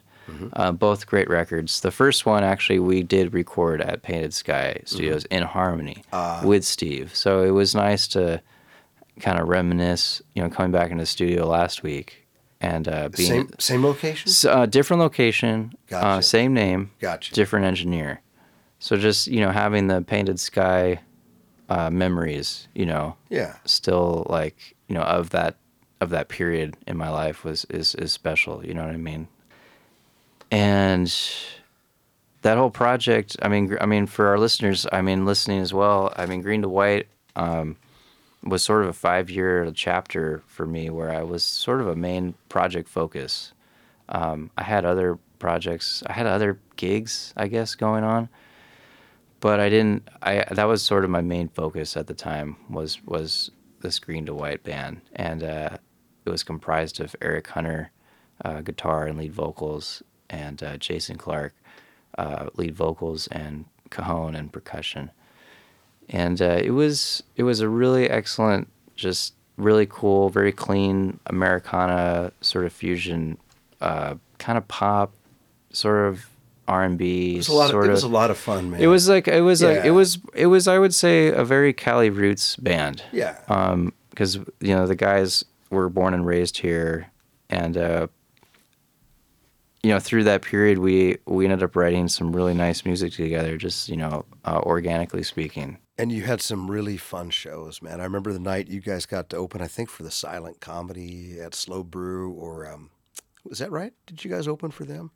Uh, 0.54 0.72
both 0.72 1.06
great 1.06 1.28
records. 1.28 1.80
The 1.82 1.90
first 1.90 2.24
one 2.24 2.42
actually 2.44 2.78
we 2.78 3.02
did 3.02 3.34
record 3.34 3.82
at 3.82 4.00
Painted 4.00 4.32
Sky 4.32 4.80
Studios 4.86 5.26
in 5.26 5.42
Harmony 5.42 6.02
with 6.46 6.64
Steve, 6.64 7.14
so 7.14 7.44
it 7.44 7.50
was 7.50 7.74
nice 7.74 8.08
to 8.08 8.40
kind 9.20 9.38
of 9.38 9.48
reminisce, 9.48 10.20
you 10.34 10.42
know, 10.42 10.48
coming 10.50 10.72
back 10.72 10.90
into 10.90 11.02
the 11.02 11.06
studio 11.06 11.46
last 11.46 11.82
week 11.82 12.26
and 12.60 12.88
uh, 12.88 13.08
being 13.10 13.28
same 13.28 13.50
same 13.58 13.84
location. 13.84 14.32
Uh, 14.50 14.66
different 14.66 15.00
location, 15.00 15.72
uh, 15.92 16.20
same 16.20 16.52
name, 16.54 16.90
Gotcha. 17.00 17.34
different 17.34 17.66
engineer. 17.66 18.20
So 18.78 18.96
just 18.96 19.26
you 19.28 19.40
know 19.40 19.50
having 19.50 19.86
the 19.86 20.02
painted 20.02 20.38
sky 20.40 21.00
uh, 21.68 21.90
memories, 21.90 22.68
you 22.74 22.86
know, 22.86 23.16
Yeah. 23.30 23.54
still 23.64 24.26
like 24.28 24.74
you 24.88 24.94
know 24.94 25.02
of 25.02 25.30
that 25.30 25.56
of 26.00 26.10
that 26.10 26.28
period 26.28 26.76
in 26.86 26.96
my 26.96 27.08
life 27.08 27.44
was 27.44 27.64
is 27.70 27.94
is 27.94 28.12
special. 28.12 28.64
You 28.66 28.74
know 28.74 28.84
what 28.84 28.94
I 28.94 28.98
mean? 28.98 29.28
And 30.50 31.12
that 32.42 32.58
whole 32.58 32.70
project, 32.70 33.36
I 33.42 33.48
mean, 33.48 33.76
I 33.80 33.86
mean, 33.86 34.06
for 34.06 34.26
our 34.28 34.38
listeners, 34.38 34.86
I 34.92 35.00
mean, 35.02 35.24
listening 35.24 35.60
as 35.60 35.72
well. 35.72 36.12
I 36.16 36.26
mean, 36.26 36.42
Green 36.42 36.62
to 36.62 36.68
White 36.68 37.08
um, 37.36 37.76
was 38.44 38.62
sort 38.62 38.82
of 38.82 38.88
a 38.88 38.92
five-year 38.92 39.70
chapter 39.74 40.42
for 40.46 40.66
me, 40.66 40.90
where 40.90 41.10
I 41.10 41.22
was 41.22 41.42
sort 41.42 41.80
of 41.80 41.88
a 41.88 41.96
main 41.96 42.34
project 42.48 42.88
focus. 42.88 43.52
Um, 44.08 44.50
I 44.58 44.64
had 44.64 44.84
other 44.84 45.18
projects. 45.38 46.02
I 46.06 46.12
had 46.12 46.26
other 46.26 46.58
gigs, 46.76 47.32
I 47.36 47.48
guess, 47.48 47.74
going 47.74 48.04
on, 48.04 48.28
but 49.40 49.60
I 49.60 49.68
didn't. 49.68 50.08
I 50.22 50.44
that 50.50 50.64
was 50.64 50.82
sort 50.82 51.04
of 51.04 51.10
my 51.10 51.22
main 51.22 51.48
focus 51.48 51.96
at 51.96 52.06
the 52.06 52.14
time 52.14 52.56
was 52.68 53.02
was 53.04 53.50
this 53.80 53.98
Green 53.98 54.26
to 54.26 54.34
White 54.34 54.62
band, 54.62 55.00
and 55.14 55.42
uh, 55.42 55.78
it 56.24 56.30
was 56.30 56.42
comprised 56.42 57.00
of 57.00 57.16
Eric 57.20 57.48
Hunter, 57.48 57.90
uh, 58.44 58.60
guitar 58.60 59.06
and 59.06 59.18
lead 59.18 59.32
vocals, 59.32 60.02
and 60.30 60.62
uh, 60.62 60.76
Jason 60.76 61.16
Clark, 61.16 61.54
uh, 62.18 62.48
lead 62.54 62.74
vocals 62.74 63.26
and 63.28 63.66
cajon 63.90 64.34
and 64.34 64.52
percussion. 64.52 65.10
And 66.08 66.40
uh, 66.42 66.60
it 66.62 66.70
was 66.70 67.22
it 67.36 67.42
was 67.44 67.60
a 67.60 67.68
really 67.68 68.08
excellent, 68.10 68.68
just 68.94 69.34
really 69.56 69.86
cool, 69.86 70.28
very 70.30 70.52
clean 70.52 71.18
Americana 71.26 72.32
sort 72.40 72.66
of 72.66 72.72
fusion, 72.72 73.38
uh, 73.80 74.14
kind 74.38 74.58
of 74.58 74.66
pop, 74.68 75.12
sort 75.72 76.06
of 76.08 76.26
R 76.68 76.84
and 76.84 76.96
B. 76.98 77.34
It 77.34 77.36
was 77.38 77.48
a 77.48 77.52
lot. 77.54 77.64
Of, 77.66 77.70
Sort 77.70 77.86
it 77.86 77.90
was 77.90 78.02
a 78.02 78.08
lot 78.08 78.30
of 78.30 78.38
fun, 78.38 78.70
man. 78.70 78.80
it 78.80 78.86
was 78.86 79.08
like 79.08 79.28
it 79.28 79.40
was 79.42 79.62
like 79.62 79.84
it 79.84 79.90
was 79.92 80.18
it 80.34 80.46
was 80.46 80.68
I 80.68 80.78
would 80.78 80.94
say 80.94 81.28
a 81.28 81.44
very 81.44 81.72
Cali 81.72 82.10
roots 82.10 82.56
band 82.56 83.02
Yeah. 83.12 83.36
because 84.10 84.36
you 84.36 84.74
know 84.74 84.86
the 84.86 84.94
guys 84.96 85.44
were 85.70 85.88
born 85.88 86.14
and 86.14 86.24
raised 86.26 86.58
here, 86.58 87.10
and 87.50 87.76
uh, 87.76 88.06
you 89.82 89.90
know 89.90 89.98
through 90.00 90.24
that 90.24 90.42
period 90.42 90.78
we 90.78 91.18
we 91.26 91.44
ended 91.44 91.62
up 91.62 91.76
writing 91.76 92.08
some 92.08 92.34
really 92.34 92.54
nice 92.54 92.84
music 92.84 93.12
together, 93.12 93.56
just 93.56 93.88
you 93.88 93.96
know 93.96 94.24
uh, 94.44 94.60
organically 94.62 95.22
speaking. 95.22 95.78
And 95.96 96.10
you 96.10 96.22
had 96.22 96.40
some 96.42 96.70
really 96.70 96.96
fun 96.96 97.30
shows, 97.30 97.80
man. 97.80 98.00
I 98.00 98.04
remember 98.04 98.32
the 98.32 98.40
night 98.40 98.66
you 98.68 98.80
guys 98.80 99.06
got 99.06 99.28
to 99.30 99.36
open, 99.36 99.62
I 99.62 99.68
think, 99.68 99.88
for 99.90 100.02
the 100.02 100.10
silent 100.10 100.60
comedy 100.60 101.38
at 101.40 101.54
SLO 101.54 101.84
Brew, 101.84 102.32
or 102.32 102.68
um, 102.68 102.90
was 103.44 103.60
that 103.60 103.70
right? 103.70 103.92
Did 104.06 104.24
you 104.24 104.30
guys 104.30 104.48
open 104.48 104.72
for 104.72 104.84
them? 104.84 105.12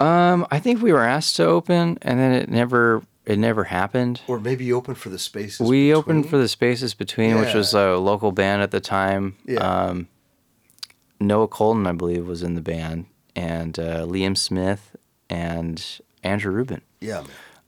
Um, 0.00 0.46
I 0.50 0.58
think 0.58 0.80
we 0.80 0.92
were 0.92 1.04
asked 1.04 1.36
to 1.36 1.44
open, 1.44 1.98
and 2.00 2.18
then 2.18 2.32
it 2.32 2.48
never 2.48 3.02
it 3.26 3.38
never 3.38 3.64
happened. 3.64 4.22
Or 4.26 4.38
maybe 4.40 4.64
you 4.64 4.76
opened 4.76 4.98
for 4.98 5.08
the 5.10 5.18
spaces? 5.18 5.60
we 5.60 5.88
between? 5.88 5.94
opened 5.96 6.30
for 6.30 6.38
the 6.38 6.48
Spaces 6.48 6.94
Between, 6.94 7.38
which 7.40 7.54
was 7.54 7.74
a 7.74 7.96
local 7.96 8.32
band 8.32 8.62
at 8.62 8.70
the 8.70 8.80
time. 8.80 9.36
Yeah. 9.44 9.58
Um, 9.58 10.08
Noah 11.18 11.48
Colton, 11.48 11.86
I 11.86 11.92
believe, 11.92 12.26
was 12.26 12.42
in 12.42 12.54
the 12.54 12.60
band, 12.60 13.06
and 13.34 13.78
uh, 13.78 14.02
Liam 14.06 14.36
Smith 14.36 14.96
and 15.28 15.84
Andrew 16.22 16.52
Rubin. 16.52 16.82
Yeah, 17.00 17.24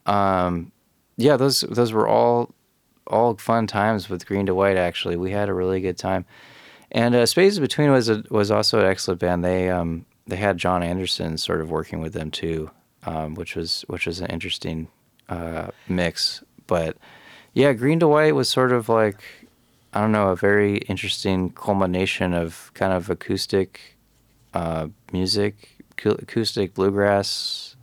man. 0.07 0.73
Yeah, 1.19 1.37
those 1.37 1.61
those 1.69 1.93
were 1.93 2.09
all 2.09 2.55
all 3.09 3.37
fun 3.37 3.67
times 3.67 4.09
with 4.09 4.25
Green 4.25 4.47
to 4.47 4.55
White. 4.55 4.77
Actually, 4.77 5.17
we 5.17 5.33
had 5.33 5.49
a 5.49 5.55
really 5.55 5.81
good 5.81 5.99
time, 5.99 6.25
and 6.93 7.15
uh, 7.15 7.27
Spaces 7.27 7.59
Between 7.59 7.91
was 7.91 8.09
a, 8.09 8.23
was 8.31 8.51
also 8.51 8.79
an 8.79 8.87
excellent 8.87 9.21
band. 9.21 9.45
They 9.45 9.69
um 9.69 10.07
they 10.29 10.37
had 10.37 10.57
John 10.57 10.83
Anderson 10.83 11.37
sort 11.37 11.61
of 11.61 11.71
working 11.71 12.01
with 12.01 12.13
them 12.13 12.31
too, 12.31 12.71
um, 13.05 13.35
which 13.35 13.57
was 13.57 13.85
which 13.89 14.07
was 14.07 14.21
an 14.21 14.29
interesting 14.29 14.89
uh, 15.29 15.69
mix. 15.89 16.45
But 16.69 16.97
yeah, 17.53 17.73
Green 17.73 17.99
to 17.99 18.07
White 18.07 18.37
was 18.37 18.49
sort 18.49 18.71
of 18.71 18.89
like 18.89 19.21
I 19.93 20.01
don't 20.01 20.13
know 20.13 20.29
a 20.29 20.37
very 20.37 20.77
interesting 20.79 21.51
culmination 21.51 22.33
of 22.33 22.71
kind 22.75 22.93
of 22.93 23.11
acoustic 23.11 23.97
uh, 24.55 24.87
music, 25.13 25.83
acoustic 25.97 26.75
bluegrass, 26.75 27.75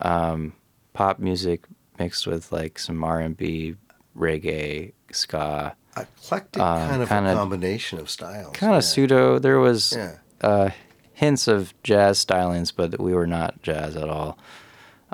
um, 0.00 0.54
pop 0.92 1.20
music 1.20 1.66
mixed 2.02 2.26
with 2.26 2.50
like 2.52 2.78
some 2.78 3.02
R 3.04 3.20
and 3.20 3.36
B, 3.36 3.76
reggae, 4.16 4.92
ska, 5.12 5.74
Eclectic 5.96 6.60
uh, 6.62 6.88
kind 6.88 7.02
of 7.02 7.08
kinda- 7.08 7.32
a 7.32 7.34
combination 7.34 7.98
of 7.98 8.08
styles. 8.10 8.54
kind 8.56 8.72
yeah. 8.72 8.78
of 8.78 8.84
pseudo. 8.84 9.38
There 9.38 9.58
was 9.58 9.92
Yeah. 9.96 10.14
uh, 10.40 10.70
hints 11.12 11.46
of 11.48 11.74
jazz 11.82 12.24
stylings, 12.24 12.72
but 12.74 12.98
we 12.98 13.12
were 13.14 13.26
not 13.26 13.60
jazz 13.62 13.94
at 13.96 14.08
all. 14.08 14.38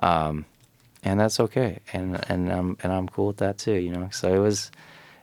Um, 0.03 0.45
and 1.03 1.19
that's 1.21 1.39
okay, 1.41 1.79
and 1.93 2.07
and 2.31 2.51
I'm 2.53 2.77
and 2.83 2.93
I'm 2.93 3.09
cool 3.09 3.29
with 3.29 3.39
that 3.39 3.59
too. 3.59 3.75
You 3.75 3.91
know, 3.93 4.09
so 4.13 4.33
it 4.35 4.39
was, 4.39 4.71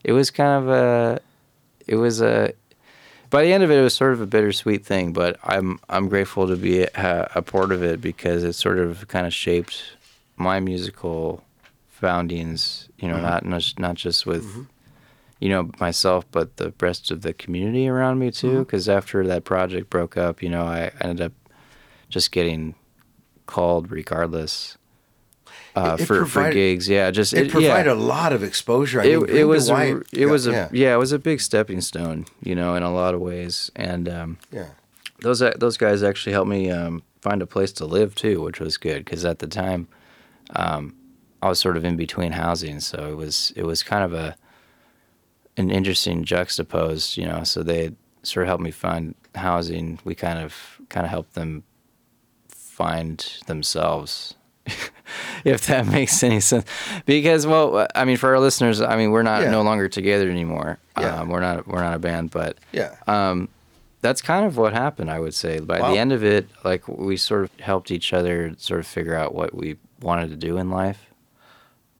it 0.03 0.11
was 0.13 0.29
kind 0.31 0.53
of 0.63 0.69
a, 0.69 1.19
it 1.87 1.95
was 1.95 2.21
a. 2.21 2.53
By 3.29 3.43
the 3.43 3.53
end 3.53 3.63
of 3.63 3.71
it, 3.71 3.77
it 3.79 3.81
was 3.81 3.93
sort 3.95 4.13
of 4.13 4.21
a 4.21 4.25
bittersweet 4.25 4.85
thing, 4.85 5.11
but 5.13 5.37
I'm 5.43 5.79
I'm 5.89 6.07
grateful 6.09 6.47
to 6.47 6.55
be 6.55 6.83
a, 6.83 7.29
a 7.35 7.41
part 7.41 7.71
of 7.71 7.81
it 7.83 7.99
because 8.01 8.43
it 8.43 8.53
sort 8.53 8.77
of 8.79 9.07
kind 9.07 9.25
of 9.25 9.33
shaped 9.33 9.81
my 10.37 10.59
musical 10.59 11.43
foundings. 11.95 12.89
You 12.99 13.07
know, 13.07 13.19
not 13.19 13.45
not 13.45 13.61
just- 13.61 13.79
not 13.79 13.95
just 13.95 14.25
with 14.25 14.67
you 15.39 15.49
know 15.49 15.69
myself 15.81 16.23
but 16.31 16.55
the 16.57 16.73
rest 16.79 17.11
of 17.11 17.21
the 17.21 17.33
community 17.33 17.89
around 17.89 18.17
me 18.19 18.31
too 18.31 18.59
because 18.59 18.87
after 18.87 19.27
that 19.27 19.43
project 19.43 19.89
broke 19.89 20.15
up 20.15 20.41
you 20.41 20.47
know 20.47 20.63
i 20.63 20.89
ended 21.01 21.19
up 21.19 21.33
just 22.09 22.31
getting 22.31 22.73
called 23.45 23.91
regardless 23.91 24.77
uh, 25.75 25.97
It- 25.99 26.03
it 26.03 26.05
for 26.05 26.25
for 26.25 26.49
gigs 26.51 26.87
yeah 26.87 27.11
just 27.11 27.33
It 27.33 27.47
yeah. 27.47 27.51
provided 27.51 27.91
a 27.91 27.95
lot 28.15 28.31
of 28.31 28.43
exposure. 28.43 29.01
I 29.01 29.05
it, 29.07 29.19
mean, 29.21 29.35
it 29.35 29.43
was 29.43 29.69
a, 29.69 29.97
it 29.97 30.07
yeah, 30.13 30.25
was 30.27 30.47
a 30.47 30.51
yeah, 30.51 30.69
yeah. 30.71 30.93
it 30.95 30.97
was 30.99 31.11
a 31.11 31.19
big 31.19 31.41
stepping 31.41 31.81
stone 31.81 32.25
you 32.41 32.55
know 32.55 32.75
in 32.75 32.81
a 32.83 32.93
lot 32.93 33.13
of 33.13 33.19
ways 33.19 33.69
and 33.75 34.07
um, 34.07 34.37
yeah. 34.53 34.69
those 35.19 35.41
uh, 35.41 35.51
those 35.59 35.75
guys 35.77 36.01
actually 36.01 36.31
helped 36.31 36.49
me 36.49 36.71
um, 36.71 37.03
find 37.19 37.41
a 37.41 37.45
place 37.47 37.73
to 37.73 37.85
live 37.85 38.15
too, 38.15 38.41
which 38.41 38.61
was 38.61 38.77
good 38.77 39.03
because 39.03 39.25
at 39.25 39.39
the 39.39 39.47
time 39.47 39.89
um, 40.55 40.95
I 41.45 41.49
was 41.49 41.59
sort 41.59 41.77
of 41.77 41.85
in 41.85 41.95
between 41.95 42.31
housing, 42.33 42.79
so 42.79 43.09
it 43.11 43.15
was 43.15 43.53
it 43.55 43.63
was 43.63 43.83
kind 43.83 44.03
of 44.03 44.13
a 44.13 44.35
an 45.57 45.69
interesting 45.71 46.25
juxtapose, 46.25 47.17
you 47.17 47.25
know. 47.25 47.43
So 47.43 47.63
they 47.63 47.91
sort 48.23 48.43
of 48.43 48.47
helped 48.47 48.63
me 48.63 48.71
find 48.71 49.15
housing. 49.35 49.99
We 50.03 50.15
kind 50.15 50.39
of 50.39 50.53
kind 50.89 51.05
of 51.05 51.09
helped 51.09 51.33
them 51.35 51.63
find 52.49 53.25
themselves. 53.47 54.35
if 55.45 55.67
that 55.67 55.85
makes 55.85 56.23
any 56.23 56.39
sense, 56.39 56.65
because 57.05 57.45
well, 57.45 57.87
I 57.93 58.03
mean, 58.05 58.17
for 58.17 58.29
our 58.33 58.39
listeners, 58.39 58.81
I 58.81 58.95
mean, 58.97 59.11
we're 59.11 59.21
not 59.23 59.43
Yeah. 59.43 59.51
no 59.51 59.61
longer 59.61 59.87
together 59.87 60.29
anymore. 60.29 60.79
Yeah. 60.99 61.19
Um, 61.21 61.29
we're 61.29 61.39
not 61.41 61.67
we're 61.67 61.83
not 61.83 61.93
a 61.95 61.99
band, 61.99 62.31
but 62.31 62.57
Yeah. 62.71 62.95
um, 63.05 63.49
that's 64.01 64.21
kind 64.23 64.45
of 64.45 64.57
what 64.57 64.73
happened, 64.73 65.11
I 65.11 65.19
would 65.19 65.35
say. 65.35 65.59
By 65.59 65.79
Wow. 65.79 65.91
the 65.91 65.99
end 65.99 66.11
of 66.11 66.23
it, 66.23 66.47
like 66.63 66.87
we 66.87 67.15
sort 67.17 67.43
of 67.43 67.59
helped 67.59 67.91
each 67.91 68.11
other 68.13 68.53
sort 68.57 68.79
of 68.79 68.87
figure 68.87 69.15
out 69.15 69.35
what 69.35 69.53
we 69.53 69.77
wanted 70.01 70.29
to 70.31 70.35
do 70.35 70.57
in 70.57 70.69
life. 70.71 71.05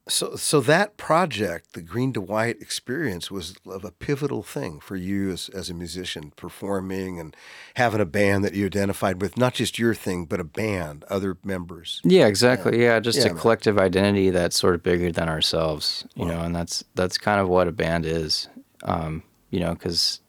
So, 0.07 0.35
so 0.35 0.61
that 0.61 0.97
project, 0.97 1.73
the 1.73 1.81
Green 1.81 2.13
to 2.13 2.21
White 2.21 2.61
experience, 2.61 3.31
was 3.31 3.55
of 3.65 3.83
a 3.83 3.91
pivotal 3.91 4.43
thing 4.43 4.79
for 4.79 4.95
you 4.95 5.31
as, 5.31 5.49
as 5.49 5.71
a 5.71 5.73
musician, 5.73 6.31
performing 6.35 7.19
and 7.19 7.35
having 7.75 7.99
a 7.99 8.05
band 8.05 8.43
that 8.43 8.53
you 8.53 8.67
identified 8.67 9.19
with, 9.19 9.35
not 9.35 9.55
just 9.55 9.79
your 9.79 9.95
thing, 9.95 10.25
but 10.25 10.39
a 10.39 10.43
band, 10.43 11.05
other 11.09 11.37
members. 11.43 12.01
Yeah, 12.03 12.27
exactly. 12.27 12.79
Yeah, 12.83 12.99
just 12.99 13.17
Yeah, 13.17 13.25
a 13.25 13.29
man. 13.29 13.37
collective 13.39 13.79
identity 13.79 14.29
that's 14.29 14.55
sort 14.59 14.75
of 14.75 14.83
bigger 14.83 15.11
than 15.11 15.27
ourselves, 15.27 16.05
you 16.13 16.25
know, 16.25 16.41
and 16.41 16.55
that's 16.55 16.83
that's 16.93 17.17
kind 17.17 17.41
of 17.41 17.47
what 17.49 17.67
a 17.67 17.71
band 17.71 18.05
is, 18.05 18.47
um, 18.83 19.23
you 19.49 19.59
know, 19.59 19.73
because 19.73 20.19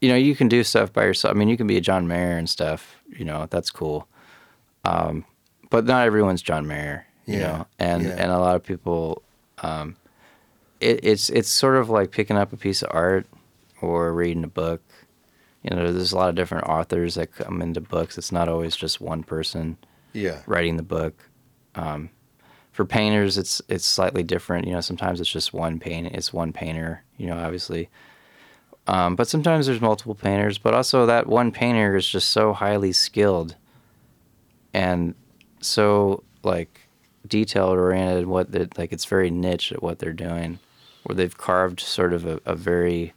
you 0.00 0.08
know 0.08 0.16
you 0.16 0.34
can 0.34 0.48
do 0.48 0.64
stuff 0.64 0.92
by 0.92 1.04
yourself. 1.04 1.32
I 1.32 1.38
mean, 1.38 1.48
you 1.48 1.56
can 1.56 1.68
be 1.68 1.76
a 1.76 1.80
John 1.80 2.08
Mayer 2.08 2.36
and 2.36 2.50
stuff, 2.50 2.96
you 3.08 3.24
know, 3.24 3.46
that's 3.50 3.70
cool, 3.70 4.08
um, 4.84 5.24
but 5.70 5.84
not 5.84 6.06
everyone's 6.06 6.42
John 6.42 6.66
Mayer, 6.66 7.06
you 7.28 7.38
know, 7.40 7.66
and 7.78 8.02
and 8.18 8.30
a 8.32 8.38
lot 8.38 8.56
of 8.56 8.64
people, 8.64 9.22
um, 9.62 9.96
it, 10.80 11.00
it's 11.02 11.28
it's 11.30 11.48
sort 11.48 11.76
of 11.76 11.88
like 11.90 12.10
picking 12.10 12.36
up 12.36 12.52
a 12.52 12.56
piece 12.56 12.82
of 12.82 12.88
art 12.92 13.26
or 13.80 14.12
reading 14.12 14.44
a 14.44 14.48
book. 14.48 14.82
You 15.62 15.70
know, 15.76 15.92
there's 15.92 16.12
a 16.12 16.16
lot 16.16 16.28
of 16.30 16.34
different 16.34 16.66
authors 16.68 17.16
that 17.16 17.32
come 17.34 17.60
into 17.60 17.80
books. 17.80 18.16
It's 18.16 18.32
not 18.32 18.48
always 18.48 18.74
just 18.76 19.00
one 19.00 19.22
person 19.22 19.76
Yeah. 20.12 20.42
writing 20.46 20.76
the 20.76 20.82
book. 20.82 21.14
Um, 21.74 22.10
for 22.72 22.84
painters, 22.84 23.36
it's 23.36 23.60
it's 23.68 23.84
slightly 23.84 24.22
different. 24.22 24.66
You 24.66 24.72
know, 24.74 24.80
sometimes 24.80 25.20
it's 25.20 25.30
just 25.30 25.52
one 25.52 25.78
paint. 25.80 26.14
It's 26.14 26.32
one 26.32 26.52
painter. 26.52 27.02
You 27.16 27.26
know, 27.26 27.38
obviously. 27.38 27.88
Um, 28.86 29.16
but 29.16 29.28
sometimes 29.28 29.66
there's 29.66 29.80
multiple 29.82 30.14
painters. 30.14 30.56
But 30.56 30.72
also 30.74 31.04
that 31.06 31.26
one 31.26 31.50
painter 31.52 31.96
is 31.96 32.08
just 32.08 32.30
so 32.30 32.52
highly 32.54 32.92
skilled, 32.92 33.56
and 34.72 35.14
so 35.60 36.22
like 36.42 36.87
detail 37.26 37.66
oriented. 37.66 38.26
What 38.26 38.52
they 38.52 38.68
like, 38.76 38.92
it's 38.92 39.04
very 39.04 39.30
niche 39.30 39.72
at 39.72 39.82
what 39.82 39.98
they're 39.98 40.12
doing, 40.12 40.58
where 41.04 41.14
they've 41.16 41.36
carved 41.36 41.80
sort 41.80 42.12
of 42.12 42.26
a, 42.26 42.40
a 42.44 42.54
very 42.54 43.12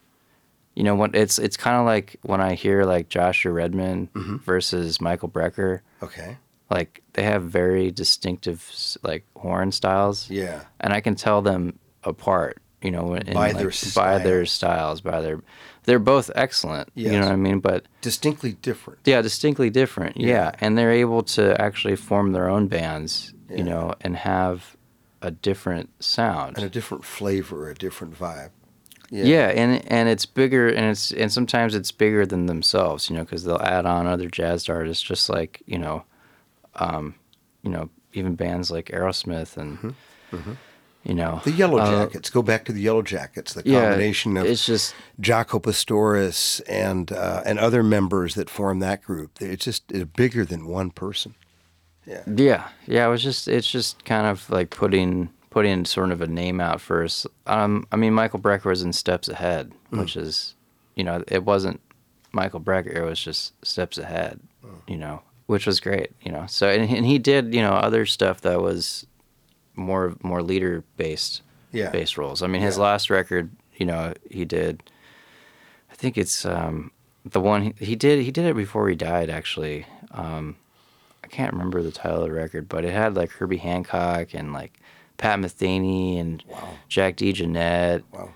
you 0.75 0.83
know 0.83 0.95
what 0.95 1.13
it's 1.15 1.37
it's 1.37 1.57
kind 1.57 1.77
of 1.77 1.85
like 1.85 2.15
when 2.21 2.39
I 2.41 2.53
hear 2.55 2.85
like 2.85 3.09
Joshua 3.09 3.51
Redman 3.51 4.07
mm-hmm. 4.15 4.37
versus 4.37 5.01
Michael 5.01 5.29
Brecker 5.29 5.81
Okay. 6.01 6.37
like 6.69 7.01
they 7.13 7.23
have 7.23 7.43
very 7.43 7.91
distinctive 7.91 8.71
like 9.03 9.25
horn 9.35 9.71
styles 9.73 10.29
Yeah. 10.29 10.61
and 10.79 10.93
i 10.93 11.01
can 11.01 11.15
tell 11.15 11.41
them 11.41 11.77
apart 12.05 12.61
you 12.81 12.89
know 12.89 13.13
in, 13.15 13.33
By 13.33 13.51
like, 13.51 13.57
their 13.57 13.71
by 13.93 14.17
their 14.19 14.45
styles. 14.45 15.01
by 15.01 15.19
their 15.21 15.41
they're 15.83 15.99
both 15.99 16.31
excellent 16.35 16.89
you 16.95 17.11
know 17.11 17.19
what 17.19 17.33
i 17.33 17.35
mean 17.35 17.59
but 17.59 17.85
Distinctly 18.01 18.53
different. 18.53 18.99
yeah 19.05 19.21
distinctly 19.21 19.69
different 19.69 20.15
yeah. 20.17 20.27
Yeah. 20.27 20.51
and 20.61 20.77
they're 20.77 20.91
able 20.93 21.23
to 21.35 21.59
actually 21.61 21.97
form 21.97 22.31
their 22.31 22.49
own 22.49 22.67
bands 22.67 23.33
Yeah. 23.51 23.57
you 23.57 23.63
know 23.63 23.93
and 24.01 24.15
have 24.15 24.77
a 25.21 25.31
different 25.31 26.03
sound 26.03 26.57
And 26.57 26.65
a 26.65 26.69
different 26.69 27.05
flavor, 27.05 27.69
a 27.69 27.75
different 27.75 28.17
vibe. 28.17 28.49
Yeah. 29.11 29.49
and 29.49 29.85
and 29.91 30.09
it's 30.09 30.25
bigger, 30.25 30.69
and 30.69 30.85
it's 30.85 31.11
and 31.11 31.31
sometimes 31.31 31.75
it's 31.75 31.91
bigger 31.91 32.25
than 32.25 32.45
themselves, 32.45 33.09
you 33.09 33.15
know, 33.15 33.23
because 33.23 33.43
they'll 33.43 33.61
add 33.61 33.85
on 33.85 34.07
other 34.07 34.29
jazz 34.29 34.69
artists, 34.69 35.03
just 35.03 35.29
like 35.29 35.61
you 35.65 35.77
know, 35.77 36.05
um, 36.75 37.15
you 37.61 37.69
know, 37.69 37.89
even 38.13 38.35
bands 38.35 38.71
like 38.71 38.85
Aerosmith 38.87 39.57
and 39.57 39.77
you 41.03 41.13
know 41.13 41.41
Mm-hmm. 41.43 41.49
The 41.49 41.55
Yellow 41.55 41.79
uh, 41.79 42.05
Jackets. 42.05 42.29
Go 42.29 42.41
back 42.41 42.63
to 42.65 42.71
the 42.71 42.81
Yellow 42.81 43.01
Jackets. 43.01 43.53
The 43.53 43.63
yeah, 43.65 43.81
combination 43.81 44.37
of 44.37 44.45
it's 44.45 44.65
just 44.65 44.95
Jaco 45.19 45.61
Pastorius 45.61 46.59
and 46.61 47.11
uh, 47.11 47.43
and 47.45 47.59
other 47.59 47.83
members 47.83 48.35
that 48.35 48.49
form 48.49 48.79
that 48.79 49.03
group. 49.03 49.41
It's 49.41 49.65
just 49.65 49.91
it's 49.91 50.05
bigger 50.05 50.45
than 50.45 50.67
one 50.67 50.91
person. 50.91 51.35
Yeah, 52.05 52.67
yeah. 52.87 53.05
It 53.05 53.09
was 53.09 53.23
just 53.23 53.47
it's 53.47 53.69
just 53.69 54.03
kind 54.05 54.25
of 54.27 54.49
like 54.49 54.69
putting 54.69 55.29
putting 55.49 55.85
sort 55.85 56.11
of 56.11 56.21
a 56.21 56.27
name 56.27 56.59
out 56.61 56.81
first. 56.81 57.27
Um, 57.47 57.85
I 57.91 57.95
mean, 57.95 58.13
Michael 58.13 58.39
Brecker 58.39 58.65
was 58.65 58.81
in 58.83 58.93
Steps 58.93 59.27
Ahead, 59.27 59.71
which 59.89 60.15
is, 60.15 60.55
you 60.95 61.03
know, 61.03 61.23
it 61.27 61.43
wasn't 61.43 61.79
Michael 62.31 62.59
Brecker. 62.61 62.95
It 62.95 63.03
was 63.03 63.19
just 63.21 63.53
Steps 63.65 63.97
Ahead, 63.97 64.39
you 64.87 64.97
know, 64.97 65.21
which 65.47 65.67
was 65.67 65.79
great, 65.79 66.11
you 66.21 66.31
know. 66.31 66.45
So 66.47 66.69
and, 66.69 66.89
and 66.89 67.05
he 67.05 67.19
did 67.19 67.53
you 67.53 67.61
know 67.61 67.73
other 67.73 68.05
stuff 68.05 68.41
that 68.41 68.61
was 68.61 69.05
more 69.75 70.15
more 70.23 70.41
leader 70.41 70.83
based 70.97 71.41
Yeah. 71.71 71.91
based 71.91 72.17
roles. 72.17 72.41
I 72.41 72.47
mean, 72.47 72.61
his 72.61 72.77
Yeah. 72.77 72.83
last 72.83 73.09
record, 73.09 73.51
you 73.77 73.85
know, 73.85 74.13
he 74.29 74.43
did. 74.45 74.83
I 75.91 75.95
think 75.95 76.17
it's 76.17 76.45
um, 76.45 76.91
the 77.25 77.39
one 77.41 77.61
he, 77.77 77.85
he 77.85 77.95
did. 77.95 78.23
He 78.23 78.31
did 78.31 78.45
it 78.45 78.55
before 78.55 78.89
he 78.89 78.95
died, 78.95 79.29
actually. 79.29 79.85
Um, 80.11 80.55
can't 81.31 81.53
remember 81.53 81.81
the 81.81 81.91
title 81.91 82.17
of 82.19 82.23
the 82.23 82.31
record, 82.31 82.67
but 82.69 82.85
it 82.85 82.93
had 82.93 83.15
like 83.15 83.31
Herbie 83.31 83.57
Hancock 83.57 84.33
and 84.33 84.53
like 84.53 84.79
Pat 85.17 85.39
Metheny 85.39 86.19
and 86.19 86.43
Jack 86.89 87.17
DeJohnette. 87.17 88.03
Wow. 88.11 88.29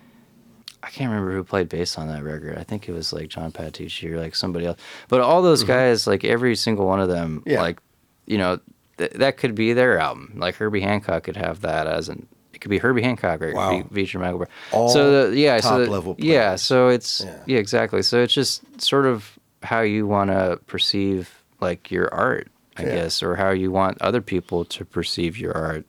I 0.84 0.90
can't 0.90 1.10
remember 1.10 1.34
who 1.34 1.44
played 1.44 1.68
bass 1.70 1.98
on 1.98 2.08
that 2.10 2.24
record. 2.24 2.58
I 2.60 2.64
think 2.64 2.88
it 2.88 2.92
was 2.92 3.12
like 3.12 3.30
John 3.30 3.52
Patitucci 3.52 4.12
or 4.12 4.20
like 4.20 4.36
somebody 4.36 4.66
else. 4.68 4.80
But 5.08 5.22
all 5.22 5.42
those 5.42 5.64
guys, 5.64 6.06
like 6.06 6.24
every 6.24 6.56
single 6.56 6.86
one 6.86 7.00
of 7.00 7.10
them, 7.10 7.40
Mm-hmm. 7.40 7.50
Yeah. 7.50 7.62
like 7.62 7.80
you 8.28 8.38
know, 8.38 8.60
th- 8.98 9.12
that 9.14 9.38
could 9.38 9.56
be 9.56 9.74
their 9.74 9.98
album. 10.00 10.34
Like 10.38 10.56
Herbie 10.56 10.82
Hancock 10.82 11.24
could 11.24 11.38
have 11.38 11.62
that 11.62 11.88
as 11.88 12.10
an. 12.10 12.28
It 12.54 12.62
could 12.62 12.70
be 12.70 12.78
Herbie 12.78 13.02
Hancock 13.02 13.42
or 13.42 13.54
Wow. 13.54 13.84
feature 13.92 14.18
Michael. 14.20 14.40
Brecker. 14.40 14.48
All 14.72 14.90
so 14.90 15.30
the, 15.30 15.38
yeah, 15.38 15.60
so 15.60 15.84
the- 15.84 15.92
level 15.92 16.16
Yeah, 16.20 16.56
so 16.56 16.88
it's 16.90 17.22
Yeah. 17.26 17.38
yeah. 17.48 17.58
exactly. 17.58 18.02
So 18.02 18.22
it's 18.22 18.34
just 18.34 18.80
sort 18.82 19.06
of 19.08 19.38
how 19.64 19.82
you 19.82 20.06
want 20.08 20.30
to 20.30 20.60
perceive 20.68 21.44
like 21.62 21.90
your 21.92 22.14
art, 22.14 22.48
I 22.78 22.84
Yeah. 22.84 22.96
guess, 22.96 23.24
or 23.24 23.36
how 23.36 23.52
you 23.52 23.72
want 23.72 24.02
other 24.02 24.22
people 24.22 24.66
to 24.66 24.86
perceive 24.86 25.38
your 25.38 25.54
art. 25.56 25.86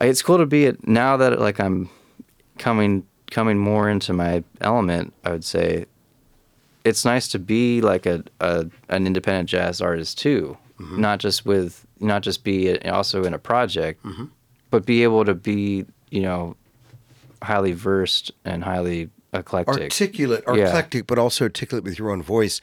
It's 0.00 0.22
cool 0.22 0.38
to 0.38 0.46
be 0.46 0.64
it 0.64 0.86
now 0.88 1.16
that 1.18 1.38
like 1.40 1.60
I'm 1.60 1.88
coming 2.58 3.06
coming 3.30 3.58
more 3.58 3.88
into 3.88 4.12
my 4.12 4.42
element. 4.60 5.12
I 5.24 5.30
would 5.30 5.44
say 5.44 5.86
it's 6.84 7.04
nice 7.04 7.28
to 7.28 7.38
be 7.38 7.80
like 7.80 8.06
a, 8.06 8.22
a 8.40 8.66
an 8.88 9.06
independent 9.06 9.48
jazz 9.48 9.80
artist 9.80 10.18
too, 10.18 10.56
Mm-hmm. 10.80 11.00
not 11.00 11.20
just 11.20 11.46
with 11.46 11.86
not 12.00 12.22
just 12.22 12.42
be 12.42 12.78
also 12.88 13.24
in 13.24 13.32
a 13.34 13.38
project, 13.38 14.02
Mm-hmm. 14.04 14.24
but 14.70 14.84
be 14.84 15.02
able 15.04 15.24
to 15.24 15.34
be 15.34 15.84
you 16.10 16.22
know 16.22 16.56
highly 17.42 17.72
versed 17.72 18.32
and 18.44 18.64
highly 18.64 19.10
eclectic. 19.34 19.82
articulate, 19.82 20.44
Yeah. 20.46 20.68
eclectic, 20.68 21.06
but 21.06 21.18
also 21.18 21.44
articulate 21.44 21.84
with 21.84 21.98
your 21.98 22.10
own 22.10 22.22
voice. 22.22 22.60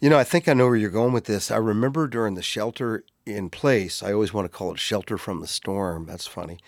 You 0.00 0.08
know, 0.10 0.18
I 0.18 0.24
think 0.24 0.48
I 0.48 0.54
know 0.54 0.66
where 0.66 0.76
you're 0.76 0.90
going 0.90 1.12
with 1.12 1.24
this. 1.24 1.50
I 1.50 1.56
remember 1.56 2.06
during 2.06 2.34
the 2.34 2.42
shelter 2.42 3.04
in 3.26 3.50
place, 3.50 4.02
I 4.02 4.12
always 4.12 4.32
want 4.32 4.50
to 4.50 4.56
call 4.56 4.72
it 4.72 4.78
shelter 4.80 5.18
from 5.18 5.40
the 5.40 5.46
storm. 5.46 6.06
That's 6.06 6.26
funny. 6.26 6.58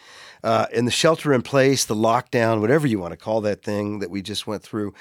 Uh, 0.43 0.67
in 0.73 0.85
the 0.85 0.91
shelter 0.91 1.33
in 1.33 1.43
place, 1.43 1.85
the 1.85 1.95
lockdown, 1.95 2.61
whatever 2.61 2.87
you 2.87 2.99
want 2.99 3.13
to 3.13 3.17
call 3.17 3.41
that 3.43 3.63
thing 3.63 3.99
that 4.01 4.11
we 4.11 4.23
just 4.23 4.47
went 4.47 4.63
through, 4.63 4.93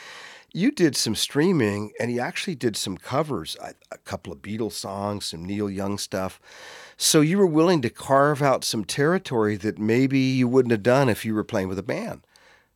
you 0.53 0.71
did 0.71 0.95
some 0.95 1.15
streaming 1.15 1.91
and 1.99 2.11
you 2.11 2.19
actually 2.19 2.55
did 2.55 2.77
some 2.77 2.97
covers, 2.97 3.57
a, 3.61 3.73
a 3.91 3.97
couple 3.99 4.31
of 4.31 4.39
Beatles 4.41 4.73
songs, 4.73 5.25
some 5.25 5.43
Neil 5.43 5.69
Young 5.69 5.97
stuff. 5.97 6.39
So 6.95 7.21
you 7.21 7.39
were 7.39 7.47
willing 7.47 7.81
to 7.81 7.89
carve 7.89 8.41
out 8.41 8.63
some 8.63 8.85
territory 8.85 9.57
that 9.57 9.79
maybe 9.79 10.19
you 10.19 10.47
wouldn't 10.47 10.71
have 10.71 10.83
done 10.83 11.09
if 11.09 11.25
you 11.25 11.33
were 11.33 11.43
playing 11.43 11.67
with 11.69 11.79
a 11.79 11.83
band. 11.83 12.21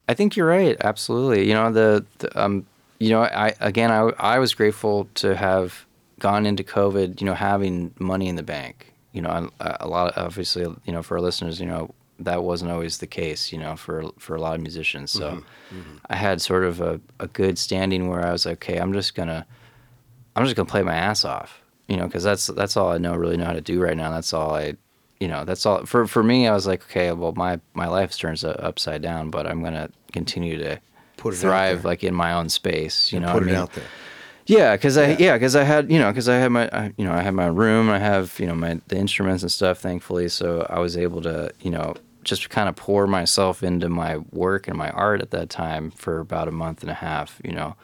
I 0.08 0.14
think 0.14 0.36
you're 0.36 0.48
right. 0.48 0.78
Absolutely. 0.84 1.48
You 1.48 1.54
know 1.54 1.72
the, 1.72 2.06
the 2.20 2.42
um, 2.42 2.66
you 3.00 3.10
know 3.10 3.24
I 3.24 3.54
again 3.60 3.92
I 3.92 4.00
I 4.18 4.40
was 4.40 4.54
grateful 4.54 5.10
to 5.16 5.36
have 5.36 5.86
gone 6.20 6.46
into 6.46 6.64
COVID. 6.64 7.20
You 7.22 7.26
know 7.26 7.34
having 7.34 7.94
money 8.00 8.28
in 8.28 8.36
the 8.36 8.44
bank. 8.44 8.94
You 9.12 9.22
know 9.22 9.30
a, 9.30 9.64
uh, 9.64 9.78
a 9.82 9.88
lot 9.88 10.14
of, 10.14 10.26
obviously 10.26 10.64
you 10.86 10.94
know 10.94 11.04
for 11.04 11.18
our 11.18 11.22
listeners 11.22 11.60
you 11.60 11.66
know 11.66 11.94
that 12.20 12.44
wasn't 12.44 12.72
always 12.72 13.00
the 13.00 13.08
case. 13.08 13.52
You 13.52 13.60
know 13.60 13.76
for 13.76 14.06
for 14.18 14.36
a 14.36 14.42
lot 14.42 14.56
of 14.56 14.62
musicians. 14.62 15.12
So 15.12 15.32
mm-hmm, 15.32 15.80
mm-hmm. 15.80 15.98
I 16.10 16.16
had 16.16 16.42
sort 16.42 16.64
of 16.64 16.82
a, 16.82 17.02
a 17.20 17.28
good 17.28 17.58
standing 17.58 18.08
where 18.08 18.26
I 18.26 18.32
was 18.32 18.46
like, 18.46 18.58
okay, 18.64 18.78
I'm 18.78 18.94
just 18.94 19.14
gonna 19.16 19.46
I'm 20.36 20.46
just 20.46 20.56
gonna 20.56 20.70
play 20.70 20.84
my 20.84 20.96
ass 20.96 21.26
off. 21.26 21.62
You 21.88 21.98
know 21.98 22.06
because 22.06 22.24
that's 22.24 22.48
that's 22.48 22.78
all 22.78 22.92
I 22.92 22.98
know 22.98 23.16
really 23.16 23.38
know 23.38 23.46
how 23.46 23.54
to 23.54 23.62
do 23.62 23.82
right 23.82 23.98
now. 23.98 24.12
That's 24.12 24.34
all 24.34 24.56
I 24.56 24.78
you 25.20 25.28
know 25.28 25.44
that's 25.46 25.66
all 25.66 25.86
for 25.86 26.06
for 26.08 26.24
me 26.24 26.48
i 26.48 26.54
was 26.54 26.68
like 26.68 26.84
okay 26.84 27.12
well 27.12 27.34
my 27.36 27.60
my 27.74 27.88
life 27.88 28.16
turns 28.18 28.44
upside 28.44 29.02
down 29.02 29.30
but 29.30 29.48
i'm 29.48 29.64
gonna 29.64 29.90
continue 30.14 30.58
to 30.58 30.80
Put 31.18 31.34
it 31.34 31.38
thrive 31.38 31.84
like 31.86 32.04
in 32.04 32.14
my 32.14 32.34
own 32.34 32.50
space 32.50 33.12
you 33.12 33.20
know 33.20 33.32
Put 33.34 33.44
it 33.44 33.48
I 33.48 33.50
mean? 33.50 33.56
out 33.56 33.74
there. 33.74 33.84
yeah 34.46 34.76
because 34.76 34.98
i 34.98 35.08
Yeah. 35.10 35.18
yeah 35.20 35.34
because 35.38 35.56
i 35.56 35.64
had 35.64 35.92
you 35.92 35.98
know 36.00 36.12
because 36.12 36.30
i 36.30 36.36
had 36.38 36.50
my 36.52 36.70
I, 36.72 36.94
you 36.98 37.06
know 37.06 37.14
i 37.14 37.22
had 37.22 37.34
my 37.34 37.48
room 37.48 37.90
i 37.90 37.98
have 38.00 38.40
you 38.40 38.46
know 38.46 38.56
my 38.56 38.80
the 38.88 38.98
instruments 38.98 39.42
and 39.44 39.52
stuff 39.52 39.80
thankfully 39.80 40.30
so 40.30 40.66
i 40.70 40.80
was 40.80 40.96
able 40.96 41.22
to 41.24 41.52
you 41.62 41.72
know 41.72 41.96
just 42.24 42.50
kind 42.50 42.68
of 42.70 42.76
pour 42.76 43.08
myself 43.08 43.64
into 43.64 43.88
my 43.90 44.18
work 44.32 44.68
and 44.68 44.78
my 44.78 44.90
art 44.92 45.22
at 45.22 45.32
that 45.32 45.50
time 45.50 45.90
for 45.92 46.20
about 46.20 46.48
a 46.48 46.52
month 46.52 46.82
and 46.82 46.92
a 46.92 46.96
half 46.96 47.42
you 47.44 47.52
know 47.52 47.76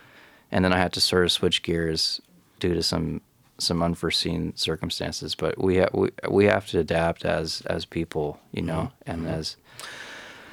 and 0.51 0.63
then 0.63 0.71
i 0.73 0.77
had 0.77 0.93
to 0.93 1.01
sort 1.01 1.23
of 1.25 1.31
switch 1.31 1.63
gears 1.63 2.21
due 2.59 2.73
to 2.75 2.83
some 2.83 3.21
some 3.63 3.81
unforeseen 3.81 4.53
circumstances 4.55 5.33
but 5.35 5.57
we 5.57 5.77
have 5.77 5.89
we, 5.93 6.09
we 6.29 6.45
have 6.45 6.67
to 6.67 6.79
adapt 6.79 7.25
as 7.25 7.61
as 7.67 7.85
people 7.85 8.39
you 8.51 8.61
know 8.61 8.91
and 9.05 9.27
as 9.27 9.55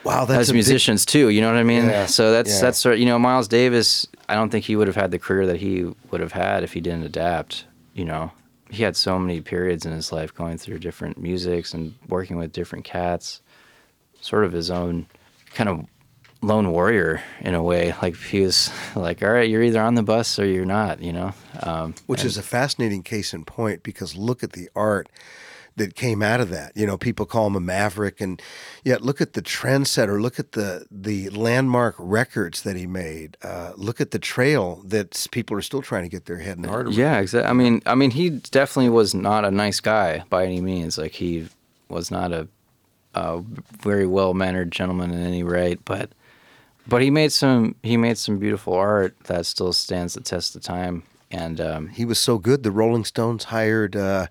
Wow, 0.02 0.24
Mm-hmm. 0.24 0.32
as 0.32 0.48
a 0.48 0.52
big- 0.52 0.56
musicians 0.56 1.04
too. 1.04 1.28
You 1.28 1.42
know 1.42 1.48
what 1.52 1.58
I 1.58 1.62
mean? 1.62 1.84
Yeah, 1.84 2.06
So 2.06 2.32
that's 2.32 2.48
yeah. 2.54 2.60
that's 2.62 2.78
sort 2.78 2.94
of, 2.94 3.00
you 3.00 3.04
know 3.06 3.18
Miles 3.18 3.48
Davis. 3.48 4.06
I 4.30 4.34
don't 4.34 4.48
think 4.48 4.64
he 4.64 4.74
would 4.74 4.86
have 4.86 4.96
had 4.96 5.10
the 5.10 5.18
career 5.18 5.46
that 5.46 5.58
he 5.58 5.92
would 6.10 6.22
have 6.22 6.32
had 6.32 6.62
if 6.64 6.72
he 6.72 6.80
didn't 6.80 7.04
adapt. 7.04 7.66
You 7.92 8.06
know, 8.06 8.32
he 8.70 8.82
had 8.82 8.96
so 8.96 9.18
many 9.18 9.42
periods 9.42 9.84
in 9.84 9.92
his 9.92 10.10
life 10.10 10.34
going 10.34 10.56
through 10.56 10.78
different 10.78 11.18
musics 11.18 11.74
and 11.74 11.94
working 12.08 12.38
with 12.38 12.50
different 12.50 12.86
cats. 12.86 13.42
Sort 14.22 14.44
of 14.44 14.52
his 14.52 14.70
own 14.70 15.06
kind 15.54 15.68
of 15.68 15.84
lone 16.42 16.70
warrior 16.70 17.22
in 17.40 17.54
a 17.54 17.62
way. 17.62 17.94
Like 18.00 18.16
he 18.16 18.40
was 18.40 18.70
like, 18.96 19.22
all 19.22 19.30
right, 19.30 19.48
you're 19.48 19.62
either 19.62 19.82
on 19.82 19.94
the 19.94 20.02
bus 20.02 20.38
or 20.38 20.46
you're 20.46 20.64
not. 20.64 21.02
You 21.02 21.12
know. 21.12 21.34
Um, 21.62 21.94
which 22.06 22.24
is 22.24 22.36
a 22.36 22.42
fascinating 22.42 23.02
case 23.02 23.34
in 23.34 23.44
point 23.44 23.82
because 23.82 24.16
look 24.16 24.42
at 24.42 24.52
the 24.52 24.68
art 24.74 25.08
that 25.76 25.94
came 25.94 26.22
out 26.22 26.40
of 26.40 26.50
that. 26.50 26.76
You 26.76 26.86
know, 26.86 26.98
people 26.98 27.26
call 27.26 27.46
him 27.46 27.56
a 27.56 27.60
maverick, 27.60 28.20
and 28.20 28.40
yet 28.84 29.02
look 29.02 29.20
at 29.20 29.32
the 29.32 29.42
trendsetter. 29.42 30.20
Look 30.20 30.38
at 30.38 30.52
the 30.52 30.86
the 30.90 31.30
landmark 31.30 31.94
records 31.98 32.62
that 32.62 32.76
he 32.76 32.86
made. 32.86 33.36
Uh, 33.42 33.72
look 33.76 34.00
at 34.00 34.10
the 34.10 34.18
trail 34.18 34.82
that 34.84 35.26
people 35.30 35.56
are 35.56 35.62
still 35.62 35.82
trying 35.82 36.04
to 36.04 36.08
get 36.08 36.26
their 36.26 36.38
head 36.38 36.56
and 36.56 36.66
heart 36.66 36.86
around. 36.86 36.96
Yeah, 36.96 37.18
exactly. 37.18 37.48
I 37.48 37.52
mean, 37.52 37.82
I 37.86 37.94
mean, 37.94 38.10
he 38.10 38.30
definitely 38.30 38.90
was 38.90 39.14
not 39.14 39.44
a 39.44 39.50
nice 39.50 39.80
guy 39.80 40.24
by 40.28 40.44
any 40.44 40.60
means. 40.60 40.98
Like 40.98 41.12
he 41.12 41.48
was 41.88 42.10
not 42.10 42.32
a, 42.32 42.48
a 43.14 43.40
very 43.82 44.06
well 44.06 44.34
mannered 44.34 44.70
gentleman 44.70 45.10
in 45.10 45.20
any 45.20 45.42
right, 45.42 45.78
but 45.84 46.10
but 46.86 47.02
he 47.02 47.10
made 47.10 47.32
some 47.32 47.74
he 47.82 47.96
made 47.96 48.18
some 48.18 48.38
beautiful 48.38 48.74
art 48.74 49.16
that 49.24 49.46
still 49.46 49.72
stands 49.72 50.14
the 50.14 50.20
test 50.20 50.54
of 50.56 50.62
time. 50.62 51.02
And 51.32 51.60
um, 51.60 51.88
He 51.88 52.04
was 52.04 52.18
so 52.18 52.38
good. 52.38 52.64
The 52.64 52.72
Rolling 52.72 53.04
Stones 53.04 53.44
hired 53.44 53.94
uh, 53.94 54.26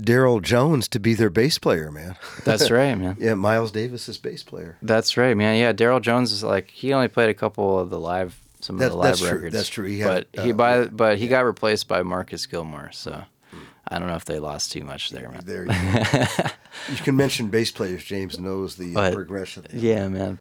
Darryl 0.00 0.42
Jones 0.42 0.88
to 0.88 0.98
be 0.98 1.14
their 1.14 1.30
bass 1.30 1.58
player. 1.58 1.92
Man, 1.92 2.16
that's 2.44 2.68
right, 2.70 2.94
man. 2.96 3.16
yeah, 3.20 3.34
Miles 3.34 3.70
Davis's 3.70 4.18
bass 4.18 4.42
player. 4.42 4.76
That's 4.82 5.16
right, 5.16 5.36
man. 5.36 5.58
Yeah, 5.60 5.72
Darryl 5.72 6.00
Jones 6.00 6.32
is 6.32 6.42
like 6.42 6.70
he 6.70 6.92
only 6.92 7.08
played 7.08 7.28
a 7.30 7.34
couple 7.34 7.78
of 7.78 7.90
the 7.90 8.00
live 8.00 8.40
some 8.60 8.80
of 8.80 8.90
the 8.90 8.96
live 8.96 9.04
that's 9.10 9.20
true. 9.20 9.30
records. 9.30 9.54
That's 9.54 9.68
true. 9.68 9.86
He 9.86 10.00
had, 10.00 10.26
but 10.32 10.42
he 10.44 10.50
uh, 10.52 10.54
by 10.54 10.84
but 10.86 11.18
he 11.18 11.28
got 11.28 11.44
replaced 11.44 11.86
by 11.88 12.02
Marcus 12.02 12.46
Gilmore. 12.46 12.90
So 12.92 13.22
I 13.88 13.98
don't 14.00 14.08
know 14.08 14.16
if 14.16 14.24
they 14.24 14.38
lost 14.40 14.72
too 14.72 14.82
much 14.82 15.10
there, 15.10 15.28
man. 15.28 15.42
There 15.44 15.62
you 15.66 15.68
go. 15.68 16.24
you 16.90 16.96
can 17.04 17.16
mention 17.16 17.48
bass 17.48 17.70
players. 17.70 18.02
James 18.02 18.38
knows 18.40 18.76
the 18.76 18.94
But- 18.94 19.14
progression. 19.14 19.66
Yeah, 19.72 20.08
man. 20.08 20.40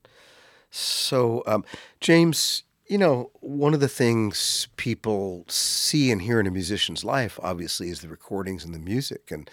So, 0.72 1.44
um, 1.46 1.66
James, 2.00 2.64
you 2.88 2.98
know, 2.98 3.30
one 3.42 3.74
of 3.74 3.82
the 3.82 3.88
things 3.88 4.68
people 4.78 5.46
see 5.48 6.12
and 6.12 6.22
hear 6.22 6.40
in 6.40 6.48
a 6.48 6.52
musician's 6.52 7.04
life, 7.04 7.40
obviously, 7.44 7.90
is 7.90 8.00
the 8.00 8.08
recordings 8.08 8.66
and 8.66 8.74
the 8.74 8.80
music. 8.80 9.32
And, 9.32 9.50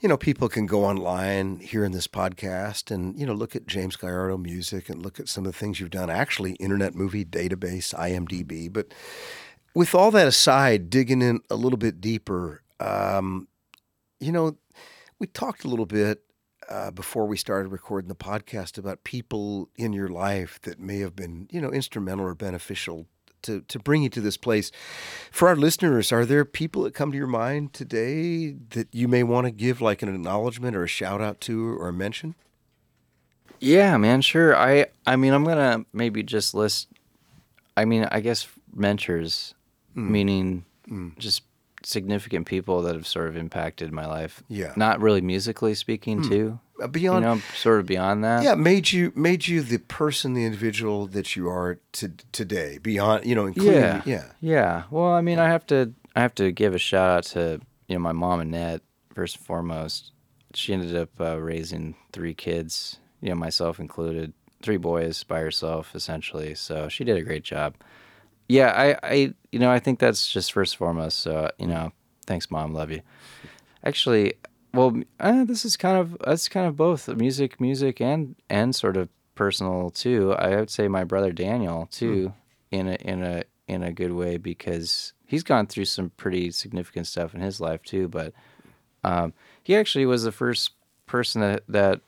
you 0.00 0.08
know, 0.08 0.16
people 0.16 0.48
can 0.48 0.66
go 0.66 0.84
online 0.84 1.58
here 1.60 1.84
in 1.84 1.92
this 1.92 2.06
podcast 2.08 2.90
and, 2.90 3.18
you 3.18 3.26
know, 3.26 3.34
look 3.34 3.54
at 3.54 3.66
James 3.66 3.96
Gallardo 3.96 4.38
music 4.38 4.88
and 4.88 5.02
look 5.02 5.20
at 5.20 5.28
some 5.28 5.44
of 5.44 5.52
the 5.52 5.58
things 5.58 5.80
you've 5.80 5.90
done. 5.90 6.08
Actually, 6.08 6.52
Internet 6.52 6.94
Movie 6.94 7.24
Database, 7.24 7.94
IMDb. 7.94 8.72
But 8.72 8.88
with 9.74 9.94
all 9.94 10.10
that 10.12 10.26
aside, 10.26 10.88
digging 10.88 11.20
in 11.22 11.40
a 11.50 11.56
little 11.56 11.76
bit 11.78 12.00
deeper, 12.00 12.62
um, 12.80 13.48
you 14.18 14.32
know, 14.32 14.56
we 15.18 15.26
talked 15.26 15.64
a 15.64 15.68
little 15.68 15.86
bit 15.86 16.22
uh, 16.68 16.90
before 16.90 17.26
we 17.26 17.36
started 17.36 17.70
recording 17.70 18.08
the 18.08 18.14
podcast 18.14 18.78
about 18.78 19.04
people 19.04 19.68
in 19.76 19.92
your 19.92 20.08
life 20.08 20.60
that 20.62 20.78
may 20.78 20.98
have 20.98 21.16
been, 21.16 21.48
you 21.50 21.60
know, 21.60 21.70
instrumental 21.70 22.26
or 22.26 22.34
beneficial 22.34 23.06
to, 23.42 23.60
to 23.62 23.78
bring 23.78 24.02
you 24.02 24.08
to 24.10 24.20
this 24.20 24.36
place. 24.36 24.70
For 25.30 25.48
our 25.48 25.56
listeners, 25.56 26.10
are 26.12 26.24
there 26.26 26.44
people 26.44 26.82
that 26.82 26.94
come 26.94 27.12
to 27.12 27.16
your 27.18 27.26
mind 27.26 27.72
today 27.72 28.50
that 28.70 28.88
you 28.92 29.08
may 29.08 29.22
want 29.22 29.46
to 29.46 29.50
give 29.50 29.80
like 29.80 30.02
an 30.02 30.12
acknowledgement 30.14 30.76
or 30.76 30.84
a 30.84 30.88
shout 30.88 31.20
out 31.20 31.40
to 31.42 31.78
or 31.78 31.88
a 31.88 31.92
mention? 31.92 32.34
Yeah, 33.60 33.96
man, 33.96 34.20
sure. 34.22 34.56
I 34.56 34.86
I 35.06 35.16
mean, 35.16 35.32
I'm 35.32 35.44
gonna 35.44 35.84
maybe 35.92 36.22
just 36.22 36.54
list. 36.54 36.88
I 37.76 37.84
mean, 37.84 38.06
I 38.10 38.20
guess 38.20 38.46
mentors, 38.72 39.54
Hmm. 39.94 40.12
meaning 40.12 40.64
just 41.18 41.42
significant 41.88 42.46
people 42.46 42.82
that 42.82 42.94
have 42.94 43.06
sort 43.06 43.28
of 43.28 43.36
impacted 43.36 43.92
my 43.92 44.06
life. 44.06 44.42
Yeah. 44.48 44.74
Not 44.76 45.00
really 45.00 45.20
musically 45.20 45.74
speaking, 45.74 46.22
too. 46.22 46.60
Uh, 46.80 46.86
beyond, 46.86 47.24
you 47.24 47.30
know, 47.30 47.40
sort 47.56 47.80
of 47.80 47.86
beyond 47.86 48.22
that. 48.22 48.42
yeah, 48.44 48.54
made 48.54 48.92
you 48.92 49.12
made 49.16 49.48
you 49.48 49.62
the 49.62 49.78
person, 49.78 50.34
the 50.34 50.44
individual 50.44 51.06
that 51.08 51.34
you 51.34 51.48
are 51.48 51.80
to, 51.92 52.12
today. 52.30 52.78
Beyond, 52.78 53.24
you 53.24 53.34
know, 53.34 53.46
including, 53.46 53.74
yeah, 53.74 54.02
yeah, 54.04 54.24
yeah. 54.40 54.82
Well, 54.90 55.08
I 55.12 55.20
mean, 55.20 55.40
I 55.40 55.48
have 55.48 55.66
to, 55.68 55.92
I 56.14 56.20
have 56.20 56.34
to 56.36 56.52
give 56.52 56.74
a 56.74 56.78
shout 56.78 57.10
out 57.10 57.24
to 57.32 57.60
you 57.88 57.96
know 57.96 58.00
my 58.00 58.12
mom 58.12 58.40
Annette 58.40 58.82
first 59.12 59.36
and 59.36 59.46
foremost. 59.46 60.12
She 60.54 60.72
ended 60.72 60.94
up 60.94 61.10
uh, 61.20 61.40
raising 61.40 61.96
three 62.12 62.34
kids, 62.34 63.00
you 63.20 63.30
know, 63.30 63.34
myself 63.34 63.80
included, 63.80 64.32
three 64.62 64.76
boys 64.76 65.24
by 65.24 65.40
herself 65.40 65.94
essentially. 65.94 66.54
So 66.54 66.88
she 66.88 67.02
did 67.02 67.16
a 67.16 67.22
great 67.22 67.42
job. 67.42 67.74
Yeah, 68.48 68.72
I, 68.74 68.98
I, 69.02 69.34
you 69.52 69.58
know, 69.58 69.70
I 69.70 69.78
think 69.78 69.98
that's 69.98 70.28
just 70.28 70.52
first 70.52 70.74
and 70.74 70.78
foremost. 70.78 71.18
So 71.20 71.50
you 71.58 71.66
know, 71.66 71.92
thanks, 72.26 72.50
mom, 72.50 72.74
love 72.74 72.90
you. 72.90 73.02
Actually, 73.84 74.34
well, 74.74 75.00
uh, 75.20 75.44
this 75.44 75.64
is 75.64 75.76
kind 75.76 75.96
of 75.98 76.16
that's 76.24 76.48
kind 76.48 76.66
of 76.66 76.76
both 76.76 77.08
music, 77.08 77.60
music, 77.60 78.00
and 78.00 78.34
and 78.50 78.74
sort 78.74 78.96
of 78.96 79.08
personal 79.34 79.90
too. 79.90 80.32
I 80.34 80.56
would 80.56 80.70
say 80.70 80.88
my 80.88 81.04
brother 81.04 81.32
Daniel 81.32 81.88
too, 81.90 82.32
in 82.70 82.88
a 82.88 82.94
in 82.94 83.22
a 83.22 83.44
in 83.66 83.82
a 83.82 83.92
good 83.92 84.12
way 84.12 84.36
because 84.36 85.12
he's 85.26 85.42
gone 85.42 85.66
through 85.66 85.84
some 85.84 86.10
pretty 86.16 86.50
significant 86.50 87.06
stuff 87.06 87.34
in 87.34 87.40
his 87.40 87.60
life 87.60 87.82
too. 87.82 88.08
But 88.08 88.32
um, 89.04 89.32
he 89.62 89.76
actually 89.76 90.06
was 90.06 90.24
the 90.24 90.32
first 90.32 90.72
person 91.06 91.40
that 91.40 91.62
that 91.68 92.00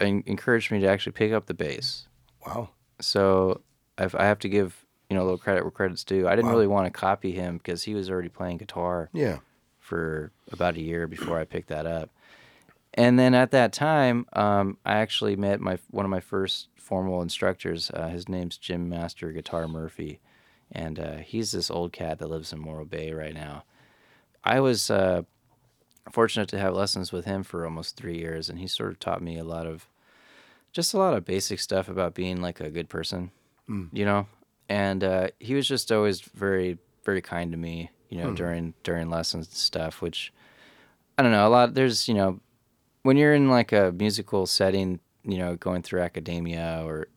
encouraged 0.00 0.70
me 0.70 0.80
to 0.80 0.86
actually 0.86 1.12
pick 1.12 1.32
up 1.32 1.46
the 1.46 1.54
bass. 1.54 2.08
wow, 2.46 2.70
So 3.00 3.60
I've, 3.96 4.14
I 4.14 4.24
have 4.24 4.38
to 4.40 4.48
give 4.48 4.83
you 5.08 5.16
know 5.16 5.22
a 5.22 5.24
little 5.24 5.38
credit 5.38 5.62
where 5.64 5.70
credit's 5.70 6.04
due. 6.04 6.26
I 6.28 6.36
didn't 6.36 6.50
really 6.50 6.66
want 6.66 6.86
to 6.86 6.90
copy 6.90 7.32
him 7.32 7.58
because 7.58 7.82
he 7.82 7.94
was 7.94 8.10
already 8.10 8.28
playing 8.28 8.58
guitar 8.58 9.10
yeah, 9.12 9.38
for 9.80 10.32
about 10.50 10.76
a 10.76 10.82
year 10.82 11.06
before 11.06 11.38
I 11.38 11.44
picked 11.44 11.68
that 11.68 11.86
up. 11.86 12.10
And 12.94 13.18
then 13.18 13.34
at 13.34 13.50
that 13.50 13.72
time, 13.72 14.26
um, 14.34 14.78
I 14.84 14.94
actually 14.94 15.36
met 15.36 15.60
my 15.60 15.78
one 15.90 16.04
of 16.04 16.10
my 16.10 16.20
first 16.20 16.68
formal 16.76 17.22
instructors. 17.22 17.90
Uh, 17.92 18.08
his 18.08 18.28
name's 18.28 18.56
Jim 18.56 18.88
Master 18.88 19.32
Guitar 19.32 19.66
Murphy, 19.66 20.20
and 20.70 20.98
uh, 20.98 21.16
he's 21.16 21.52
this 21.52 21.70
old 21.70 21.92
cat 21.92 22.18
that 22.18 22.30
lives 22.30 22.52
in 22.52 22.60
Morro 22.60 22.84
Bay 22.84 23.12
right 23.12 23.34
now. 23.34 23.64
I 24.44 24.60
was 24.60 24.90
uh, 24.90 25.22
fortunate 26.12 26.48
to 26.50 26.58
have 26.58 26.74
lessons 26.74 27.12
with 27.12 27.24
him 27.24 27.42
for 27.42 27.64
almost 27.64 27.96
three 27.96 28.18
years, 28.18 28.48
and 28.48 28.58
he 28.58 28.66
sort 28.66 28.90
of 28.90 29.00
taught 29.00 29.22
me 29.22 29.38
a 29.38 29.44
lot 29.44 29.66
of 29.66 29.88
just 30.72 30.92
a 30.92 30.98
lot 30.98 31.14
of 31.14 31.24
basic 31.24 31.60
stuff 31.60 31.88
about 31.88 32.14
being 32.14 32.40
like 32.40 32.60
a 32.60 32.70
good 32.70 32.88
person, 32.88 33.30
you 33.92 34.04
know. 34.04 34.26
And 34.68 35.04
uh, 35.04 35.28
he 35.40 35.54
was 35.54 35.68
just 35.68 35.92
always 35.92 36.20
very, 36.20 36.78
very 37.04 37.20
kind 37.20 37.52
to 37.52 37.58
me, 37.58 37.90
you 38.08 38.18
know, 38.18 38.28
during 38.34 38.74
during 38.82 39.10
lessons 39.10 39.46
and 39.46 39.54
stuff. 39.56 40.00
Which 40.02 40.32
I 41.18 41.22
don't 41.22 41.32
know. 41.32 41.46
A 41.46 41.50
lot 41.50 41.74
there's 41.74 42.08
you 42.08 42.14
know 42.14 42.40
when 43.02 43.16
you're 43.16 43.34
in 43.34 43.50
like 43.50 43.72
a 43.72 43.92
musical 43.92 44.46
setting, 44.46 45.00
you 45.22 45.36
know, 45.38 45.56
going 45.56 45.82
through 45.82 46.00
academia 46.00 46.82
or 46.84 47.08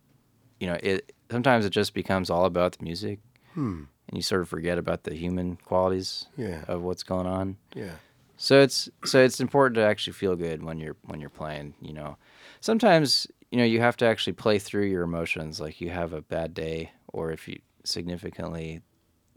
you 0.59 0.67
know 0.67 0.77
it 0.83 1.13
sometimes 1.31 1.65
it 1.65 1.69
just 1.71 1.93
becomes 1.93 2.29
all 2.29 2.45
about 2.45 2.77
the 2.77 2.83
music, 2.83 3.19
and 3.55 3.87
you 4.13 4.21
sort 4.21 4.41
of 4.41 4.49
forget 4.49 4.77
about 4.77 5.03
the 5.03 5.13
human 5.15 5.55
qualities 5.57 6.27
Yeah. 6.35 6.63
of 6.67 6.81
what's 6.81 7.03
going 7.03 7.27
on. 7.27 7.57
yeah, 7.75 7.95
So 8.37 8.59
it's 8.61 8.89
so 9.05 9.19
it's 9.23 9.39
important 9.39 9.75
to 9.75 9.81
actually 9.83 10.13
feel 10.13 10.35
good 10.35 10.63
when 10.63 10.79
you're 10.79 10.97
when 11.03 11.21
you're 11.21 11.29
playing. 11.29 11.75
You 11.81 11.93
know, 11.93 12.17
sometimes 12.59 13.27
you 13.51 13.57
know 13.57 13.63
you 13.65 13.79
have 13.79 13.95
to 13.97 14.05
actually 14.05 14.33
play 14.33 14.59
through 14.59 14.85
your 14.87 15.03
emotions. 15.03 15.59
Like 15.61 15.79
you 15.81 15.89
have 15.91 16.11
a 16.13 16.21
bad 16.21 16.53
day, 16.53 16.91
or 17.13 17.31
if 17.31 17.47
you 17.47 17.59
significantly, 17.83 18.81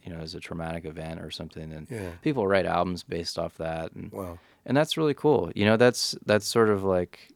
you 0.02 0.12
know, 0.12 0.20
as 0.20 0.34
a 0.34 0.40
traumatic 0.40 0.84
event 0.84 1.20
or 1.20 1.30
something, 1.30 1.72
and 1.72 1.90
Yeah. 1.90 2.10
people 2.22 2.46
write 2.46 2.66
albums 2.66 3.02
based 3.02 3.38
off 3.38 3.56
that, 3.58 3.92
and 3.92 4.12
wow, 4.12 4.38
and 4.66 4.76
that's 4.76 4.96
really 4.96 5.14
cool. 5.14 5.50
You 5.54 5.64
know, 5.66 5.76
that's 5.76 6.14
that's 6.26 6.46
sort 6.46 6.68
of 6.68 6.84
like, 6.84 7.28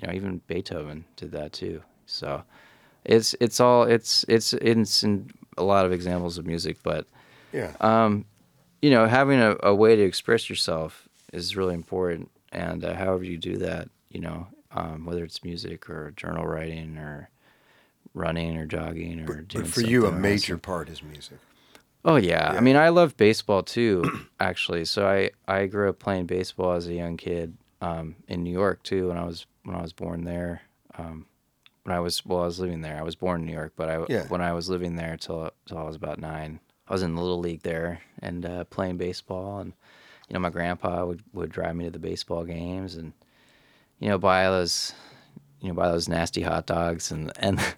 you 0.00 0.08
know, 0.08 0.14
even 0.14 0.40
Beethoven 0.46 1.04
did 1.16 1.32
that 1.32 1.52
too. 1.52 1.82
So 2.06 2.42
it's 3.04 3.34
it's 3.40 3.60
all 3.60 3.84
it's 3.84 4.24
it's 4.28 4.52
it's 4.54 5.02
in 5.02 5.30
a 5.58 5.62
lot 5.62 5.86
of 5.86 5.92
examples 5.92 6.38
of 6.38 6.46
music, 6.46 6.78
but 6.82 7.06
yeah, 7.52 7.72
um, 7.80 8.24
you 8.82 8.90
know, 8.90 9.06
having 9.06 9.40
a, 9.40 9.56
a 9.62 9.74
way 9.74 9.96
to 9.96 10.02
express 10.02 10.50
yourself 10.50 11.08
is 11.32 11.56
really 11.56 11.74
important. 11.74 12.30
And 12.52 12.84
uh, 12.84 12.94
however 12.94 13.24
you 13.24 13.36
do 13.38 13.56
that, 13.58 13.88
you 14.10 14.20
know, 14.20 14.46
um, 14.70 15.04
whether 15.06 15.24
it's 15.24 15.42
music 15.44 15.88
or 15.90 16.12
journal 16.16 16.46
writing 16.46 16.96
or 16.98 17.28
running 18.16 18.56
or 18.56 18.66
jogging 18.66 19.20
or 19.20 19.42
doing 19.42 19.64
but 19.64 19.72
for 19.72 19.82
you, 19.82 20.06
a 20.06 20.12
major 20.12 20.54
awesome. 20.54 20.60
part 20.60 20.88
is 20.88 21.02
music. 21.02 21.38
Oh 22.04 22.16
yeah. 22.16 22.52
Yeah. 22.52 22.58
I 22.58 22.60
mean, 22.60 22.76
I 22.76 22.88
love 22.88 23.16
baseball 23.16 23.62
too, 23.62 24.04
actually. 24.40 24.84
So 24.86 25.06
I 25.06 25.30
I 25.46 25.66
grew 25.66 25.90
up 25.90 25.98
playing 25.98 26.26
baseball 26.26 26.72
as 26.72 26.88
a 26.88 26.94
young 26.94 27.16
kid 27.16 27.56
um, 27.80 28.16
in 28.26 28.42
New 28.42 28.52
York 28.52 28.82
too. 28.82 29.08
When 29.08 29.18
I 29.18 29.24
was 29.24 29.46
when 29.64 29.76
I 29.76 29.82
was 29.82 29.92
born 29.92 30.24
there, 30.24 30.62
um, 30.98 31.26
when 31.82 31.94
I 31.94 32.00
was 32.00 32.24
well, 32.24 32.42
I 32.42 32.46
was 32.46 32.58
living 32.58 32.80
there. 32.80 32.98
I 32.98 33.02
was 33.02 33.16
born 33.16 33.42
in 33.42 33.46
New 33.46 33.52
York, 33.52 33.74
but 33.76 33.90
I 33.90 34.04
Yeah. 34.08 34.26
when 34.28 34.40
I 34.40 34.52
was 34.52 34.68
living 34.68 34.96
there 34.96 35.16
till 35.16 35.50
till 35.66 35.78
I 35.78 35.82
was 35.84 35.96
about 35.96 36.18
nine, 36.18 36.60
I 36.88 36.92
was 36.92 37.02
in 37.02 37.14
the 37.14 37.20
little 37.20 37.40
league 37.40 37.62
there 37.62 38.00
and 38.20 38.46
uh, 38.46 38.64
playing 38.64 38.96
baseball. 38.96 39.58
And 39.58 39.74
you 40.28 40.34
know, 40.34 40.40
my 40.40 40.50
grandpa 40.50 41.04
would 41.04 41.22
would 41.34 41.50
drive 41.50 41.76
me 41.76 41.84
to 41.84 41.90
the 41.90 41.98
baseball 41.98 42.44
games 42.44 42.94
and 42.94 43.12
you 43.98 44.08
know 44.08 44.18
buy 44.18 44.44
those 44.44 44.92
you 45.60 45.68
know 45.68 45.74
buy 45.74 45.88
those 45.90 46.08
nasty 46.08 46.42
hot 46.42 46.66
dogs 46.66 47.10
and 47.10 47.32
and. 47.38 47.60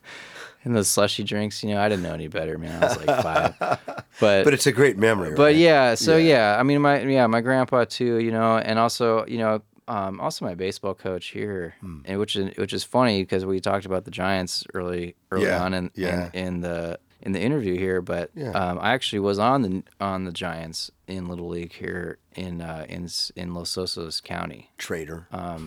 And 0.64 0.74
those 0.74 0.88
slushy 0.88 1.22
drinks, 1.22 1.62
you 1.62 1.70
know, 1.70 1.80
I 1.80 1.88
didn't 1.88 2.02
know 2.02 2.12
any 2.12 2.26
better, 2.26 2.58
man. 2.58 2.82
I 2.82 2.86
was 2.88 2.96
like 3.06 3.22
five, 3.22 3.54
but 4.20 4.44
But 4.44 4.52
it's 4.52 4.66
a 4.66 4.72
great 4.72 4.98
memory. 4.98 5.30
but 5.36 5.42
right? 5.44 5.56
yeah, 5.56 5.94
so 5.94 6.16
Yeah. 6.16 6.54
yeah. 6.54 6.60
I 6.60 6.64
mean, 6.64 6.82
my 6.82 7.00
yeah, 7.00 7.28
my 7.28 7.40
grandpa 7.40 7.84
too, 7.84 8.16
you 8.18 8.32
know, 8.32 8.58
and 8.58 8.76
also 8.76 9.24
you 9.26 9.38
know, 9.38 9.62
um, 9.86 10.20
also 10.20 10.44
my 10.44 10.54
baseball 10.56 10.94
coach 10.94 11.26
here, 11.28 11.76
Hmm. 11.80 12.00
and 12.06 12.18
which 12.18 12.34
is 12.34 12.56
which 12.58 12.72
is 12.72 12.82
funny 12.82 13.22
because 13.22 13.46
we 13.46 13.60
talked 13.60 13.86
about 13.86 14.04
the 14.04 14.10
Giants 14.10 14.64
early 14.74 15.14
early 15.30 15.44
Yeah, 15.46 15.62
on 15.62 15.74
in, 15.74 15.90
yeah. 15.94 16.28
in 16.34 16.46
in 16.46 16.60
the 16.62 16.98
in 17.22 17.32
the 17.32 17.40
interview 17.40 17.78
here, 17.78 18.02
but 18.02 18.30
um, 18.52 18.80
I 18.82 18.94
actually 18.94 19.20
was 19.20 19.38
on 19.38 19.62
the 19.62 19.82
on 20.00 20.24
the 20.24 20.32
Giants 20.32 20.90
in 21.06 21.28
Little 21.28 21.48
League 21.48 21.72
here 21.74 22.18
in 22.34 22.60
uh, 22.60 22.84
in 22.88 23.08
in 23.36 23.54
Los 23.54 23.76
Osos 23.76 24.20
County, 24.22 24.70
traitor. 24.76 25.28
Uh, 25.32 25.60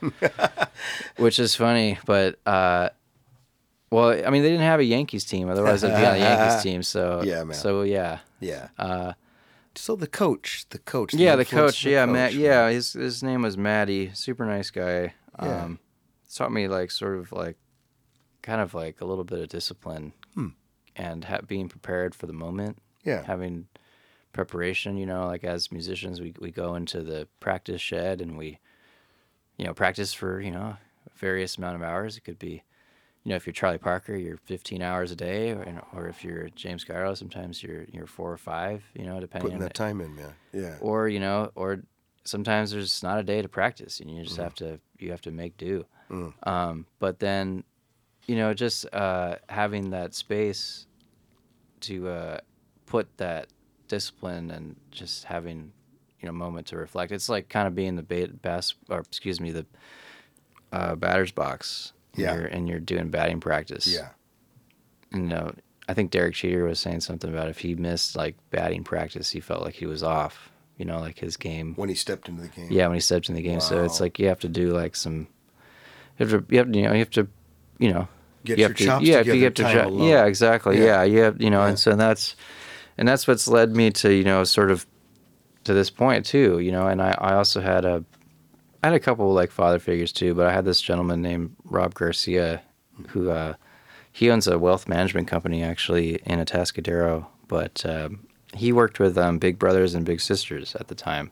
which 1.16 1.38
is 1.38 1.54
funny, 1.54 1.98
but. 2.06 2.38
Uh, 2.46 2.90
well, 3.92 4.10
I 4.24 4.30
mean, 4.30 4.42
they 4.42 4.50
didn't 4.50 4.62
have 4.66 4.78
a 4.78 4.84
Yankees 4.84 5.24
team. 5.24 5.48
Otherwise, 5.48 5.80
they'd 5.80 5.88
be 5.88 5.94
on 6.06 6.12
the 6.12 6.20
Yankees 6.20 6.62
team. 6.68 6.82
So, 6.84 7.22
Yeah, 7.24 7.42
man. 7.42 7.56
So 7.56 7.82
yeah, 7.82 8.20
yeah. 8.38 8.68
uh, 8.78 9.14
so 9.74 9.96
the 9.96 10.06
coach, 10.06 10.64
the 10.70 10.78
coach. 10.78 11.12
yeah, 11.12 11.34
the 11.34 11.44
coach. 11.44 11.82
the 11.82 11.90
yeah, 11.90 12.04
coach, 12.06 12.12
Matt. 12.12 12.32
man. 12.32 12.40
Yeah, 12.40 12.70
his 12.70 12.92
his 12.92 13.20
name 13.24 13.42
was 13.42 13.58
Matty. 13.58 14.12
Super 14.14 14.44
nice 14.46 14.70
guy. 14.70 15.14
Yeah. 15.42 15.64
Um, 15.64 15.80
taught 16.32 16.52
me 16.52 16.68
like 16.68 16.92
sort 16.92 17.18
of 17.18 17.32
like, 17.32 17.56
kind 18.42 18.60
of 18.60 18.74
like 18.74 19.00
a 19.00 19.04
little 19.04 19.24
bit 19.24 19.40
of 19.40 19.48
discipline, 19.48 20.12
Hmm. 20.34 20.48
and 20.94 21.24
ha- 21.24 21.40
being 21.44 21.68
prepared 21.68 22.14
for 22.14 22.26
the 22.28 22.32
moment. 22.32 22.78
Yeah. 23.02 23.24
Having 23.24 23.66
preparation. 24.32 24.98
You 24.98 25.06
know, 25.06 25.26
like 25.26 25.42
as 25.42 25.72
musicians, 25.72 26.20
we 26.20 26.32
we 26.38 26.52
go 26.52 26.76
into 26.76 27.02
the 27.02 27.26
practice 27.40 27.80
shed 27.80 28.20
and 28.20 28.38
we, 28.38 28.60
you 29.60 29.66
know, 29.66 29.74
practice 29.74 30.14
for 30.14 30.40
you 30.40 30.50
know 30.50 30.78
various 31.16 31.58
amount 31.58 31.76
of 31.76 31.82
hours. 31.82 32.16
It 32.16 32.22
could 32.22 32.38
be. 32.38 32.62
You 33.22 33.28
know, 33.30 33.36
if 33.36 33.46
you're 33.46 33.52
Charlie 33.52 33.76
Parker, 33.76 34.16
you're 34.16 34.38
15 34.38 34.80
hours 34.80 35.10
a 35.10 35.14
day, 35.16 35.50
or, 35.50 35.82
or 35.92 36.08
if 36.08 36.24
you're 36.24 36.48
James 36.56 36.84
Gallardo, 36.84 37.12
sometimes 37.12 37.62
you're 37.62 37.84
you're 37.92 38.06
four 38.06 38.32
or 38.32 38.38
five. 38.38 38.82
You 38.94 39.04
know, 39.04 39.20
depending 39.20 39.50
Putting 39.50 39.56
on 39.56 39.60
that 39.60 39.74
time 39.74 40.00
in, 40.00 40.16
man. 40.16 40.32
Yeah. 40.54 40.76
or 40.80 41.06
you 41.08 41.20
know 41.20 41.52
or 41.54 41.82
sometimes 42.24 42.70
there's 42.70 43.02
not 43.02 43.18
a 43.18 43.22
day 43.22 43.42
to 43.42 43.48
practice 43.48 44.00
and 44.00 44.10
you 44.10 44.22
Mm. 44.22 44.24
just 44.24 44.36
have 44.38 44.54
to 44.54 44.80
you 44.98 45.10
have 45.10 45.20
to 45.22 45.30
make 45.30 45.56
do 45.58 45.84
um, 46.44 46.86
but 46.98 47.18
then 47.18 47.62
you 48.26 48.36
know 48.36 48.54
just 48.54 48.86
uh, 48.94 49.36
having 49.50 49.90
that 49.90 50.14
space 50.14 50.86
to 51.80 52.08
uh, 52.08 52.38
put 52.86 53.06
that 53.18 53.48
discipline 53.88 54.50
and 54.50 54.76
just 54.90 55.24
having 55.24 55.72
you 56.20 56.26
know 56.26 56.32
moment 56.32 56.66
to 56.68 56.76
reflect 56.76 57.12
it's 57.12 57.28
like 57.28 57.48
kind 57.48 57.66
of 57.66 57.74
being 57.74 57.96
the 57.96 58.02
bait 58.02 58.42
bass 58.42 58.74
or 58.88 58.98
excuse 59.00 59.40
me 59.40 59.50
the 59.50 59.66
uh, 60.72 60.94
batter's 60.94 61.32
box 61.32 61.92
Yeah. 62.16 62.34
you're, 62.34 62.46
and 62.46 62.68
you're 62.68 62.80
doing 62.80 63.08
batting 63.10 63.40
practice 63.40 63.86
Yeah. 63.86 64.08
you 65.12 65.20
know, 65.22 65.52
I 65.88 65.94
think 65.94 66.12
Derek 66.12 66.34
Jeter 66.34 66.64
was 66.64 66.78
saying 66.78 67.00
something 67.00 67.28
about 67.30 67.48
if 67.48 67.58
he 67.58 67.74
missed 67.74 68.14
like 68.16 68.36
batting 68.50 68.84
practice, 68.84 69.30
he 69.30 69.40
felt 69.40 69.64
like 69.64 69.74
he 69.74 69.86
was 69.86 70.04
off. 70.04 70.50
You 70.78 70.84
know, 70.86 70.98
like 71.00 71.18
his 71.18 71.36
game. 71.36 71.74
When 71.74 71.88
he 71.90 71.94
stepped 71.96 72.28
into 72.28 72.40
the 72.42 72.48
game. 72.48 72.68
Yeah, 72.70 72.86
when 72.86 72.94
he 72.94 73.00
stepped 73.00 73.28
in 73.28 73.34
the 73.34 73.42
game. 73.42 73.60
So 73.60 73.84
it's 73.84 74.00
like 74.00 74.18
you 74.20 74.28
have 74.28 74.38
to 74.40 74.48
do 74.48 74.70
like 74.70 74.94
some 74.96 75.26
You 76.18 76.26
have 76.26 76.30
to, 76.30 76.46
you 76.52 76.58
have, 76.58 76.74
you 76.74 76.82
know, 76.84 76.92
you 76.92 77.00
have 77.00 77.10
to, 77.10 77.26
you 77.78 77.92
know, 77.92 78.08
Get 78.44 78.58
you 78.58 78.66
your 78.66 78.74
to, 78.74 78.84
chops 78.86 79.04
yeah, 79.04 79.18
together, 79.18 79.36
you 79.38 79.44
have 79.44 79.54
to, 79.54 79.62
time 79.64 79.72
ju- 79.72 79.88
alone. 79.88 80.08
yeah, 80.08 80.24
exactly, 80.26 80.78
Yeah. 80.78 80.84
yeah, 80.84 81.02
you 81.02 81.18
have, 81.22 81.42
you 81.42 81.50
know, 81.50 81.62
Yeah. 81.62 81.68
and 81.70 81.78
so 81.78 81.96
that's, 81.96 82.36
and 82.96 83.06
that's 83.08 83.26
what's 83.26 83.46
led 83.48 83.74
me 83.76 83.90
to, 83.90 84.10
you 84.14 84.24
know, 84.24 84.44
sort 84.44 84.70
of 84.70 84.86
to 85.64 85.74
this 85.74 85.90
point 85.90 86.24
too, 86.26 86.58
you 86.58 86.72
know, 86.72 86.86
and 86.86 87.00
I, 87.02 87.14
I 87.18 87.34
also 87.34 87.60
had 87.60 87.84
a, 87.84 88.04
I 88.82 88.88
had 88.88 88.94
a 88.96 89.00
couple 89.00 89.32
like 89.32 89.50
father 89.50 89.78
figures 89.78 90.12
too, 90.12 90.34
but 90.34 90.46
I 90.46 90.52
had 90.52 90.64
this 90.64 90.80
gentleman 90.80 91.20
named 91.22 91.54
Rob 91.64 91.94
Garcia, 91.94 92.62
who, 93.08 93.30
uh, 93.30 93.54
he 94.12 94.30
owns 94.30 94.46
a 94.48 94.58
wealth 94.58 94.88
management 94.88 95.28
company 95.28 95.62
actually 95.62 96.14
in 96.26 96.40
Atascadero, 96.40 97.26
but 97.46 97.84
um, 97.86 98.26
he 98.54 98.72
worked 98.72 98.98
with 98.98 99.16
um, 99.16 99.38
Big 99.38 99.58
Brothers 99.58 99.94
and 99.94 100.04
Big 100.04 100.20
Sisters 100.20 100.74
at 100.76 100.88
the 100.88 100.94
time, 100.96 101.30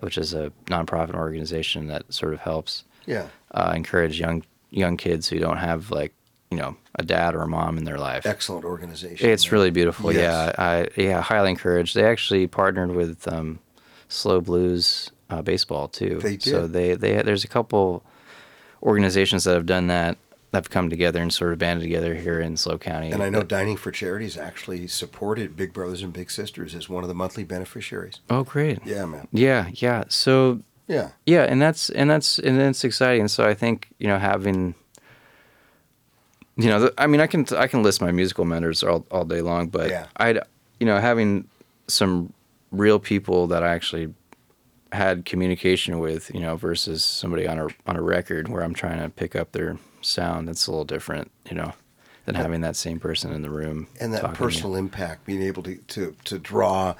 which 0.00 0.18
is 0.18 0.34
a 0.34 0.50
nonprofit 0.66 1.14
organization 1.14 1.86
that 1.86 2.12
sort 2.12 2.34
of 2.34 2.40
helps 2.40 2.84
Yeah. 3.06 3.28
uh, 3.52 3.72
encourage 3.76 4.18
young 4.18 4.42
young 4.72 4.96
kids 4.96 5.28
who 5.28 5.38
don't 5.40 5.56
have 5.58 5.90
like 5.90 6.14
you 6.50 6.56
know 6.56 6.76
a 6.96 7.02
dad 7.02 7.34
or 7.34 7.42
a 7.42 7.48
mom 7.48 7.78
in 7.78 7.84
their 7.84 7.98
life. 7.98 8.26
Excellent 8.26 8.64
organization. 8.64 9.28
It's 9.28 9.52
really 9.52 9.70
beautiful. 9.70 10.12
Yes. 10.12 10.54
Yeah, 10.58 10.64
I 10.64 10.88
yeah 10.96 11.20
highly 11.20 11.50
encouraged. 11.50 11.94
They 11.94 12.04
actually 12.04 12.46
partnered 12.46 12.90
with 12.90 13.26
um, 13.28 13.60
SLO 14.08 14.40
Blues 14.40 15.10
uh, 15.30 15.42
baseball 15.42 15.88
too. 15.88 16.18
They 16.22 16.38
So 16.38 16.66
they 16.66 16.94
they 16.94 17.22
there's 17.22 17.44
a 17.44 17.48
couple 17.48 18.02
organizations 18.82 19.44
that 19.44 19.54
have 19.54 19.66
done 19.66 19.86
that. 19.88 20.18
That 20.52 20.64
have 20.64 20.70
come 20.70 20.90
together 20.90 21.22
and 21.22 21.32
sort 21.32 21.52
of 21.52 21.60
banded 21.60 21.84
together 21.84 22.16
here 22.16 22.40
in 22.40 22.56
SLO 22.56 22.76
County. 22.76 23.12
And 23.12 23.22
I 23.22 23.28
know 23.30 23.44
Dining 23.44 23.76
for 23.76 23.92
Charities 23.92 24.36
actually 24.36 24.88
supported 24.88 25.56
Big 25.56 25.72
Brothers 25.72 26.02
and 26.02 26.12
Big 26.12 26.28
Sisters 26.28 26.74
as 26.74 26.88
one 26.88 27.04
of 27.04 27.08
the 27.08 27.14
monthly 27.14 27.44
beneficiaries. 27.44 28.18
Oh, 28.28 28.42
great. 28.42 28.80
Yeah, 28.84 29.04
man. 29.04 29.28
Yeah, 29.30 29.68
yeah. 29.74 30.02
So 30.08 30.62
Yeah. 30.88 31.10
yeah, 31.24 31.44
and 31.44 31.62
that's 31.62 31.88
and 31.90 32.10
that's 32.10 32.40
and 32.40 32.58
that's 32.58 32.82
exciting. 32.82 33.28
So 33.28 33.46
I 33.46 33.54
think 33.54 33.90
you 33.98 34.08
know 34.08 34.18
having, 34.18 34.74
you 36.62 36.68
know, 36.68 36.90
I 36.98 37.06
mean, 37.06 37.20
I 37.20 37.26
can 37.26 37.46
I 37.56 37.66
can 37.66 37.82
list 37.82 38.00
my 38.00 38.12
musical 38.12 38.44
mentors 38.44 38.82
all 38.82 39.06
all 39.10 39.24
day 39.24 39.40
long, 39.40 39.68
but 39.68 39.88
Yeah. 39.90 40.06
I'd 40.16 40.38
you 40.78 40.86
know 40.86 40.98
having 41.00 41.46
some 41.86 42.32
real 42.70 42.98
people 42.98 43.46
that 43.48 43.62
I 43.62 43.68
actually 43.74 44.14
had 44.92 45.24
communication 45.24 45.98
with, 46.00 46.30
you 46.34 46.40
know, 46.40 46.56
versus 46.56 47.04
somebody 47.04 47.46
on 47.46 47.58
a 47.58 47.68
on 47.86 47.96
a 47.96 48.02
record 48.02 48.48
where 48.48 48.62
I'm 48.62 48.74
trying 48.74 49.00
to 49.02 49.08
pick 49.08 49.36
up 49.36 49.52
their 49.52 49.78
sound. 50.02 50.48
That's 50.48 50.66
a 50.66 50.70
little 50.70 50.84
different, 50.84 51.30
you 51.48 51.56
know, 51.56 51.72
than 52.24 52.34
having 52.34 52.60
that 52.62 52.76
same 52.76 52.98
person 52.98 53.32
in 53.32 53.42
the 53.42 53.50
room 53.50 53.86
And 54.00 54.12
that 54.12 54.20
talking 54.22 54.36
to 54.36 54.42
you. 54.42 54.46
personal 54.48 54.76
impact, 54.76 55.26
being 55.26 55.42
able 55.42 55.62
to, 55.64 55.76
to, 55.76 56.16
to 56.24 56.38
draw, 56.38 56.94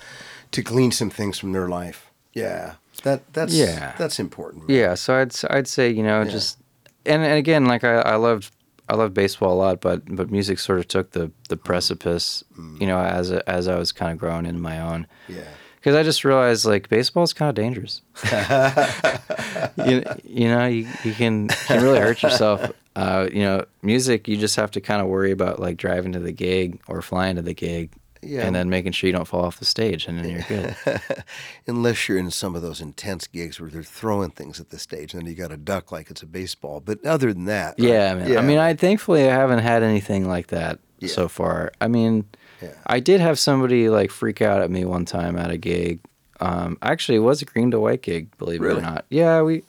to 0.53 0.63
glean 0.63 0.93
some 0.93 1.11
things 1.11 1.39
from 1.39 1.53
their 1.53 1.69
life. 1.69 2.11
Yeah. 2.33 2.75
That 3.03 3.33
that's 3.33 3.53
Yeah. 3.55 3.95
that's 3.99 4.19
important. 4.21 4.69
man. 4.69 4.77
Yeah, 4.77 4.95
so 4.95 5.15
I'd 5.17 5.33
I'd 5.51 5.67
say 5.67 5.89
you 5.91 6.03
know 6.03 6.23
Yeah. 6.23 6.31
just 6.31 6.59
and, 7.07 7.23
and 7.23 7.39
again 7.39 7.65
like 7.67 7.83
I 7.83 7.95
I 8.01 8.17
loved 8.17 8.53
I 8.91 8.97
love 8.97 9.15
baseball 9.15 9.53
a 9.53 9.55
lot, 9.55 9.81
but 9.81 10.03
but 10.05 10.31
music 10.31 10.59
sort 10.59 10.81
of 10.81 10.89
took 10.89 11.13
the 11.13 11.31
the 11.49 11.57
precipice, 11.57 12.43
you 12.81 12.87
know, 12.87 12.99
as 12.99 13.31
a, 13.31 13.49
as 13.49 13.69
I 13.69 13.79
was 13.79 13.93
kind 13.93 14.13
of 14.13 14.19
growing 14.19 14.47
into 14.47 14.61
my 14.61 14.81
own. 14.81 15.07
Yeah. 15.29 15.45
Because 15.77 15.95
I 15.95 16.03
just 16.03 16.25
realized 16.25 16.67
like 16.67 16.89
baseball 16.89 17.23
is 17.23 17.33
kind 17.33 17.49
of 17.49 17.55
dangerous. 17.55 18.03
you, 19.87 20.05
you 20.25 20.49
know 20.49 20.67
you, 20.67 20.89
you 21.05 21.13
can 21.15 21.45
you 21.45 21.57
can 21.67 21.83
really 21.83 22.01
hurt 22.01 22.23
yourself. 22.23 22.73
Uh, 22.97 23.29
you 23.33 23.43
know, 23.43 23.65
music 23.83 24.27
you 24.27 24.37
just 24.37 24.57
have 24.57 24.73
to 24.73 24.81
kind 24.81 25.01
of 25.01 25.07
worry 25.07 25.31
about 25.31 25.61
like 25.61 25.77
driving 25.77 26.13
to 26.13 26.19
the 26.19 26.33
gig 26.33 26.81
or 26.89 27.01
flying 27.01 27.37
to 27.37 27.43
the 27.43 27.55
gig, 27.55 27.93
Yeah. 28.23 28.43
and 28.47 28.55
then 28.55 28.69
making 28.69 28.93
sure 28.93 29.09
you 29.09 29.13
don't 29.13 29.25
fall 29.27 29.45
off 29.45 29.59
the 29.59 29.65
stage, 29.65 30.07
and 30.07 30.19
then 30.19 30.29
you're 30.29 30.43
good. 30.49 30.77
Unless 31.67 32.09
you're 32.09 32.19
in 32.19 32.31
some 32.31 32.55
of 32.55 32.63
those 32.63 32.81
intense 32.81 33.27
gigs 33.27 33.61
where 33.61 33.71
they're 33.71 33.83
throwing 33.83 34.31
things 34.31 34.61
at 34.61 34.71
the 34.71 34.79
stage, 34.79 35.15
and 35.15 35.23
then 35.23 35.29
you 35.29 35.35
got 35.35 35.49
to 35.49 35.57
duck 35.57 35.91
like 35.93 36.11
it's 36.11 36.23
a 36.23 36.27
baseball. 36.27 36.81
But 36.81 37.05
other 37.07 37.33
than 37.33 37.47
that, 37.47 37.77
right? 37.79 37.89
Yeah. 37.89 38.39
I 38.39 38.43
mean, 38.43 38.59
I 38.59 38.75
thankfully 38.75 39.23
I 39.29 39.33
haven't 39.35 39.61
had 39.61 39.83
anything 39.83 40.29
like 40.29 40.49
that 40.49 40.79
Yeah. 40.99 41.09
so 41.09 41.29
far. 41.29 41.73
I 41.81 41.89
mean, 41.89 42.25
Yeah. 42.63 42.75
I 42.87 43.01
did 43.01 43.21
have 43.21 43.39
somebody 43.39 43.89
like 43.89 44.11
freak 44.11 44.43
out 44.43 44.61
at 44.61 44.71
me 44.71 44.85
one 44.85 45.05
time 45.07 45.37
at 45.37 45.51
a 45.51 45.57
gig. 45.57 46.01
Um, 46.41 46.79
actually, 46.83 47.17
it 47.17 47.21
was 47.21 47.43
a 47.43 47.45
green 47.45 47.71
to 47.71 47.81
white 47.81 48.03
gig, 48.03 48.37
believe 48.39 48.63
it 48.63 48.67
or 48.67 48.81
not. 48.81 49.05
Yeah, 49.11 49.43
we 49.43 49.63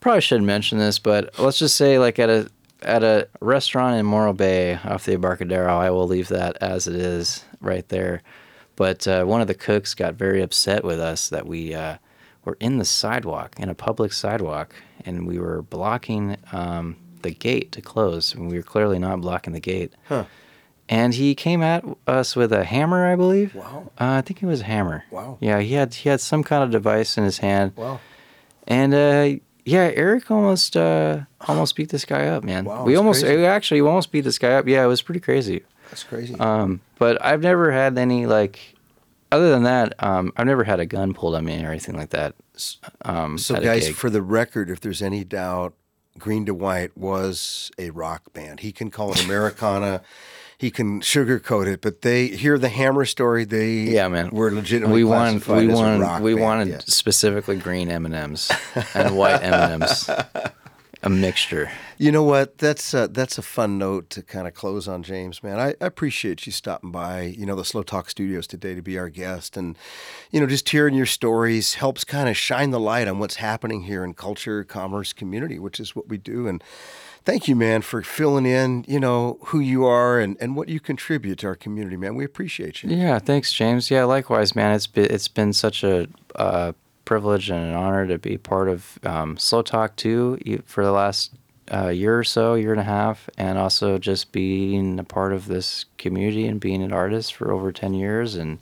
probably 0.00 0.20
shouldn't 0.22 0.46
mention 0.46 0.78
this, 0.78 0.98
but 0.98 1.38
let's 1.38 1.58
just 1.58 1.76
say 1.76 1.98
like 1.98 2.18
at 2.18 2.28
a 2.30 2.50
at 2.82 3.02
a 3.02 3.28
restaurant 3.40 3.96
in 3.96 4.06
Morro 4.06 4.32
Bay 4.32 4.78
off 4.84 5.04
the 5.04 5.14
Embarcadero. 5.14 5.76
I 5.76 5.90
will 5.90 6.06
leave 6.06 6.28
that 6.28 6.56
as 6.60 6.86
it 6.86 6.96
is 6.96 7.44
right 7.60 7.88
there. 7.88 8.22
But 8.76 9.06
uh, 9.06 9.24
one 9.24 9.40
of 9.40 9.46
the 9.46 9.54
cooks 9.54 9.94
got 9.94 10.14
very 10.14 10.42
upset 10.42 10.84
with 10.84 11.00
us 11.00 11.28
that 11.28 11.46
we 11.46 11.74
uh, 11.74 11.98
were 12.44 12.56
in 12.60 12.78
the 12.78 12.84
sidewalk, 12.84 13.54
in 13.58 13.68
a 13.68 13.74
public 13.74 14.12
sidewalk, 14.12 14.74
and 15.04 15.26
we 15.26 15.38
were 15.38 15.62
blocking 15.62 16.36
um, 16.52 16.96
the 17.22 17.30
gate 17.30 17.72
to 17.72 17.82
close. 17.82 18.34
And 18.34 18.48
we 18.48 18.56
were 18.56 18.62
clearly 18.62 18.98
not 18.98 19.20
blocking 19.20 19.52
the 19.52 19.60
gate. 19.60 19.92
Huh. 20.08 20.24
And 20.88 21.14
he 21.14 21.34
came 21.34 21.62
at 21.62 21.84
us 22.06 22.34
with 22.34 22.52
a 22.52 22.64
hammer, 22.64 23.06
I 23.06 23.16
believe. 23.16 23.54
Wow. 23.54 23.92
Uh, 24.00 24.14
I 24.14 24.20
think 24.22 24.42
it 24.42 24.46
was 24.46 24.62
a 24.62 24.64
hammer. 24.64 25.04
Wow. 25.10 25.38
Yeah, 25.40 25.60
he 25.60 25.74
had 25.74 25.94
he 25.94 26.08
had 26.08 26.20
some 26.20 26.42
kind 26.42 26.64
of 26.64 26.70
device 26.70 27.16
in 27.16 27.24
his 27.24 27.38
hand. 27.38 27.76
Wow. 27.76 28.00
And 28.66 28.94
uh, 28.94 29.40
yeah, 29.64 29.90
Eric 29.94 30.30
almost 30.30 30.76
uh, 30.76 31.20
almost 31.48 31.76
beat 31.76 31.90
this 31.90 32.04
guy 32.04 32.26
up, 32.26 32.44
man. 32.44 32.64
Wow, 32.64 32.84
we 32.84 32.96
almost 32.96 33.22
crazy. 33.24 33.80
we 33.80 33.88
almost 33.88 34.12
beat 34.12 34.22
this 34.22 34.38
guy 34.38 34.52
up. 34.52 34.66
Yeah, 34.66 34.84
it 34.84 34.88
was 34.88 35.02
pretty 35.02 35.20
crazy. 35.20 35.62
That's 35.90 36.04
crazy. 36.04 36.36
Um, 36.38 36.80
but 36.98 37.22
I've 37.24 37.42
never 37.42 37.72
had 37.72 37.98
any 37.98 38.26
like, 38.26 38.76
other 39.32 39.50
than 39.50 39.64
that, 39.64 39.94
um, 40.02 40.32
I've 40.36 40.46
never 40.46 40.64
had 40.64 40.80
a 40.80 40.86
gun 40.86 41.14
pulled 41.14 41.34
on 41.34 41.44
me 41.44 41.64
or 41.64 41.70
anything 41.70 41.96
like 41.96 42.10
that. 42.10 42.34
Um, 43.04 43.38
so, 43.38 43.60
guys, 43.60 43.88
for 43.88 44.10
the 44.10 44.22
record, 44.22 44.70
if 44.70 44.80
there's 44.80 45.02
any 45.02 45.24
doubt, 45.24 45.74
Green 46.18 46.46
to 46.46 46.54
White 46.54 46.96
was 46.96 47.70
a 47.78 47.90
rock 47.90 48.32
band. 48.32 48.60
He 48.60 48.72
can 48.72 48.90
call 48.90 49.12
it 49.12 49.24
Americana. 49.24 50.02
He 50.60 50.70
can 50.70 51.00
sugarcoat 51.00 51.66
it, 51.68 51.80
but 51.80 52.02
they 52.02 52.26
hear 52.26 52.58
the 52.58 52.68
Hammer 52.68 53.06
story. 53.06 53.46
They 53.46 53.76
yeah, 53.76 54.08
man, 54.08 54.28
were 54.28 54.50
legitimately 54.50 55.04
we 55.04 55.04
wanted 55.04 55.46
we 55.46 55.72
a 55.72 55.74
wanted 55.74 56.22
we 56.22 56.34
band, 56.34 56.44
wanted 56.44 56.82
specifically 56.82 57.56
green 57.56 57.90
M 57.90 58.04
and 58.04 58.14
M's 58.14 58.52
and 58.92 59.16
white 59.16 59.42
M 59.42 59.54
and 59.54 59.82
M's, 59.82 60.10
a 61.02 61.08
mixture. 61.08 61.70
You 61.96 62.12
know 62.12 62.22
what? 62.22 62.58
That's 62.58 62.92
uh, 62.92 63.06
that's 63.06 63.38
a 63.38 63.42
fun 63.42 63.78
note 63.78 64.10
to 64.10 64.22
kind 64.22 64.46
of 64.46 64.52
close 64.52 64.86
on, 64.86 65.02
James. 65.02 65.42
Man, 65.42 65.58
I, 65.58 65.68
I 65.80 65.86
appreciate 65.86 66.44
you 66.44 66.52
stopping 66.52 66.90
by. 66.90 67.22
You 67.22 67.46
know 67.46 67.56
the 67.56 67.64
SLO 67.64 67.82
Talk 67.82 68.10
Studios 68.10 68.46
today 68.46 68.74
to 68.74 68.82
be 68.82 68.98
our 68.98 69.08
guest, 69.08 69.56
and 69.56 69.78
you 70.30 70.40
know 70.40 70.46
just 70.46 70.68
hearing 70.68 70.94
your 70.94 71.06
stories 71.06 71.76
helps 71.76 72.04
kind 72.04 72.28
of 72.28 72.36
shine 72.36 72.70
the 72.70 72.80
light 72.80 73.08
on 73.08 73.18
what's 73.18 73.36
happening 73.36 73.84
here 73.84 74.04
in 74.04 74.12
culture, 74.12 74.62
commerce, 74.62 75.14
community, 75.14 75.58
which 75.58 75.80
is 75.80 75.96
what 75.96 76.08
we 76.08 76.18
do. 76.18 76.46
And 76.46 76.62
thank 77.24 77.48
you, 77.48 77.56
man, 77.56 77.82
for 77.82 78.02
filling 78.02 78.46
in. 78.46 78.84
You 78.88 79.00
know 79.00 79.38
who 79.46 79.60
you 79.60 79.84
are 79.84 80.18
and, 80.18 80.36
and 80.40 80.56
what 80.56 80.68
you 80.68 80.80
contribute 80.80 81.38
to 81.40 81.48
our 81.48 81.54
community, 81.54 81.96
man. 81.96 82.14
We 82.14 82.24
appreciate 82.24 82.82
you. 82.82 82.90
Yeah, 82.90 83.18
thanks, 83.18 83.52
James. 83.52 83.90
Yeah, 83.90 84.04
likewise, 84.04 84.54
man. 84.54 84.74
It's 84.74 84.86
been 84.86 85.06
it's 85.10 85.28
been 85.28 85.52
such 85.52 85.84
a 85.84 86.08
uh, 86.34 86.72
privilege 87.04 87.50
and 87.50 87.64
an 87.64 87.74
honor 87.74 88.06
to 88.06 88.18
be 88.18 88.38
part 88.38 88.68
of 88.68 88.98
um, 89.04 89.36
SLO 89.36 89.62
Talk 89.62 89.96
too 89.96 90.38
for 90.64 90.84
the 90.84 90.92
last 90.92 91.32
uh, 91.72 91.88
year 91.88 92.18
or 92.18 92.24
so, 92.24 92.54
year 92.54 92.72
and 92.72 92.80
a 92.80 92.84
half, 92.84 93.28
and 93.38 93.58
also 93.58 93.98
just 93.98 94.32
being 94.32 94.98
a 94.98 95.04
part 95.04 95.32
of 95.32 95.46
this 95.46 95.86
community 95.98 96.46
and 96.46 96.60
being 96.60 96.82
an 96.82 96.92
artist 96.92 97.34
for 97.34 97.52
over 97.52 97.72
ten 97.72 97.94
years. 97.94 98.34
And 98.34 98.58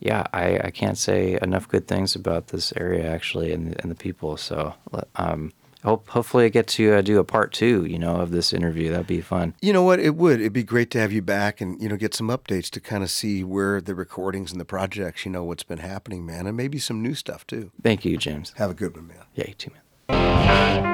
yeah, 0.00 0.26
I, 0.32 0.58
I 0.64 0.70
can't 0.70 0.98
say 0.98 1.38
enough 1.42 1.68
good 1.68 1.88
things 1.88 2.14
about 2.14 2.48
this 2.48 2.72
area 2.76 3.08
actually 3.08 3.52
and 3.52 3.78
and 3.80 3.90
the 3.90 3.96
people. 3.96 4.36
So 4.36 4.74
um, 5.16 5.52
hope 5.84 6.08
hopefully 6.08 6.44
I 6.44 6.48
get 6.48 6.66
to 6.68 6.94
uh, 6.94 7.02
do 7.02 7.18
a 7.18 7.24
part 7.24 7.52
two, 7.52 7.84
you 7.84 7.98
know, 7.98 8.16
of 8.16 8.30
this 8.30 8.52
interview. 8.52 8.90
That'd 8.90 9.06
be 9.06 9.20
fun. 9.20 9.54
You 9.60 9.72
know 9.72 9.82
what? 9.82 10.00
It 10.00 10.16
would. 10.16 10.40
It'd 10.40 10.52
be 10.52 10.62
great 10.62 10.90
to 10.92 11.00
have 11.00 11.12
you 11.12 11.22
back 11.22 11.60
and 11.60 11.80
you 11.80 11.88
know 11.88 11.96
get 11.96 12.14
some 12.14 12.28
updates 12.28 12.70
to 12.70 12.80
kind 12.80 13.02
of 13.02 13.10
see 13.10 13.44
where 13.44 13.80
the 13.80 13.94
recordings 13.94 14.52
and 14.52 14.60
the 14.60 14.64
projects. 14.64 15.24
You 15.24 15.32
know 15.32 15.44
what's 15.44 15.62
been 15.62 15.78
happening, 15.78 16.24
man, 16.26 16.46
and 16.46 16.56
maybe 16.56 16.78
some 16.78 17.02
new 17.02 17.14
stuff 17.14 17.46
too. 17.46 17.70
Thank 17.82 18.04
you, 18.04 18.16
James. 18.16 18.52
Have 18.56 18.70
a 18.70 18.74
good 18.74 18.94
one, 18.94 19.08
man. 19.08 19.24
Yeah, 19.34 19.48
you 19.48 19.54
too, 19.54 19.70
man. 20.08 20.87